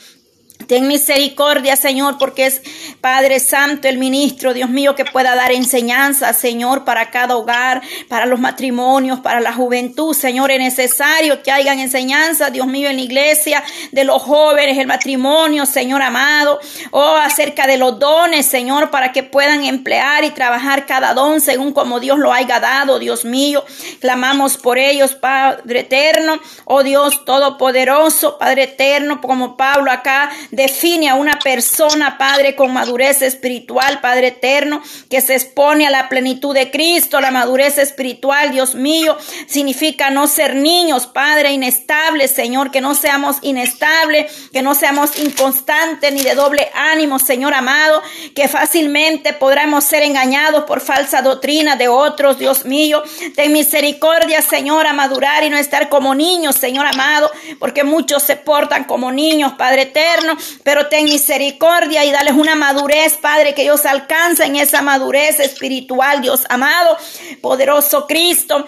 Ten 0.66 0.86
misericordia, 0.86 1.76
Señor, 1.76 2.18
porque 2.18 2.46
es 2.46 2.62
Padre 3.00 3.40
Santo 3.40 3.88
el 3.88 3.98
ministro, 3.98 4.54
Dios 4.54 4.70
mío, 4.70 4.94
que 4.94 5.04
pueda 5.04 5.34
dar 5.34 5.52
enseñanza, 5.52 6.32
Señor, 6.32 6.84
para 6.84 7.10
cada 7.10 7.36
hogar, 7.36 7.82
para 8.08 8.26
los 8.26 8.40
matrimonios, 8.40 9.20
para 9.20 9.40
la 9.40 9.52
juventud, 9.52 10.14
Señor, 10.14 10.50
es 10.50 10.58
necesario 10.58 11.42
que 11.42 11.50
hayan 11.50 11.78
enseñanza, 11.78 12.50
Dios 12.50 12.66
mío, 12.66 12.88
en 12.88 12.96
la 12.96 13.02
iglesia, 13.02 13.62
de 13.90 14.04
los 14.04 14.22
jóvenes, 14.22 14.78
el 14.78 14.86
matrimonio, 14.86 15.66
Señor 15.66 16.02
amado, 16.02 16.60
oh, 16.90 17.16
acerca 17.16 17.66
de 17.66 17.78
los 17.78 17.98
dones, 17.98 18.46
Señor, 18.46 18.90
para 18.90 19.12
que 19.12 19.22
puedan 19.22 19.64
emplear 19.64 20.24
y 20.24 20.30
trabajar 20.30 20.86
cada 20.86 21.14
don 21.14 21.40
según 21.40 21.72
como 21.72 22.00
Dios 22.00 22.18
lo 22.18 22.32
haya 22.32 22.60
dado, 22.60 22.98
Dios 22.98 23.24
mío. 23.24 23.64
Clamamos 24.00 24.56
por 24.56 24.78
ellos, 24.78 25.14
Padre 25.14 25.80
eterno, 25.80 26.40
oh 26.64 26.82
Dios 26.82 27.24
todopoderoso, 27.24 28.38
Padre 28.38 28.64
eterno, 28.64 29.20
como 29.20 29.56
Pablo 29.56 29.90
acá 29.90 30.30
define 30.52 31.08
a 31.08 31.14
una 31.14 31.38
persona, 31.38 32.18
Padre, 32.18 32.54
con 32.54 32.72
madurez 32.72 33.22
espiritual, 33.22 34.00
Padre 34.00 34.28
eterno, 34.28 34.82
que 35.10 35.20
se 35.22 35.34
expone 35.34 35.86
a 35.86 35.90
la 35.90 36.08
plenitud 36.08 36.54
de 36.54 36.70
Cristo. 36.70 37.20
La 37.20 37.30
madurez 37.30 37.78
espiritual, 37.78 38.52
Dios 38.52 38.74
mío, 38.74 39.16
significa 39.46 40.10
no 40.10 40.28
ser 40.28 40.54
niños, 40.54 41.06
Padre, 41.06 41.52
inestables, 41.52 42.30
Señor, 42.30 42.70
que 42.70 42.82
no 42.82 42.94
seamos 42.94 43.38
inestables, 43.40 44.50
que 44.52 44.62
no 44.62 44.74
seamos 44.74 45.18
inconstantes 45.18 46.12
ni 46.12 46.22
de 46.22 46.34
doble 46.34 46.70
ánimo, 46.74 47.18
Señor 47.18 47.54
amado, 47.54 48.02
que 48.34 48.46
fácilmente 48.46 49.32
podremos 49.32 49.84
ser 49.84 50.02
engañados 50.02 50.64
por 50.64 50.82
falsa 50.82 51.22
doctrina 51.22 51.76
de 51.76 51.88
otros, 51.88 52.38
Dios 52.38 52.66
mío. 52.66 53.02
Ten 53.34 53.52
misericordia, 53.52 54.42
Señor, 54.42 54.86
a 54.86 54.92
madurar 54.92 55.44
y 55.44 55.50
no 55.50 55.56
estar 55.56 55.88
como 55.88 56.14
niños, 56.14 56.56
Señor 56.56 56.86
amado, 56.86 57.30
porque 57.58 57.84
muchos 57.84 58.22
se 58.22 58.36
portan 58.36 58.84
como 58.84 59.10
niños, 59.12 59.54
Padre 59.56 59.82
eterno, 59.82 60.36
pero 60.62 60.88
ten 60.88 61.04
misericordia 61.04 62.04
y 62.04 62.10
dales 62.10 62.34
una 62.34 62.54
madurez, 62.54 63.14
Padre, 63.20 63.54
que 63.54 63.62
ellos 63.62 63.84
alcancen 63.84 64.56
esa 64.56 64.82
madurez 64.82 65.40
espiritual, 65.40 66.20
Dios 66.20 66.42
amado, 66.48 66.96
poderoso 67.40 68.06
Cristo. 68.06 68.66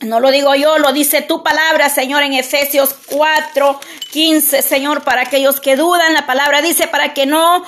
No 0.00 0.18
lo 0.18 0.30
digo 0.30 0.54
yo, 0.54 0.78
lo 0.78 0.92
dice 0.92 1.20
tu 1.20 1.42
palabra, 1.42 1.90
Señor, 1.90 2.22
en 2.22 2.32
Efesios 2.32 2.94
4, 3.06 3.80
15, 4.12 4.62
Señor, 4.62 5.02
para 5.04 5.22
aquellos 5.22 5.60
que 5.60 5.76
dudan, 5.76 6.14
la 6.14 6.24
palabra 6.24 6.62
dice 6.62 6.88
para 6.88 7.12
que 7.12 7.26
no, 7.26 7.62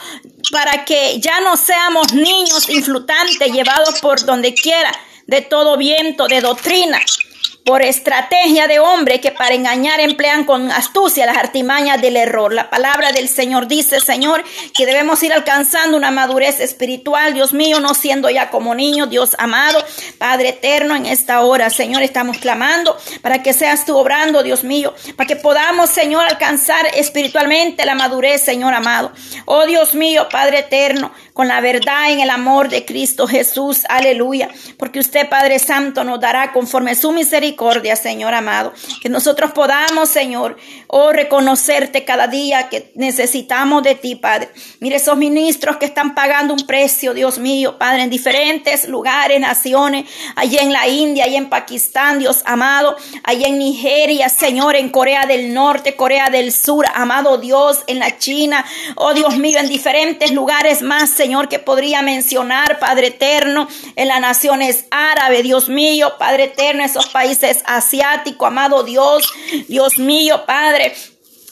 para 0.50 0.86
que 0.86 1.20
ya 1.20 1.40
no 1.40 1.58
seamos 1.58 2.14
niños 2.14 2.70
influtantes 2.70 3.52
llevados 3.52 4.00
por 4.00 4.24
donde 4.24 4.54
quiera 4.54 4.92
de 5.26 5.42
todo 5.42 5.76
viento 5.76 6.26
de 6.26 6.40
doctrina 6.40 6.98
por 7.64 7.82
estrategia 7.82 8.66
de 8.66 8.80
hombre 8.80 9.20
que 9.20 9.30
para 9.30 9.54
engañar 9.54 10.00
emplean 10.00 10.44
con 10.44 10.70
astucia 10.72 11.26
las 11.26 11.36
artimañas 11.36 12.00
del 12.00 12.16
error. 12.16 12.52
La 12.52 12.70
palabra 12.70 13.12
del 13.12 13.28
Señor 13.28 13.68
dice, 13.68 14.00
Señor, 14.00 14.42
que 14.74 14.86
debemos 14.86 15.22
ir 15.22 15.32
alcanzando 15.32 15.96
una 15.96 16.10
madurez 16.10 16.60
espiritual, 16.60 17.34
Dios 17.34 17.52
mío, 17.52 17.78
no 17.78 17.94
siendo 17.94 18.28
ya 18.30 18.50
como 18.50 18.74
niños, 18.74 19.10
Dios 19.10 19.36
amado, 19.38 19.84
Padre 20.18 20.50
eterno, 20.50 20.96
en 20.96 21.06
esta 21.06 21.42
hora, 21.42 21.70
Señor, 21.70 22.02
estamos 22.02 22.38
clamando 22.38 22.96
para 23.20 23.42
que 23.42 23.52
seas 23.52 23.84
tú 23.84 23.96
obrando, 23.96 24.42
Dios 24.42 24.64
mío, 24.64 24.94
para 25.16 25.28
que 25.28 25.36
podamos, 25.36 25.90
Señor, 25.90 26.24
alcanzar 26.24 26.86
espiritualmente 26.94 27.86
la 27.86 27.94
madurez, 27.94 28.42
Señor 28.42 28.74
amado. 28.74 29.12
Oh 29.44 29.66
Dios 29.66 29.94
mío, 29.94 30.28
Padre 30.30 30.60
eterno, 30.60 31.12
con 31.32 31.48
la 31.48 31.60
verdad 31.60 32.10
en 32.10 32.20
el 32.20 32.30
amor 32.30 32.68
de 32.68 32.84
Cristo 32.84 33.26
Jesús, 33.26 33.82
aleluya, 33.88 34.48
porque 34.78 34.98
usted, 34.98 35.28
Padre 35.28 35.58
Santo, 35.58 36.04
nos 36.04 36.20
dará 36.20 36.52
conforme 36.52 36.94
su 36.94 37.12
misericordia, 37.12 37.51
Señor 37.96 38.34
amado, 38.34 38.72
que 39.00 39.08
nosotros 39.08 39.52
podamos, 39.52 40.08
Señor, 40.08 40.56
oh, 40.88 41.12
reconocerte 41.12 42.04
cada 42.04 42.26
día 42.26 42.68
que 42.68 42.92
necesitamos 42.94 43.82
de 43.82 43.94
ti, 43.94 44.16
Padre. 44.16 44.50
Mire 44.80 44.96
esos 44.96 45.16
ministros 45.16 45.76
que 45.76 45.86
están 45.86 46.14
pagando 46.14 46.54
un 46.54 46.66
precio, 46.66 47.14
Dios 47.14 47.38
mío, 47.38 47.78
Padre, 47.78 48.02
en 48.02 48.10
diferentes 48.10 48.88
lugares, 48.88 49.40
naciones, 49.40 50.08
allí 50.36 50.58
en 50.58 50.72
la 50.72 50.88
India, 50.88 51.24
allí 51.24 51.36
en 51.36 51.48
Pakistán, 51.48 52.18
Dios 52.18 52.42
amado, 52.44 52.96
allí 53.24 53.44
en 53.44 53.58
Nigeria, 53.58 54.28
Señor, 54.28 54.76
en 54.76 54.90
Corea 54.90 55.26
del 55.26 55.52
Norte, 55.54 55.96
Corea 55.96 56.30
del 56.30 56.52
Sur, 56.52 56.86
amado 56.94 57.38
Dios, 57.38 57.84
en 57.86 57.98
la 57.98 58.18
China, 58.18 58.64
oh 58.96 59.14
Dios 59.14 59.38
mío, 59.38 59.58
en 59.58 59.68
diferentes 59.68 60.30
lugares 60.32 60.82
más, 60.82 61.10
Señor, 61.10 61.48
que 61.48 61.58
podría 61.58 62.02
mencionar, 62.02 62.78
Padre 62.78 63.08
eterno, 63.08 63.68
en 63.96 64.08
las 64.08 64.20
naciones 64.20 64.86
árabes, 64.90 65.42
Dios 65.42 65.68
mío, 65.68 66.14
Padre 66.18 66.44
eterno, 66.44 66.84
esos 66.84 67.06
países 67.08 67.41
asiáticos, 67.66 68.46
amado 68.46 68.82
Dios, 68.82 69.24
Dios 69.68 69.98
mío, 69.98 70.44
Padre 70.46 70.94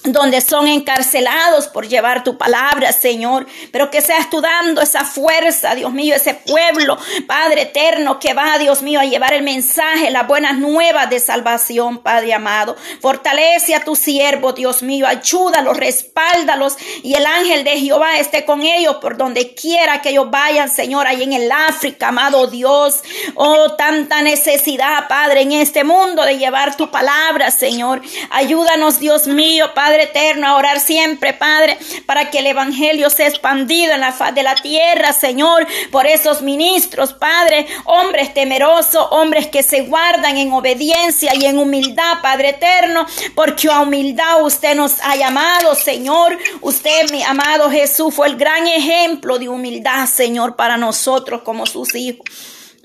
donde 0.04 0.40
son 0.40 0.66
encarcelados 0.66 1.68
por 1.68 1.86
llevar 1.86 2.24
tu 2.24 2.38
palabra, 2.38 2.90
Señor, 2.92 3.46
pero 3.70 3.90
que 3.90 4.00
seas 4.00 4.30
tú 4.30 4.40
dando 4.40 4.80
esa 4.80 5.04
fuerza, 5.04 5.74
Dios 5.74 5.92
mío, 5.92 6.14
ese 6.14 6.32
pueblo, 6.32 6.96
Padre 7.26 7.62
eterno, 7.62 8.18
que 8.18 8.32
va, 8.32 8.58
Dios 8.58 8.80
mío, 8.80 9.00
a 9.00 9.04
llevar 9.04 9.34
el 9.34 9.42
mensaje, 9.42 10.10
las 10.10 10.26
buenas 10.26 10.56
nuevas 10.56 11.10
de 11.10 11.20
salvación, 11.20 11.98
Padre 11.98 12.32
amado. 12.32 12.76
Fortalece 13.02 13.74
a 13.74 13.84
tu 13.84 13.94
siervo, 13.94 14.54
Dios 14.54 14.82
mío, 14.82 15.06
ayúdalos, 15.06 15.76
respáldalos 15.76 16.76
y 17.02 17.14
el 17.14 17.26
ángel 17.26 17.62
de 17.64 17.78
Jehová 17.78 18.18
esté 18.18 18.46
con 18.46 18.62
ellos 18.62 18.96
por 18.96 19.18
donde 19.18 19.54
quiera 19.54 20.00
que 20.00 20.10
ellos 20.10 20.30
vayan, 20.30 20.70
Señor, 20.70 21.06
ahí 21.06 21.22
en 21.22 21.34
el 21.34 21.52
África, 21.52 22.08
amado 22.08 22.46
Dios. 22.46 23.02
Oh, 23.34 23.72
tanta 23.72 24.22
necesidad, 24.22 25.08
Padre, 25.08 25.42
en 25.42 25.52
este 25.52 25.84
mundo 25.84 26.24
de 26.24 26.38
llevar 26.38 26.74
tu 26.76 26.90
palabra, 26.90 27.50
Señor. 27.50 28.00
Ayúdanos, 28.30 28.98
Dios 28.98 29.26
mío, 29.26 29.74
Padre 29.74 29.89
Padre 29.90 30.04
eterno, 30.04 30.46
a 30.46 30.56
orar 30.56 30.78
siempre, 30.78 31.32
Padre, 31.32 31.76
para 32.06 32.30
que 32.30 32.38
el 32.38 32.46
Evangelio 32.46 33.10
sea 33.10 33.26
expandido 33.26 33.92
en 33.92 34.00
la 34.00 34.12
faz 34.12 34.32
de 34.32 34.44
la 34.44 34.54
tierra, 34.54 35.12
Señor, 35.12 35.66
por 35.90 36.06
esos 36.06 36.42
ministros, 36.42 37.12
Padre, 37.12 37.66
hombres 37.86 38.32
temerosos, 38.32 39.04
hombres 39.10 39.48
que 39.48 39.64
se 39.64 39.80
guardan 39.80 40.36
en 40.36 40.52
obediencia 40.52 41.34
y 41.34 41.44
en 41.44 41.58
humildad, 41.58 42.18
Padre 42.22 42.50
eterno, 42.50 43.04
porque 43.34 43.66
a 43.66 43.80
humildad 43.80 44.44
usted 44.44 44.76
nos 44.76 45.00
ha 45.02 45.16
llamado, 45.16 45.74
Señor. 45.74 46.38
Usted, 46.60 47.10
mi 47.10 47.24
amado 47.24 47.68
Jesús, 47.68 48.14
fue 48.14 48.28
el 48.28 48.36
gran 48.36 48.68
ejemplo 48.68 49.40
de 49.40 49.48
humildad, 49.48 50.06
Señor, 50.06 50.54
para 50.54 50.76
nosotros 50.76 51.42
como 51.42 51.66
sus 51.66 51.96
hijos. 51.96 52.24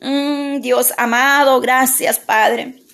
Mm, 0.02 0.60
Dios 0.60 0.92
amado, 0.98 1.62
gracias, 1.62 2.18
Padre 2.18 2.85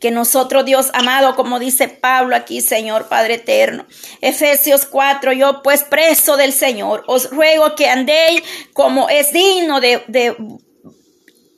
que 0.00 0.10
nosotros, 0.10 0.64
Dios 0.64 0.90
amado, 0.92 1.34
como 1.36 1.58
dice 1.58 1.88
Pablo 1.88 2.36
aquí, 2.36 2.60
Señor 2.60 3.08
Padre 3.08 3.34
eterno. 3.34 3.86
Efesios 4.20 4.86
4, 4.86 5.32
yo 5.32 5.62
pues 5.62 5.82
preso 5.84 6.36
del 6.36 6.52
Señor, 6.52 7.04
os 7.06 7.30
ruego 7.30 7.74
que 7.74 7.88
andéis 7.88 8.42
como 8.72 9.08
es 9.08 9.32
digno 9.32 9.80
de, 9.80 10.02
de, 10.08 10.36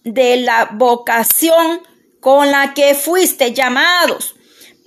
de 0.04 0.36
la 0.38 0.70
vocación 0.72 1.82
con 2.20 2.50
la 2.50 2.74
que 2.74 2.94
fuiste 2.94 3.52
llamados 3.52 4.34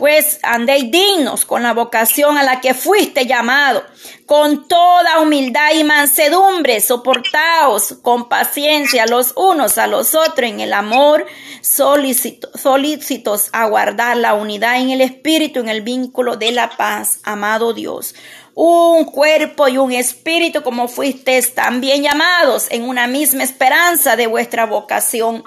pues 0.01 0.39
andéis 0.41 0.89
dignos 0.89 1.45
con 1.45 1.61
la 1.61 1.75
vocación 1.75 2.35
a 2.39 2.41
la 2.41 2.59
que 2.59 2.73
fuiste 2.73 3.27
llamado, 3.27 3.83
con 4.25 4.67
toda 4.67 5.19
humildad 5.19 5.73
y 5.75 5.83
mansedumbre, 5.83 6.81
soportaos 6.81 7.99
con 8.01 8.27
paciencia 8.27 9.05
los 9.05 9.31
unos 9.35 9.77
a 9.77 9.85
los 9.85 10.15
otros 10.15 10.49
en 10.49 10.59
el 10.59 10.73
amor, 10.73 11.27
solícitos 11.61 13.49
a 13.53 13.67
guardar 13.67 14.17
la 14.17 14.33
unidad 14.33 14.81
en 14.81 14.89
el 14.89 15.01
espíritu, 15.01 15.59
en 15.59 15.69
el 15.69 15.83
vínculo 15.83 16.35
de 16.35 16.51
la 16.51 16.71
paz, 16.77 17.19
amado 17.23 17.73
Dios 17.73 18.15
un 18.53 19.05
cuerpo 19.05 19.67
y 19.67 19.77
un 19.77 19.91
espíritu 19.91 20.61
como 20.63 20.87
fuisteis 20.87 21.53
también 21.53 22.03
llamados 22.03 22.67
en 22.69 22.83
una 22.83 23.07
misma 23.07 23.43
esperanza 23.43 24.15
de 24.15 24.27
vuestra 24.27 24.65
vocación. 24.65 25.43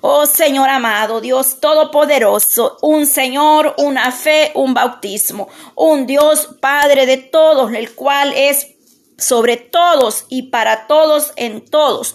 Oh 0.00 0.26
Señor 0.26 0.68
amado, 0.68 1.20
Dios 1.20 1.60
todopoderoso, 1.60 2.78
un 2.82 3.06
Señor, 3.06 3.74
una 3.78 4.12
fe, 4.12 4.52
un 4.54 4.74
bautismo, 4.74 5.48
un 5.74 6.06
Dios 6.06 6.48
Padre 6.60 7.06
de 7.06 7.16
todos, 7.16 7.72
el 7.72 7.94
cual 7.94 8.32
es 8.34 8.68
sobre 9.18 9.56
todos 9.56 10.26
y 10.28 10.44
para 10.44 10.86
todos 10.86 11.32
en 11.36 11.64
todos 11.64 12.14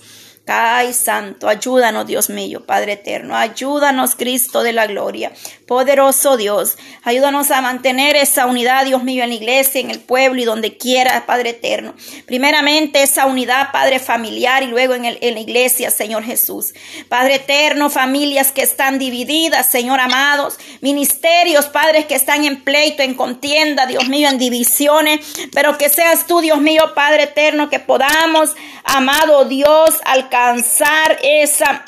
Ay, 0.53 0.91
Santo, 0.93 1.47
ayúdanos, 1.47 2.05
Dios 2.05 2.29
mío, 2.29 2.65
Padre 2.65 2.93
eterno, 2.93 3.37
ayúdanos, 3.37 4.15
Cristo 4.15 4.63
de 4.63 4.73
la 4.73 4.85
gloria, 4.85 5.31
poderoso 5.65 6.35
Dios, 6.35 6.77
ayúdanos 7.03 7.51
a 7.51 7.61
mantener 7.61 8.17
esa 8.17 8.47
unidad, 8.47 8.83
Dios 8.83 9.01
mío, 9.01 9.23
en 9.23 9.29
la 9.29 9.35
iglesia, 9.35 9.79
en 9.79 9.91
el 9.91 10.01
pueblo 10.01 10.41
y 10.41 10.43
donde 10.43 10.75
quiera, 10.75 11.25
Padre 11.25 11.51
eterno. 11.51 11.95
Primeramente 12.25 13.01
esa 13.01 13.27
unidad, 13.27 13.71
Padre 13.71 13.99
familiar 13.99 14.61
y 14.63 14.67
luego 14.67 14.93
en, 14.93 15.05
en 15.05 15.33
la 15.33 15.39
iglesia, 15.39 15.89
Señor 15.89 16.25
Jesús. 16.25 16.73
Padre 17.07 17.35
eterno, 17.35 17.89
familias 17.89 18.51
que 18.51 18.61
están 18.61 18.99
divididas, 18.99 19.71
Señor 19.71 20.01
amados, 20.01 20.59
ministerios, 20.81 21.67
padres 21.67 22.07
que 22.07 22.15
están 22.15 22.43
en 22.43 22.61
pleito, 22.61 23.03
en 23.03 23.13
contienda, 23.13 23.85
Dios 23.85 24.09
mío, 24.09 24.27
en 24.27 24.37
divisiones, 24.37 25.21
pero 25.53 25.77
que 25.77 25.87
seas 25.87 26.27
tú, 26.27 26.41
Dios 26.41 26.59
mío, 26.59 26.91
Padre 26.93 27.23
eterno, 27.23 27.69
que 27.69 27.79
podamos, 27.79 28.53
amado 28.83 29.45
Dios, 29.45 29.95
alcanzar 30.03 30.40
alcanzar 30.41 31.19
esa 31.21 31.83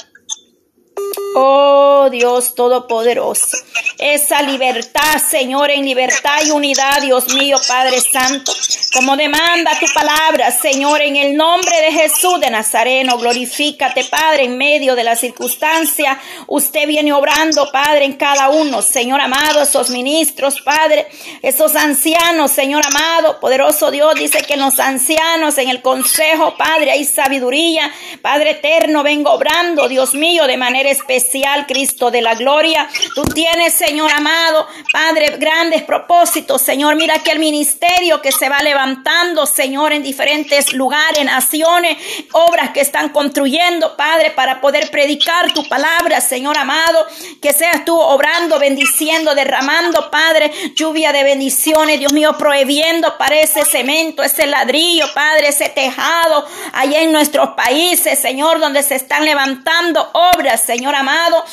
Oh 1.36 2.10
Dios 2.12 2.54
Todopoderoso, 2.54 3.58
esa 3.98 4.42
libertad, 4.44 5.20
Señor, 5.28 5.72
en 5.72 5.84
libertad 5.84 6.40
y 6.46 6.52
unidad, 6.52 7.02
Dios 7.02 7.34
mío, 7.34 7.58
Padre 7.68 8.00
Santo, 8.02 8.54
como 8.94 9.18
demanda 9.18 9.72
tu 9.80 9.88
palabra, 9.92 10.52
Señor, 10.52 11.02
en 11.02 11.16
el 11.16 11.36
nombre 11.36 11.76
de 11.82 11.92
Jesús 11.92 12.40
de 12.40 12.52
Nazareno, 12.52 13.18
glorifícate, 13.18 14.04
Padre, 14.06 14.44
en 14.44 14.58
medio 14.58 14.96
de 14.96 15.04
la 15.04 15.16
circunstancia. 15.16 16.20
Usted 16.46 16.88
viene 16.88 17.14
obrando, 17.14 17.72
Padre, 17.72 18.06
en 18.06 18.14
cada 18.14 18.50
uno, 18.50 18.84
Señor 18.84 19.20
amado, 19.20 19.64
esos 19.64 19.90
ministros, 19.90 20.62
Padre, 20.62 21.08
esos 21.42 21.76
ancianos, 21.76 22.52
Señor 22.52 22.84
amado, 22.86 23.40
poderoso 23.40 23.90
Dios, 23.90 24.14
dice 24.16 24.44
que 24.44 24.54
en 24.54 24.60
los 24.60 24.80
ancianos, 24.80 25.58
en 25.58 25.70
el 25.70 25.82
consejo, 25.82 26.56
Padre, 26.58 26.92
hay 26.92 27.06
sabiduría, 27.06 27.92
Padre 28.22 28.52
eterno, 28.52 29.02
vengo 29.02 29.32
obrando, 29.32 29.88
Dios 29.88 30.14
mío, 30.14 30.46
de 30.46 30.58
manera 30.58 30.92
especial, 30.94 31.68
Cristo 31.68 32.10
de 32.10 32.22
la 32.22 32.36
gloria. 32.36 32.88
Tú 33.14 33.24
tienes, 33.24 33.74
Señor 33.74 34.12
amado, 34.12 34.68
Padre, 34.92 35.38
grandes 35.38 35.84
propósitos, 35.84 36.62
Señor. 36.62 36.96
Mira 36.96 37.20
que 37.20 37.32
el 37.32 37.40
ministerio 37.40 38.22
que 38.22 38.32
se 38.32 38.50
va 38.50 38.60
levantando, 38.60 39.46
Señor, 39.46 39.92
en 39.92 40.04
diferentes 40.04 40.74
lugares, 40.74 41.26
naciones, 41.26 41.98
obras 42.32 42.72
que 42.72 42.82
están 42.82 43.10
construyendo, 43.10 43.96
Padre, 43.98 44.32
para 44.32 44.62
poder 44.62 44.90
predicar 44.90 45.52
tu 45.54 45.68
palabra, 45.68 46.22
Señor 46.22 46.58
amado. 46.58 47.06
Que 47.42 47.54
seas 47.54 47.86
tú 47.86 48.00
obrando, 48.00 48.60
bendiciendo, 48.60 49.36
derramando, 49.36 50.10
Padre, 50.10 50.52
lluvia 50.76 51.12
de 51.12 51.24
bendiciones, 51.24 52.00
Dios 52.00 52.14
mío, 52.14 52.38
prohibiendo 52.38 53.18
para 53.18 53.40
ese 53.40 53.66
cemento, 53.66 54.24
ese 54.24 54.46
ladrillo, 54.46 55.06
Padre, 55.14 55.50
ese 55.50 55.70
tejado, 55.70 56.46
allá 56.72 57.02
en 57.02 57.12
nuestros 57.12 57.50
países, 57.50 58.20
Señor, 58.20 58.60
donde 58.60 58.84
se 58.84 58.96
están 58.96 59.26
levantando 59.26 60.10
obras, 60.14 60.62
Señor 60.76 60.96
amado, 60.96 61.46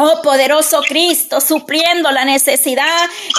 Oh 0.00 0.22
poderoso 0.22 0.80
Cristo, 0.82 1.40
supliendo 1.40 2.12
la 2.12 2.24
necesidad 2.24 2.86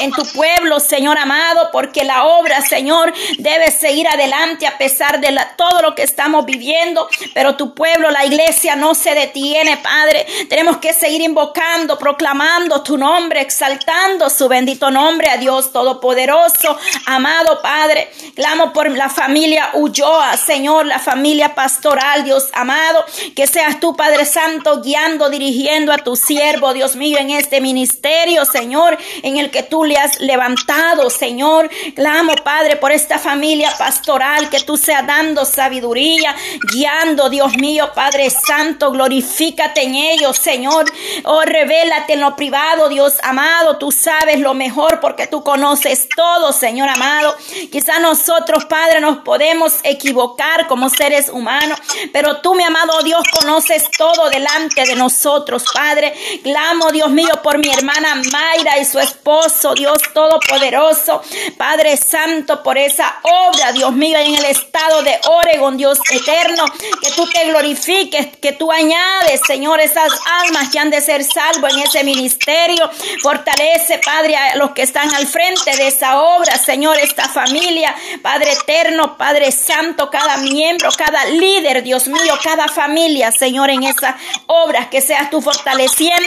en 0.02 0.12
tu 0.12 0.24
pueblo, 0.34 0.82
Señor 0.82 1.18
amado, 1.18 1.70
porque 1.72 2.04
la 2.04 2.26
obra, 2.26 2.62
Señor, 2.62 3.14
debe 3.38 3.72
seguir 3.72 4.10
adelante 4.10 4.68
a 4.68 4.78
pesar 4.78 5.22
de 5.22 5.40
todo 5.56 5.82
lo 5.82 5.96
que 5.96 6.04
estamos 6.04 6.46
viviendo. 6.46 7.08
Pero 7.34 7.56
tu 7.56 7.74
pueblo, 7.74 8.12
la 8.12 8.26
iglesia, 8.26 8.76
no 8.76 8.94
se 8.94 9.16
detiene, 9.16 9.78
Padre. 9.78 10.28
Tenemos 10.50 10.80
que 10.80 10.94
seguir 10.94 11.22
invocando, 11.22 11.98
proclamando 11.98 12.84
tu 12.84 12.98
nombre, 12.98 13.40
exaltando 13.40 14.30
su 14.30 14.50
bendito 14.50 14.92
nombre 14.92 15.30
a 15.30 15.38
Dios 15.38 15.72
Todopoderoso. 15.72 16.78
Amado 17.06 17.62
Padre, 17.62 18.12
clamo 18.36 18.74
por 18.74 18.92
la 18.92 19.08
familia 19.08 19.70
Ulloa, 19.76 20.36
Señor, 20.36 20.88
la 20.88 21.00
familia 21.00 21.56
pastoral, 21.56 22.26
Dios 22.26 22.50
amado, 22.52 23.06
que 23.34 23.48
seas 23.48 23.80
tú, 23.80 23.96
Padre 23.96 24.26
Santo, 24.26 24.82
guiando, 24.82 25.30
dirigiendo 25.30 25.94
a 25.94 26.00
tu 26.00 26.18
siervo 26.18 26.49
Dios 26.74 26.96
mío, 26.96 27.18
en 27.20 27.30
este 27.32 27.62
ministerio, 27.62 28.46
Señor, 28.46 28.98
en 29.24 29.38
el 29.38 29.52
que 29.52 29.64
tú 29.64 29.84
le 29.86 29.98
has 29.98 30.20
levantado, 30.20 31.10
Señor. 31.10 31.70
Clamo, 31.96 32.34
Padre, 32.44 32.76
por 32.76 32.92
esta 32.92 33.20
familia 33.20 33.72
pastoral, 33.78 34.50
que 34.50 34.60
tú 34.62 34.78
seas 34.78 35.06
dando 35.06 35.46
sabiduría, 35.46 36.36
guiando, 36.72 37.30
Dios 37.30 37.56
mío, 37.58 37.92
Padre 37.94 38.30
Santo, 38.30 38.92
glorifícate 38.92 39.84
en 39.84 39.96
ellos, 39.96 40.38
Señor. 40.38 40.86
Oh, 41.24 41.42
revélate 41.42 42.14
en 42.14 42.22
lo 42.22 42.36
privado, 42.36 42.90
Dios 42.90 43.16
amado, 43.24 43.78
tú 43.78 43.92
sabes 43.92 44.40
lo 44.40 44.54
mejor 44.54 45.00
porque 45.00 45.28
tú 45.28 45.44
conoces 45.44 46.08
todo, 46.16 46.52
Señor 46.52 46.90
amado. 46.90 47.36
Quizá 47.72 48.00
nosotros, 48.00 48.66
Padre, 48.66 49.02
nos 49.02 49.20
podemos 49.20 49.76
equivocar 49.84 50.68
como 50.68 50.90
seres 50.90 51.30
humanos, 51.30 51.80
pero 52.12 52.38
tú, 52.42 52.56
mi 52.56 52.64
amado 52.64 53.02
Dios, 53.04 53.24
conoces 53.40 53.90
todo 53.98 54.30
delante 54.30 54.86
de 54.86 54.96
nosotros, 54.96 55.64
Padre. 55.74 56.14
Clamo, 56.44 56.92
Dios 56.92 57.10
mío, 57.10 57.42
por 57.44 57.58
mi 57.58 57.70
hermana 57.70 58.16
Mayra 58.32 58.78
y 58.80 58.86
su 58.86 59.00
esposo, 59.00 59.74
Dios 59.74 59.98
Todopoderoso, 60.14 61.22
Padre 61.58 61.98
Santo, 61.98 62.64
por 62.64 62.78
esa 62.78 63.20
obra, 63.24 63.72
Dios 63.72 63.92
mío, 63.94 64.18
en 64.18 64.36
el 64.36 64.46
estado 64.46 65.02
de 65.04 65.20
Oregon, 65.26 65.78
Dios 65.78 66.00
eterno, 66.12 66.66
que 67.02 67.12
tú 67.12 67.28
te 67.28 67.46
glorifiques, 67.46 68.38
que 68.38 68.54
tú 68.54 68.72
añades, 68.72 69.42
Señor, 69.46 69.80
esas 69.80 70.12
almas 70.44 70.70
que 70.70 70.80
han 70.80 70.90
de 70.90 71.02
ser 71.02 71.24
salvos 71.24 71.74
en 71.74 71.80
ese 71.80 72.04
ministerio. 72.04 72.90
Fortalece, 73.22 74.00
Padre, 74.00 74.36
a 74.36 74.56
los 74.56 74.72
que 74.72 74.84
están 74.84 75.14
al 75.14 75.28
frente 75.28 75.76
de 75.76 75.88
esa 75.88 76.22
obra, 76.22 76.58
Señor, 76.58 76.98
esta 76.98 77.28
familia, 77.28 77.96
Padre 78.22 78.54
eterno, 78.54 79.18
Padre 79.18 79.52
Santo, 79.52 80.10
cada 80.10 80.38
miembro, 80.38 80.90
cada 80.98 81.26
líder, 81.26 81.84
Dios 81.84 82.08
mío, 82.08 82.38
cada 82.44 82.68
familia, 82.68 83.32
Señor, 83.32 83.70
en 83.70 83.84
esa 83.84 84.18
obra, 84.48 84.90
que 84.90 85.02
seas 85.02 85.30
tú 85.30 85.42
fortaleciendo, 85.42 86.19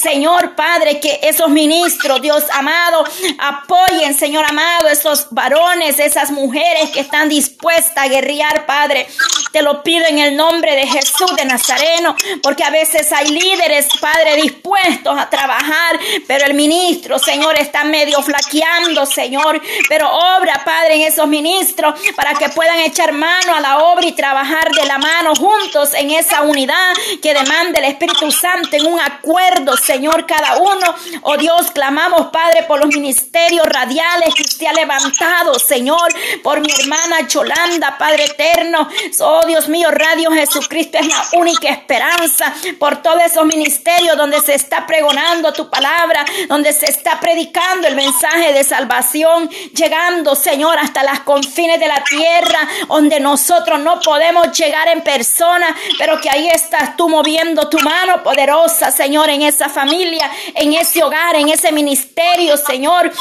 Señor, 0.00 0.54
Padre, 0.54 1.00
que 1.00 1.20
esos 1.22 1.48
ministros, 1.48 2.20
Dios 2.20 2.44
amado, 2.52 3.04
apoyen, 3.38 4.14
Señor 4.14 4.44
amado, 4.48 4.88
esos 4.88 5.28
varones, 5.30 5.98
esas 5.98 6.30
mujeres 6.30 6.90
que 6.90 7.00
están 7.00 7.28
dispuestas 7.28 8.04
a 8.04 8.08
guerrear, 8.08 8.66
Padre. 8.66 9.06
Te 9.52 9.62
lo 9.62 9.82
pido 9.82 10.06
en 10.06 10.18
el 10.18 10.36
nombre 10.36 10.74
de 10.74 10.86
Jesús 10.86 11.34
de 11.36 11.44
Nazareno, 11.44 12.16
porque 12.42 12.64
a 12.64 12.70
veces 12.70 13.12
hay 13.12 13.28
líderes, 13.28 13.86
Padre, 14.00 14.36
dispuestos 14.36 15.16
a 15.18 15.30
trabajar, 15.30 15.98
pero 16.26 16.46
el 16.46 16.54
ministro, 16.54 17.18
Señor, 17.18 17.56
está 17.56 17.84
medio 17.84 18.22
flaqueando, 18.22 19.06
Señor. 19.06 19.60
Pero 19.88 20.10
obra, 20.10 20.62
Padre, 20.64 20.96
en 20.96 21.02
esos 21.02 21.28
ministros 21.28 21.94
para 22.16 22.34
que 22.34 22.48
puedan 22.48 22.80
echar 22.80 23.12
mano 23.12 23.54
a 23.54 23.60
la 23.60 23.78
obra 23.78 24.06
y 24.06 24.12
trabajar 24.12 24.70
de 24.72 24.86
la 24.86 24.98
mano 24.98 25.34
juntos 25.34 25.94
en 25.94 26.10
esa 26.10 26.42
unidad 26.42 26.92
que 27.22 27.34
demanda 27.34 27.78
el 27.78 27.84
Espíritu 27.86 28.30
Santo 28.30 28.76
en 28.76 28.86
un 28.86 29.00
acuerdo, 29.00 29.33
Señor, 29.76 30.26
cada 30.26 30.56
uno. 30.56 30.94
Oh 31.22 31.36
Dios, 31.36 31.70
clamamos, 31.72 32.28
Padre, 32.32 32.62
por 32.64 32.78
los 32.80 32.94
ministerios 32.94 33.66
radiales 33.66 34.34
que 34.34 34.42
usted 34.42 34.66
ha 34.66 34.72
levantado, 34.72 35.58
Señor, 35.58 36.12
por 36.42 36.60
mi 36.60 36.70
hermana 36.70 37.26
Cholanda, 37.26 37.98
Padre 37.98 38.24
eterno. 38.24 38.88
Oh 39.20 39.42
Dios 39.46 39.68
mío, 39.68 39.90
Radio 39.90 40.30
Jesucristo 40.30 40.98
es 40.98 41.06
la 41.08 41.22
única 41.38 41.68
esperanza 41.68 42.52
por 42.78 43.02
todos 43.02 43.22
esos 43.24 43.44
ministerios 43.46 44.16
donde 44.16 44.40
se 44.40 44.54
está 44.54 44.86
pregonando 44.86 45.52
tu 45.52 45.68
palabra, 45.68 46.24
donde 46.48 46.72
se 46.72 46.86
está 46.86 47.20
predicando 47.20 47.88
el 47.88 47.96
mensaje 47.96 48.52
de 48.52 48.64
salvación, 48.64 49.48
llegando, 49.74 50.34
Señor, 50.34 50.78
hasta 50.78 51.02
las 51.02 51.20
confines 51.20 51.80
de 51.80 51.88
la 51.88 52.02
tierra, 52.04 52.68
donde 52.88 53.20
nosotros 53.20 53.80
no 53.80 54.00
podemos 54.00 54.56
llegar 54.56 54.88
en 54.88 55.02
persona, 55.02 55.74
pero 55.98 56.20
que 56.20 56.30
ahí 56.30 56.48
estás 56.48 56.96
tú 56.96 57.08
moviendo 57.08 57.68
tu 57.68 57.78
mano 57.80 58.22
poderosa, 58.22 58.90
Señor, 58.90 59.23
en 59.30 59.42
esa 59.42 59.68
familia, 59.68 60.30
en 60.54 60.72
ese 60.72 61.02
hogar, 61.02 61.36
en 61.36 61.48
ese 61.48 61.72
ministerio, 61.72 62.56
Señor 62.56 63.12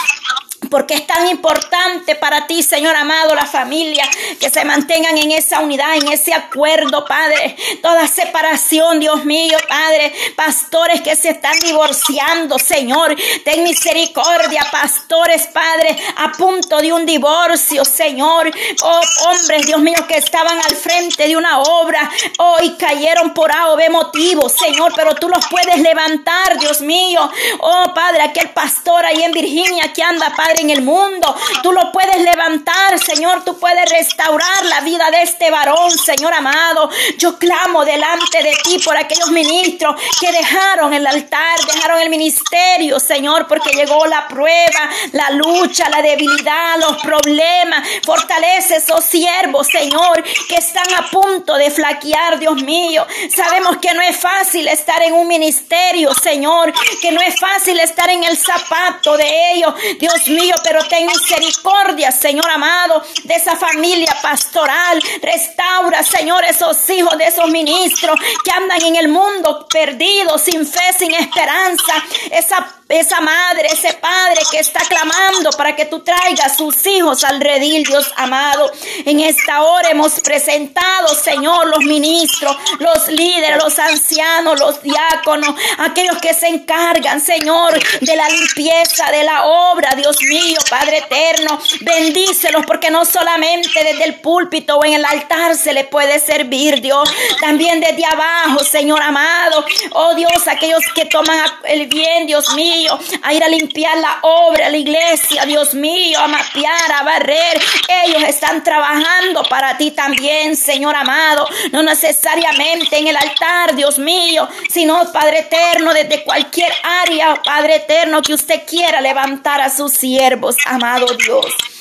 porque 0.70 0.96
es 0.96 1.08
tan 1.08 1.28
importante 1.28 2.16
para 2.16 2.48
ti, 2.48 2.64
Señor 2.64 2.96
amado, 2.96 3.36
la 3.36 3.46
familia, 3.46 4.04
que 4.40 4.50
se 4.50 4.66
mantengan 4.66 5.18
en 5.18 5.32
esa 5.32 5.60
unidad, 5.60 5.96
en 5.96 6.12
ese 6.12 6.34
acuerdo, 6.34 7.06
Padre. 7.06 7.56
Toda 7.82 8.08
separación, 8.08 9.00
Dios 9.00 9.26
mío, 9.26 9.58
Padre. 9.68 10.14
Pastores 10.36 11.02
que 11.02 11.16
se 11.16 11.30
están 11.30 11.58
divorciando, 11.60 12.60
Señor. 12.60 13.16
Ten 13.44 13.64
misericordia, 13.64 14.68
pastores, 14.72 15.48
Padre, 15.48 15.98
a 16.18 16.32
punto 16.32 16.80
de 16.80 16.94
un 16.94 17.06
divorcio, 17.06 17.86
Señor. 17.86 18.52
Oh, 18.84 19.02
hombres, 19.28 19.66
Dios 19.66 19.80
mío, 19.82 20.06
que 20.08 20.18
estaban 20.18 20.58
al 20.58 20.76
frente 20.76 21.28
de 21.28 21.38
una 21.38 21.60
obra. 21.62 22.10
Oh, 22.40 22.58
cayeron 22.78 23.34
por 23.34 23.52
A 23.52 23.72
o 23.72 23.76
B 23.76 23.90
motivo, 23.90 24.50
Señor, 24.50 24.94
pero 24.96 25.16
tú 25.16 25.30
los 25.30 25.46
puedes 25.48 25.80
levantar, 25.80 26.58
Dios 26.60 26.82
mío. 26.82 27.30
Oh, 27.60 27.94
Padre, 27.94 28.24
aquel 28.24 28.50
pastor 28.50 29.06
ahí 29.06 29.24
en 29.24 29.32
Virginia 29.32 29.92
que 29.94 30.04
anda, 30.04 30.34
Padre 30.36 30.53
en 30.60 30.70
el 30.70 30.82
mundo. 30.82 31.36
Tú 31.62 31.72
lo 31.72 31.92
puedes 31.92 32.18
levantar, 32.22 33.00
Señor. 33.00 33.44
Tú 33.44 33.58
puedes 33.60 33.90
restaurar 33.90 34.66
la 34.66 34.82
vida 34.82 35.10
de 35.12 35.22
este 35.22 35.52
varón, 35.52 35.92
Señor 35.92 36.34
amado. 36.34 36.90
Yo 37.18 37.38
clamo 37.38 37.86
delante 37.86 38.42
de 38.44 38.56
ti 38.64 38.80
por 38.80 38.98
aquellos 38.98 39.32
ministros 39.32 40.00
que 40.20 40.32
dejaron 40.32 40.94
el 40.94 41.06
altar, 41.06 41.60
dejaron 41.66 42.02
el 42.02 42.10
ministerio, 42.10 43.00
Señor, 43.00 43.48
porque 43.48 43.72
llegó 43.72 44.06
la 44.06 44.28
prueba, 44.28 44.90
la 45.12 45.32
lucha, 45.32 45.90
la 45.90 46.02
debilidad, 46.02 46.78
los 46.80 47.02
problemas. 47.02 47.88
Fortalece 48.06 48.78
esos 48.78 49.04
siervos, 49.04 49.68
Señor, 49.68 50.24
que 50.48 50.56
están 50.56 50.86
a 50.98 51.10
punto 51.10 51.56
de 51.56 51.72
flaquear, 51.72 52.40
Dios 52.40 52.62
mío. 52.64 53.06
Sabemos 53.36 53.78
que 53.78 53.94
no 53.94 54.02
es 54.02 54.18
fácil 54.18 54.68
estar 54.68 55.02
en 55.02 55.14
un 55.14 55.28
ministerio, 55.28 56.14
Señor, 56.14 56.74
que 57.02 57.12
no 57.12 57.22
es 57.22 57.40
fácil 57.40 57.80
estar 57.80 58.10
en 58.10 58.24
el 58.24 58.38
zapato 58.38 59.18
de 59.18 59.54
ellos. 59.54 59.74
Dios 60.00 60.28
mío, 60.28 60.43
pero 60.64 60.84
ten 60.86 61.06
misericordia, 61.06 62.12
Señor 62.12 62.50
amado, 62.50 63.04
de 63.24 63.36
esa 63.36 63.56
familia 63.56 64.16
pastoral. 64.22 65.02
Restaura, 65.22 66.04
Señor, 66.04 66.44
esos 66.46 66.90
hijos 66.90 67.18
de 67.18 67.26
esos 67.26 67.50
ministros 67.50 68.20
que 68.44 68.52
andan 68.52 68.82
en 68.84 68.96
el 68.96 69.08
mundo 69.08 69.68
perdidos, 69.70 70.42
sin 70.42 70.66
fe, 70.66 70.94
sin 70.98 71.14
esperanza. 71.14 71.94
Esa 72.32 72.84
esa 72.90 73.22
madre, 73.22 73.68
ese 73.72 73.94
padre 73.94 74.42
que 74.52 74.60
está 74.60 74.82
clamando 74.82 75.52
para 75.52 75.76
que 75.76 75.86
tú 75.86 76.02
traigas 76.02 76.58
sus 76.58 76.86
hijos 76.86 77.24
al 77.24 77.40
redil, 77.40 77.84
Dios 77.84 78.12
amado. 78.18 78.72
En 79.06 79.20
esta 79.20 79.64
hora 79.64 79.90
hemos 79.90 80.20
presentado, 80.20 81.08
Señor, 81.16 81.68
los 81.68 81.80
ministros, 81.80 82.56
los 82.80 83.08
líderes, 83.08 83.64
los 83.64 83.80
ancianos, 83.80 84.60
los 84.60 84.82
diáconos, 84.82 85.56
aquellos 85.80 86.18
que 86.18 86.34
se 86.34 86.48
encargan, 86.48 87.22
Señor, 87.22 87.74
de 88.02 88.16
la 88.16 88.30
limpieza 88.30 89.12
de 89.12 89.24
la 89.24 89.46
obra, 89.46 89.96
Dios 89.96 90.18
mío, 90.22 90.33
Padre 90.70 90.98
eterno. 90.98 91.60
Bendícelos 91.82 92.66
porque 92.66 92.90
no 92.90 93.06
solamente 93.06 93.84
desde 93.84 94.06
el 94.06 94.16
púlpito 94.16 94.78
o 94.78 94.86
en 94.86 94.94
el 94.94 95.06
altar 95.06 95.56
se 95.56 95.74
le 95.74 95.84
puede 95.86 96.20
servir, 96.20 96.82
Dios, 96.82 97.10
también 97.40 97.80
desde 97.80 98.06
abajo, 98.06 98.64
Señor 98.64 99.02
amado. 99.02 99.66
Oh 99.92 100.16
Dios, 100.16 100.48
aquellos 100.48 100.82
que 100.96 101.06
toman 101.06 101.40
el 101.66 101.88
bien, 101.88 102.28
Dios 102.28 102.54
mío 102.54 103.00
a 103.22 103.34
ir 103.34 103.44
a 103.44 103.48
limpiar 103.48 103.98
la 103.98 104.20
obra, 104.22 104.70
la 104.70 104.78
iglesia, 104.78 105.46
Dios 105.46 105.74
mío, 105.74 106.20
a 106.20 106.28
mapear, 106.28 106.92
a 106.94 107.04
barrer. 107.04 107.62
Ellos 108.06 108.24
están 108.24 108.64
trabajando 108.64 109.44
para 109.44 109.78
ti 109.78 109.92
también, 109.92 110.56
Señor 110.56 110.96
amado. 110.96 111.48
No 111.72 111.84
necesariamente 111.84 112.98
en 112.98 113.08
el 113.08 113.16
altar, 113.16 113.76
Dios 113.76 114.00
mío, 114.00 114.48
sino, 114.70 115.12
Padre 115.12 115.40
eterno, 115.40 115.94
desde 115.94 116.24
cualquier 116.24 116.72
área, 116.84 117.42
Padre 117.44 117.76
eterno, 117.76 118.22
que 118.22 118.34
usted 118.34 118.64
quiera 118.66 119.02
levantar 119.02 119.62
a 119.62 119.70
sus 119.70 120.04
siervos, 120.14 120.56
amado 120.66 121.08
Dios. 121.18 121.73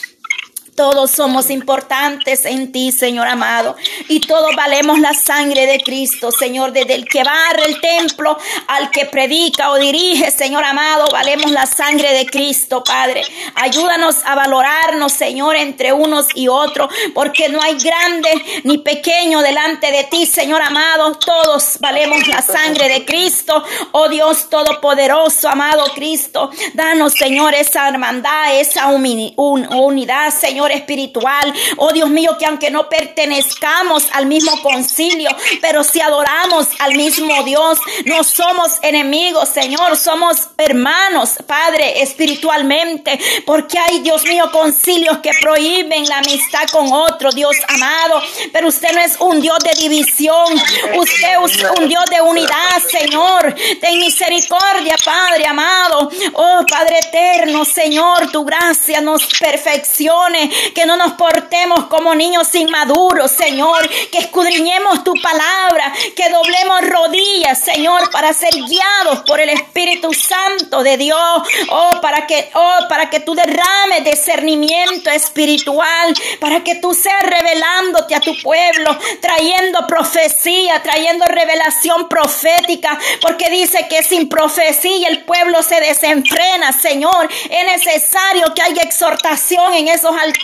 Todos 0.75 1.11
somos 1.11 1.51
importantes 1.51 2.47
en 2.47 2.73
ti, 2.73 2.93
Señor 2.93 3.29
amado. 3.29 3.77
Y 4.09 4.21
todos 4.21 4.57
valemos 4.57 4.99
la 5.01 5.13
sangre 5.13 5.67
de 5.67 5.81
Cristo, 5.81 6.31
Señor. 6.31 6.73
Desde 6.73 6.95
el 6.95 7.07
que 7.07 7.23
barre 7.23 7.65
el 7.67 7.79
templo 7.79 8.39
al 8.69 8.91
que 8.91 9.05
predica 9.05 9.71
o 9.71 9.77
dirige, 9.77 10.31
Señor 10.31 10.65
amado, 10.65 11.05
valemos 11.13 11.51
la 11.51 11.67
sangre 11.67 12.15
de 12.15 12.25
Cristo, 12.25 12.83
Padre. 12.83 13.23
Ayúdanos 13.55 14.17
a 14.25 14.35
valorarnos, 14.35 15.13
Señor, 15.13 15.57
entre 15.57 15.93
unos 15.93 16.29
y 16.35 16.49
otros, 16.49 16.91
porque 17.13 17.51
no 17.51 17.61
hay 17.61 17.77
grande 17.77 18.31
ni 18.65 18.79
pequeño 18.79 19.43
delante 19.43 19.93
de 19.93 20.05
ti, 20.05 20.25
Señor 20.25 20.63
amado. 20.63 21.13
Todos 21.17 21.77
valemos 21.81 22.27
la 22.29 22.41
sangre 22.41 22.89
de 22.89 23.05
Cristo. 23.05 23.63
Oh 23.93 24.09
Dios 24.09 24.49
Todopoderoso, 24.49 25.51
amado 25.51 25.85
Cristo. 25.95 26.51
Danos, 26.73 27.13
Señor, 27.13 27.53
esa 27.53 27.89
hermandad, 27.89 28.59
esa 28.59 28.89
unidad, 28.89 30.31
Señor 30.31 30.62
Espiritual. 30.71 31.53
Oh 31.77 31.93
Dios 31.93 32.09
mío, 32.11 32.37
que 32.39 32.47
aunque 32.47 32.71
no 32.71 32.89
pertenezcamos 32.89 34.07
al 34.13 34.27
mismo 34.27 34.61
concilio, 34.63 35.31
pero 35.61 35.85
si 35.85 36.01
adoramos 36.01 36.69
al 36.79 36.95
mismo 36.95 37.43
Dios, 37.45 37.79
no 38.05 38.25
somos 38.25 38.79
enemigos, 38.83 39.49
Señor, 39.49 39.97
somos 39.97 40.49
hermanos, 40.59 41.31
Padre, 41.47 42.03
espiritualmente, 42.03 43.19
porque 43.45 43.79
hay, 43.79 44.01
Dios 44.01 44.25
mío, 44.25 44.51
concilios 44.53 45.19
que 45.19 45.33
prohíben 45.41 46.05
la 46.07 46.19
amistad 46.19 46.69
con 46.71 46.93
otro, 46.93 47.31
Dios 47.33 47.57
amado, 47.69 48.23
pero 48.53 48.69
usted 48.69 48.93
no 48.93 49.01
es 49.01 49.17
un 49.21 49.41
Dios 49.41 49.59
de 49.61 49.75
división, 49.75 50.55
usted 50.95 51.35
es 51.45 51.65
un 51.79 51.89
Dios 51.89 52.05
de 52.07 52.21
unidad, 52.21 52.79
Señor. 52.89 53.55
Ten 53.81 53.99
misericordia, 53.99 54.97
Padre 55.05 55.47
amado. 55.47 56.11
Oh, 56.35 56.65
Padre 56.69 56.99
eterno, 56.99 57.65
Señor, 57.65 58.31
tu 58.31 58.45
gracia 58.45 59.01
nos 59.01 59.25
perfeccione, 59.39 60.51
que 60.75 60.87
no 60.87 60.97
nos 60.97 61.13
portemos 61.13 61.87
como 61.87 62.15
niños 62.15 62.55
inmaduros, 62.55 63.31
Señor, 63.31 63.89
que 64.11 64.19
escudriñemos 64.19 65.05
tu 65.05 65.15
palabra, 65.15 65.93
que 66.17 66.29
doblemos 66.31 66.81
rodillas, 66.83 67.59
Señor, 67.61 68.11
para 68.11 68.33
ser 68.33 68.55
guiados 68.55 69.21
por 69.27 69.41
el 69.41 69.51
Espíritu 69.51 70.13
Santo 70.13 70.83
de 70.83 70.97
Dios. 70.97 71.43
Oh, 71.71 72.01
para 72.01 72.27
que, 72.27 72.51
oh, 72.55 72.89
para 72.89 73.11
que 73.11 73.21
tú 73.21 73.35
derrames 73.35 74.05
discernimiento 74.05 75.11
espiritual, 75.11 76.15
para 76.41 76.63
que 76.63 76.77
tú 76.77 76.95
seas 76.95 77.23
revelándote 77.23 78.15
a 78.15 78.21
tu 78.21 78.37
pueblo, 78.43 78.97
trayendo 79.21 79.87
profecía, 79.87 80.83
trayendo 80.83 81.25
revelación 81.27 82.09
profética, 82.09 82.99
porque 83.21 83.51
dice 83.51 83.87
que 83.89 84.03
sin 84.03 84.29
profecía 84.29 85.09
el 85.09 85.25
pueblo 85.25 85.63
se 85.63 85.81
desenfrena, 85.81 86.73
Señor. 86.73 87.29
Es 87.51 87.67
necesario 87.67 88.53
que 88.55 88.63
haya 88.63 88.83
exhortación 88.83 89.75
en 89.75 89.89
esos 89.89 90.15
altares, 90.17 90.42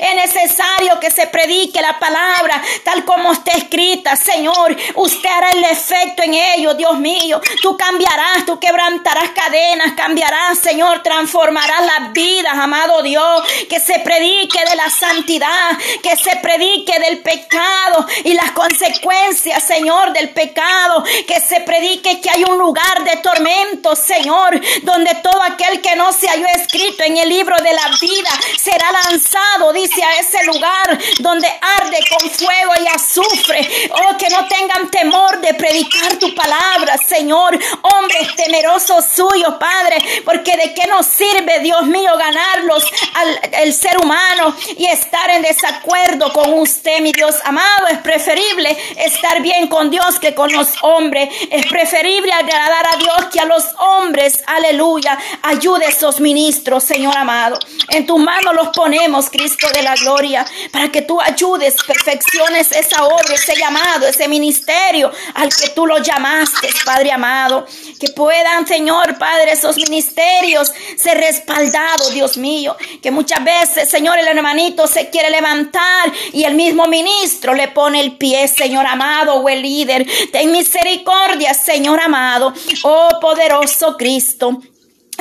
es 0.00 0.14
necesario 0.14 1.00
que 1.00 1.10
se 1.10 1.26
predique 1.26 1.80
la 1.80 1.98
palabra 1.98 2.62
tal 2.84 3.04
como 3.04 3.32
está 3.32 3.52
escrita, 3.52 4.16
Señor. 4.16 4.76
Usted 4.94 5.28
hará 5.28 5.52
el 5.52 5.64
efecto 5.64 6.22
en 6.22 6.34
ellos, 6.34 6.76
Dios 6.76 6.98
mío. 6.98 7.40
Tú 7.60 7.76
cambiarás, 7.76 8.44
tú 8.46 8.58
quebrantarás 8.58 9.30
cadenas, 9.30 9.92
cambiarás, 9.96 10.58
Señor, 10.58 11.02
transformarás 11.02 11.84
las 11.86 12.12
vidas, 12.12 12.54
amado 12.54 13.02
Dios. 13.02 13.42
Que 13.68 13.80
se 13.80 14.00
predique 14.00 14.58
de 14.68 14.76
la 14.76 14.90
santidad, 14.90 15.78
que 16.02 16.16
se 16.16 16.36
predique 16.36 16.98
del 16.98 17.18
pecado 17.20 18.06
y 18.24 18.34
las 18.34 18.50
consecuencias, 18.52 19.62
Señor, 19.62 20.12
del 20.12 20.30
pecado. 20.30 21.04
Que 21.26 21.40
se 21.40 21.60
predique 21.60 22.20
que 22.20 22.30
hay 22.30 22.44
un 22.44 22.58
lugar 22.58 23.04
de 23.04 23.16
tormento, 23.18 23.96
Señor, 23.96 24.60
donde 24.82 25.14
todo 25.16 25.42
aquel 25.42 25.80
que 25.80 25.96
no 25.96 26.12
se 26.12 26.28
halló 26.28 26.46
escrito 26.54 27.02
en 27.04 27.16
el 27.16 27.28
libro 27.28 27.56
de 27.62 27.72
la 27.72 27.88
vida 28.00 28.30
será 28.58 28.86
lanzado, 28.92 29.21
dice, 29.72 30.02
a 30.02 30.18
ese 30.18 30.44
lugar 30.44 30.98
donde 31.20 31.48
arde 31.80 31.98
con 32.08 32.30
fuego 32.30 32.72
y 32.82 32.88
azufre. 32.88 33.90
Oh, 33.90 34.16
que 34.16 34.28
no 34.28 34.46
tengan 34.46 34.90
temor 34.90 35.40
de 35.40 35.54
predicar 35.54 36.16
tu 36.16 36.34
palabra, 36.34 36.96
Señor. 36.98 37.58
Hombres 37.82 38.34
temerosos 38.36 39.04
suyos, 39.06 39.54
Padre, 39.58 39.98
porque 40.24 40.56
de 40.56 40.74
qué 40.74 40.86
nos 40.86 41.06
sirve, 41.06 41.60
Dios 41.60 41.86
mío, 41.86 42.10
ganarlos 42.16 42.84
al 43.54 43.72
ser 43.72 43.98
humano 44.02 44.54
y 44.76 44.86
estar 44.86 45.30
en 45.30 45.42
desacuerdo 45.42 46.32
con 46.32 46.52
usted, 46.54 47.00
mi 47.00 47.12
Dios 47.12 47.36
amado. 47.44 47.88
Es 47.90 47.98
preferible 47.98 48.76
estar 48.96 49.40
bien 49.42 49.68
con 49.68 49.90
Dios 49.90 50.18
que 50.18 50.34
con 50.34 50.52
los 50.52 50.68
hombres. 50.82 51.28
Es 51.50 51.66
preferible 51.66 52.32
agradar 52.32 52.86
a 52.94 52.96
Dios 52.96 53.26
que 53.32 53.40
a 53.40 53.44
los 53.44 53.64
hombres. 53.78 54.42
Aleluya. 54.46 55.18
Ayude 55.42 55.86
a 55.86 55.88
esos 55.88 56.20
ministros, 56.20 56.84
Señor 56.84 57.16
amado. 57.16 57.58
En 57.88 58.06
tu 58.06 58.18
mano 58.18 58.52
los 58.52 58.68
ponemos, 58.68 59.11
Cristo 59.30 59.68
de 59.74 59.82
la 59.82 59.94
gloria, 59.94 60.44
para 60.72 60.90
que 60.90 61.02
tú 61.02 61.20
ayudes, 61.20 61.76
perfecciones 61.86 62.72
esa 62.72 63.04
obra, 63.04 63.34
ese 63.34 63.56
llamado, 63.56 64.06
ese 64.06 64.28
ministerio 64.28 65.10
al 65.34 65.48
que 65.54 65.68
tú 65.70 65.86
lo 65.86 65.98
llamaste, 65.98 66.68
Padre 66.84 67.12
amado. 67.12 67.66
Que 68.00 68.08
puedan, 68.08 68.66
Señor, 68.66 69.18
Padre, 69.18 69.52
esos 69.52 69.76
ministerios 69.76 70.72
ser 70.96 71.18
respaldados, 71.18 72.12
Dios 72.12 72.36
mío. 72.36 72.76
Que 73.02 73.10
muchas 73.10 73.44
veces, 73.44 73.88
Señor, 73.88 74.18
el 74.18 74.28
hermanito 74.28 74.86
se 74.86 75.10
quiere 75.10 75.30
levantar 75.30 76.12
y 76.32 76.44
el 76.44 76.54
mismo 76.54 76.86
ministro 76.86 77.54
le 77.54 77.68
pone 77.68 78.00
el 78.00 78.16
pie, 78.16 78.48
Señor 78.48 78.86
amado, 78.86 79.34
o 79.34 79.48
el 79.48 79.62
líder. 79.62 80.06
Ten 80.32 80.50
misericordia, 80.50 81.54
Señor 81.54 82.00
amado. 82.00 82.52
Oh 82.82 83.18
poderoso 83.20 83.96
Cristo. 83.96 84.60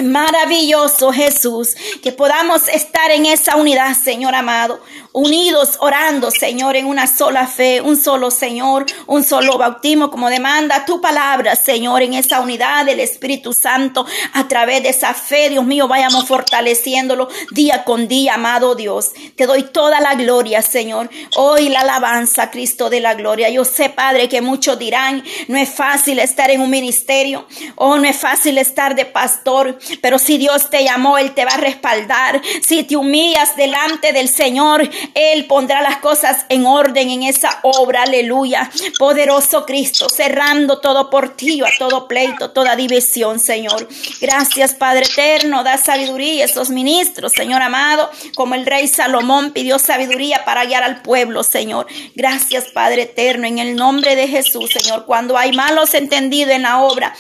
Maravilloso 0.01 1.11
Jesús, 1.11 1.75
que 2.01 2.11
podamos 2.11 2.67
estar 2.67 3.11
en 3.11 3.25
esa 3.25 3.55
unidad, 3.55 3.95
Señor 3.95 4.35
amado 4.35 4.79
unidos 5.13 5.77
orando, 5.79 6.31
Señor, 6.31 6.75
en 6.75 6.85
una 6.85 7.07
sola 7.07 7.47
fe, 7.47 7.81
un 7.81 7.97
solo 7.97 8.31
Señor, 8.31 8.85
un 9.07 9.23
solo 9.23 9.57
bautismo, 9.57 10.09
como 10.09 10.29
demanda 10.29 10.85
tu 10.85 11.01
palabra, 11.01 11.55
Señor, 11.55 12.01
en 12.01 12.13
esa 12.13 12.39
unidad 12.39 12.85
del 12.85 12.99
Espíritu 12.99 13.53
Santo, 13.53 14.05
a 14.33 14.47
través 14.47 14.83
de 14.83 14.89
esa 14.89 15.13
fe, 15.13 15.49
Dios 15.49 15.65
mío, 15.65 15.87
vayamos 15.87 16.27
fortaleciéndolo 16.27 17.27
día 17.51 17.83
con 17.83 18.07
día, 18.07 18.35
amado 18.35 18.75
Dios. 18.75 19.11
Te 19.35 19.45
doy 19.45 19.63
toda 19.63 19.99
la 19.99 20.15
gloria, 20.15 20.61
Señor. 20.61 21.09
Hoy 21.35 21.69
la 21.69 21.81
alabanza, 21.81 22.49
Cristo 22.51 22.89
de 22.89 23.01
la 23.01 23.13
gloria. 23.13 23.49
Yo 23.49 23.65
sé, 23.65 23.89
Padre, 23.89 24.29
que 24.29 24.41
muchos 24.41 24.79
dirán, 24.79 25.23
no 25.47 25.57
es 25.57 25.69
fácil 25.69 26.19
estar 26.19 26.49
en 26.51 26.61
un 26.61 26.69
ministerio, 26.69 27.47
o 27.75 27.87
oh, 27.87 27.97
no 27.97 28.07
es 28.07 28.17
fácil 28.17 28.57
estar 28.57 28.95
de 28.95 29.05
pastor, 29.05 29.77
pero 30.01 30.19
si 30.19 30.37
Dios 30.37 30.69
te 30.69 30.83
llamó, 30.83 31.17
Él 31.17 31.33
te 31.33 31.45
va 31.45 31.51
a 31.51 31.57
respaldar. 31.57 32.41
Si 32.61 32.83
te 32.83 32.95
humillas 32.95 33.55
delante 33.55 34.13
del 34.13 34.29
Señor, 34.29 34.89
él 35.13 35.45
pondrá 35.45 35.81
las 35.81 35.97
cosas 35.97 36.45
en 36.49 36.65
orden 36.65 37.09
en 37.09 37.23
esa 37.23 37.59
obra, 37.63 38.03
aleluya. 38.03 38.69
Poderoso 38.97 39.65
Cristo, 39.65 40.09
cerrando 40.09 40.79
todo 40.79 41.09
portillo, 41.09 41.65
a 41.65 41.71
todo 41.77 42.07
pleito, 42.07 42.51
toda 42.51 42.75
división, 42.75 43.39
Señor. 43.39 43.87
Gracias, 44.19 44.73
Padre 44.73 45.05
eterno, 45.05 45.63
da 45.63 45.77
sabiduría 45.77 46.43
a 46.43 46.45
esos 46.45 46.69
ministros, 46.69 47.33
Señor 47.33 47.61
amado, 47.61 48.09
como 48.35 48.55
el 48.55 48.65
rey 48.65 48.87
Salomón 48.87 49.51
pidió 49.51 49.79
sabiduría 49.79 50.45
para 50.45 50.65
guiar 50.65 50.83
al 50.83 51.01
pueblo, 51.01 51.43
Señor. 51.43 51.87
Gracias, 52.15 52.65
Padre 52.73 53.03
eterno, 53.03 53.47
en 53.47 53.59
el 53.59 53.75
nombre 53.75 54.15
de 54.15 54.27
Jesús, 54.27 54.69
Señor. 54.71 55.05
Cuando 55.05 55.37
hay 55.37 55.51
malos 55.51 55.93
entendidos 55.93 56.53
en 56.53 56.63
la 56.63 56.81
obra, 56.81 57.13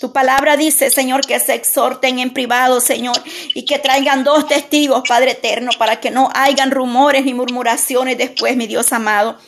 tu 0.00 0.12
palabra 0.12 0.56
dice, 0.56 0.90
Señor, 0.90 1.26
que 1.26 1.38
se 1.40 1.54
exhorten 1.54 2.18
en 2.18 2.32
privado, 2.32 2.80
Señor, 2.80 3.16
y 3.54 3.64
que 3.64 3.78
traigan 3.78 4.24
dos 4.24 4.46
testigos, 4.46 5.02
Padre 5.08 5.32
eterno, 5.32 5.70
para 5.78 6.00
que 6.00 6.10
no 6.10 6.28
hayan 6.34 6.70
rumores 6.70 7.24
ni 7.24 7.34
murmuraciones 7.34 8.18
después, 8.18 8.56
mi 8.56 8.66
Dios 8.66 8.92
amado. 8.92 9.38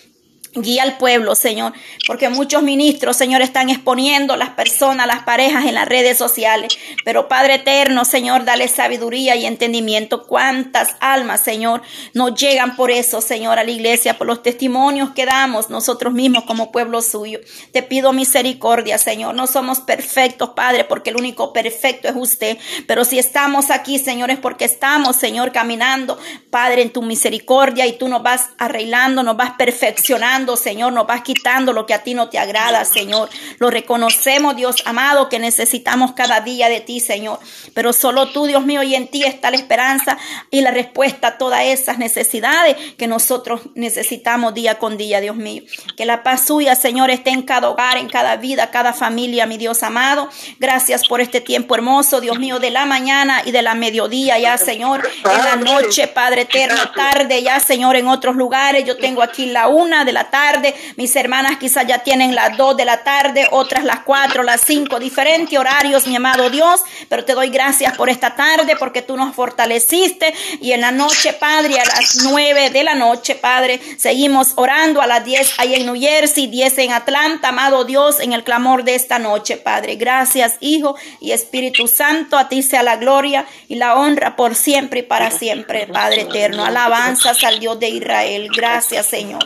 Guía 0.63 0.83
al 0.83 0.99
pueblo, 0.99 1.35
Señor, 1.35 1.73
porque 2.07 2.29
muchos 2.29 2.63
ministros, 2.63 3.17
Señor, 3.17 3.43
están 3.43 3.71
exponiendo 3.71 4.37
las 4.37 4.51
personas, 4.51 5.07
las 5.07 5.23
parejas 5.23 5.67
en 5.67 5.75
las 5.75 5.89
redes 5.89 6.19
sociales. 6.19 6.79
Pero 7.05 7.29
Padre 7.29 7.57
eterno, 7.57 8.05
Señor, 8.05 8.45
dale 8.45 8.69
sabiduría 8.69 9.37
y 9.37 9.47
entendimiento. 9.47 10.27
Cuántas 10.27 10.97
almas, 11.01 11.41
Señor, 11.41 11.83
nos 12.15 12.35
llegan 12.35 12.77
por 12.77 12.91
eso, 12.91 13.21
Señor, 13.21 13.59
a 13.59 13.65
la 13.65 13.71
iglesia, 13.71 14.19
por 14.19 14.27
los 14.27 14.43
testimonios 14.43 15.11
que 15.11 15.27
damos 15.27 15.71
nosotros 15.71 16.13
mismos 16.13 16.45
como 16.45 16.73
pueblo 16.73 17.03
suyo. 17.03 17.41
Te 17.73 17.83
pido 17.83 18.13
misericordia, 18.13 18.99
Señor. 18.99 19.35
No 19.35 19.47
somos 19.47 19.81
perfectos, 19.81 20.51
Padre, 20.51 20.85
porque 20.85 21.11
el 21.11 21.17
único 21.17 21.53
perfecto 21.53 22.09
es 22.09 22.15
usted. 22.17 22.59
Pero 22.87 23.05
si 23.05 23.19
estamos 23.19 23.71
aquí, 23.71 23.99
Señor, 23.99 24.31
es 24.31 24.39
porque 24.39 24.65
estamos, 24.65 25.17
Señor, 25.17 25.53
caminando, 25.53 26.19
Padre, 26.51 26.83
en 26.83 26.91
tu 26.91 27.03
misericordia 27.03 27.87
y 27.87 27.99
tú 27.99 28.09
nos 28.09 28.23
vas 28.23 28.49
arreglando, 28.59 29.23
nos 29.23 29.37
vas 29.37 29.53
perfeccionando 29.59 30.48
Señor, 30.57 30.93
nos 30.93 31.07
vas 31.07 31.23
quitando 31.23 31.73
lo 31.73 31.87
que 31.87 31.95
a 31.95 32.03
ti 32.03 32.15
no 32.15 32.29
te 32.29 32.39
agrada, 32.39 32.85
Señor. 32.85 33.29
Lo 33.59 33.71
reconocemos, 33.71 34.57
Dios 34.57 34.77
amado, 34.85 35.29
que 35.29 35.39
necesitamos 35.39 36.13
cada 36.13 36.41
día 36.41 36.69
de 36.69 36.81
ti, 36.81 37.01
Señor. 37.01 37.39
Pero 37.75 37.93
solo 37.93 38.29
tú, 38.29 38.47
Dios 38.47 38.65
mío, 38.65 38.83
y 38.83 38.95
en 38.95 39.09
ti 39.09 39.25
está 39.25 39.51
la 39.51 39.57
esperanza 39.57 40.19
y 40.51 40.61
la 40.61 40.71
respuesta 40.71 41.29
a 41.29 41.39
todas 41.39 41.65
esas 41.65 41.99
necesidades 41.99 42.77
que 42.97 43.07
nosotros 43.07 43.63
necesitamos 43.75 44.55
día 44.55 44.79
con 44.79 44.97
día, 44.97 45.21
Dios 45.21 45.37
mío. 45.37 45.63
Que 45.97 46.07
la 46.07 46.23
paz 46.23 46.47
suya, 46.47 46.75
Señor, 46.75 47.11
esté 47.11 47.31
en 47.31 47.43
cada 47.43 47.69
hogar, 47.69 47.97
en 47.97 48.09
cada 48.09 48.37
vida, 48.37 48.71
cada 48.71 48.93
familia, 48.93 49.47
mi 49.47 49.59
Dios 49.59 49.83
amado. 49.83 50.29
Gracias 50.59 51.07
por 51.07 51.21
este 51.21 51.41
tiempo 51.41 51.75
hermoso, 51.75 52.21
Dios 52.21 52.39
mío, 52.39 52.59
de 52.59 52.71
la 52.71 52.87
mañana 52.87 53.43
y 53.45 53.53
de 53.53 53.63
la 53.63 53.75
mediodía 53.75 54.39
ya, 54.39 54.59
Señor. 54.59 55.09
En 55.25 55.45
la 55.45 55.57
noche, 55.57 56.09
Padre 56.09 56.43
eterno, 56.43 56.91
tarde 56.95 57.43
ya, 57.43 57.61
Señor, 57.61 57.97
en 57.97 58.09
otros 58.09 58.37
lugares. 58.37 58.85
Yo 58.85 58.97
tengo 58.97 59.23
aquí 59.23 59.47
la 59.47 59.69
una 59.69 60.05
de 60.05 60.13
la 60.13 60.28
tarde. 60.31 60.75
Mis 60.97 61.15
hermanas 61.17 61.59
quizás 61.59 61.87
ya 61.87 61.99
tienen 61.99 62.35
las 62.35 62.57
dos 62.57 62.77
de 62.77 62.85
la 62.85 63.03
tarde, 63.03 63.47
otras 63.51 63.85
las 63.85 64.01
cuatro, 64.01 64.43
las 64.43 64.61
cinco, 64.63 64.99
diferentes 64.99 65.59
horarios, 65.59 66.07
mi 66.07 66.17
amado 66.17 66.51
Dios. 66.51 66.81
Pero 67.09 67.25
te 67.25 67.35
doy 67.35 67.51
gracias 67.51 67.97
por 67.97 68.09
esta 68.09 68.35
tarde 68.35 68.77
porque 68.79 69.03
tú 69.03 69.17
nos 69.17 69.35
fortaleciste 69.35 70.35
y 70.61 70.73
en 70.73 70.81
la 70.81 70.93
noche, 70.93 71.33
Padre, 71.33 71.79
a 71.81 71.85
las 71.85 72.23
nueve 72.23 72.71
de 72.71 72.85
la 72.85 72.95
noche, 72.95 73.35
Padre, 73.35 73.81
seguimos 73.99 74.53
orando 74.57 75.01
a 75.01 75.07
las 75.07 75.25
diez 75.25 75.55
ahí 75.59 75.75
en 75.75 75.87
New 75.87 76.01
Jersey, 76.01 76.47
diez 76.47 76.79
en 76.79 76.93
Atlanta, 76.93 77.49
amado 77.49 77.85
Dios, 77.85 78.21
en 78.21 78.33
el 78.33 78.45
clamor 78.45 78.85
de 78.85 78.95
esta 78.95 79.19
noche, 79.19 79.57
Padre. 79.57 79.97
Gracias, 79.97 80.57
Hijo 80.61 80.97
y 81.21 81.33
Espíritu 81.33 81.89
Santo, 81.89 82.37
a 82.37 82.49
ti 82.49 82.63
sea 82.63 82.83
la 82.83 82.97
gloria 82.97 83.47
y 83.69 83.77
la 83.77 83.97
honra 83.97 84.37
por 84.37 84.55
siempre 84.55 85.01
y 85.01 85.03
para 85.03 85.31
siempre, 85.31 85.87
Padre 85.87 86.23
eterno. 86.23 86.65
Alabanzas 86.65 87.43
al 87.45 87.61
Dios 87.61 87.79
de 87.79 87.89
Israel. 87.89 88.49
Gracias, 88.55 89.07
Señor. 89.07 89.45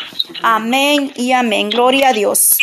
Amén 0.73 1.12
y 1.16 1.33
amén. 1.33 1.68
Gloria 1.68 2.09
a 2.09 2.12
Dios. 2.14 2.62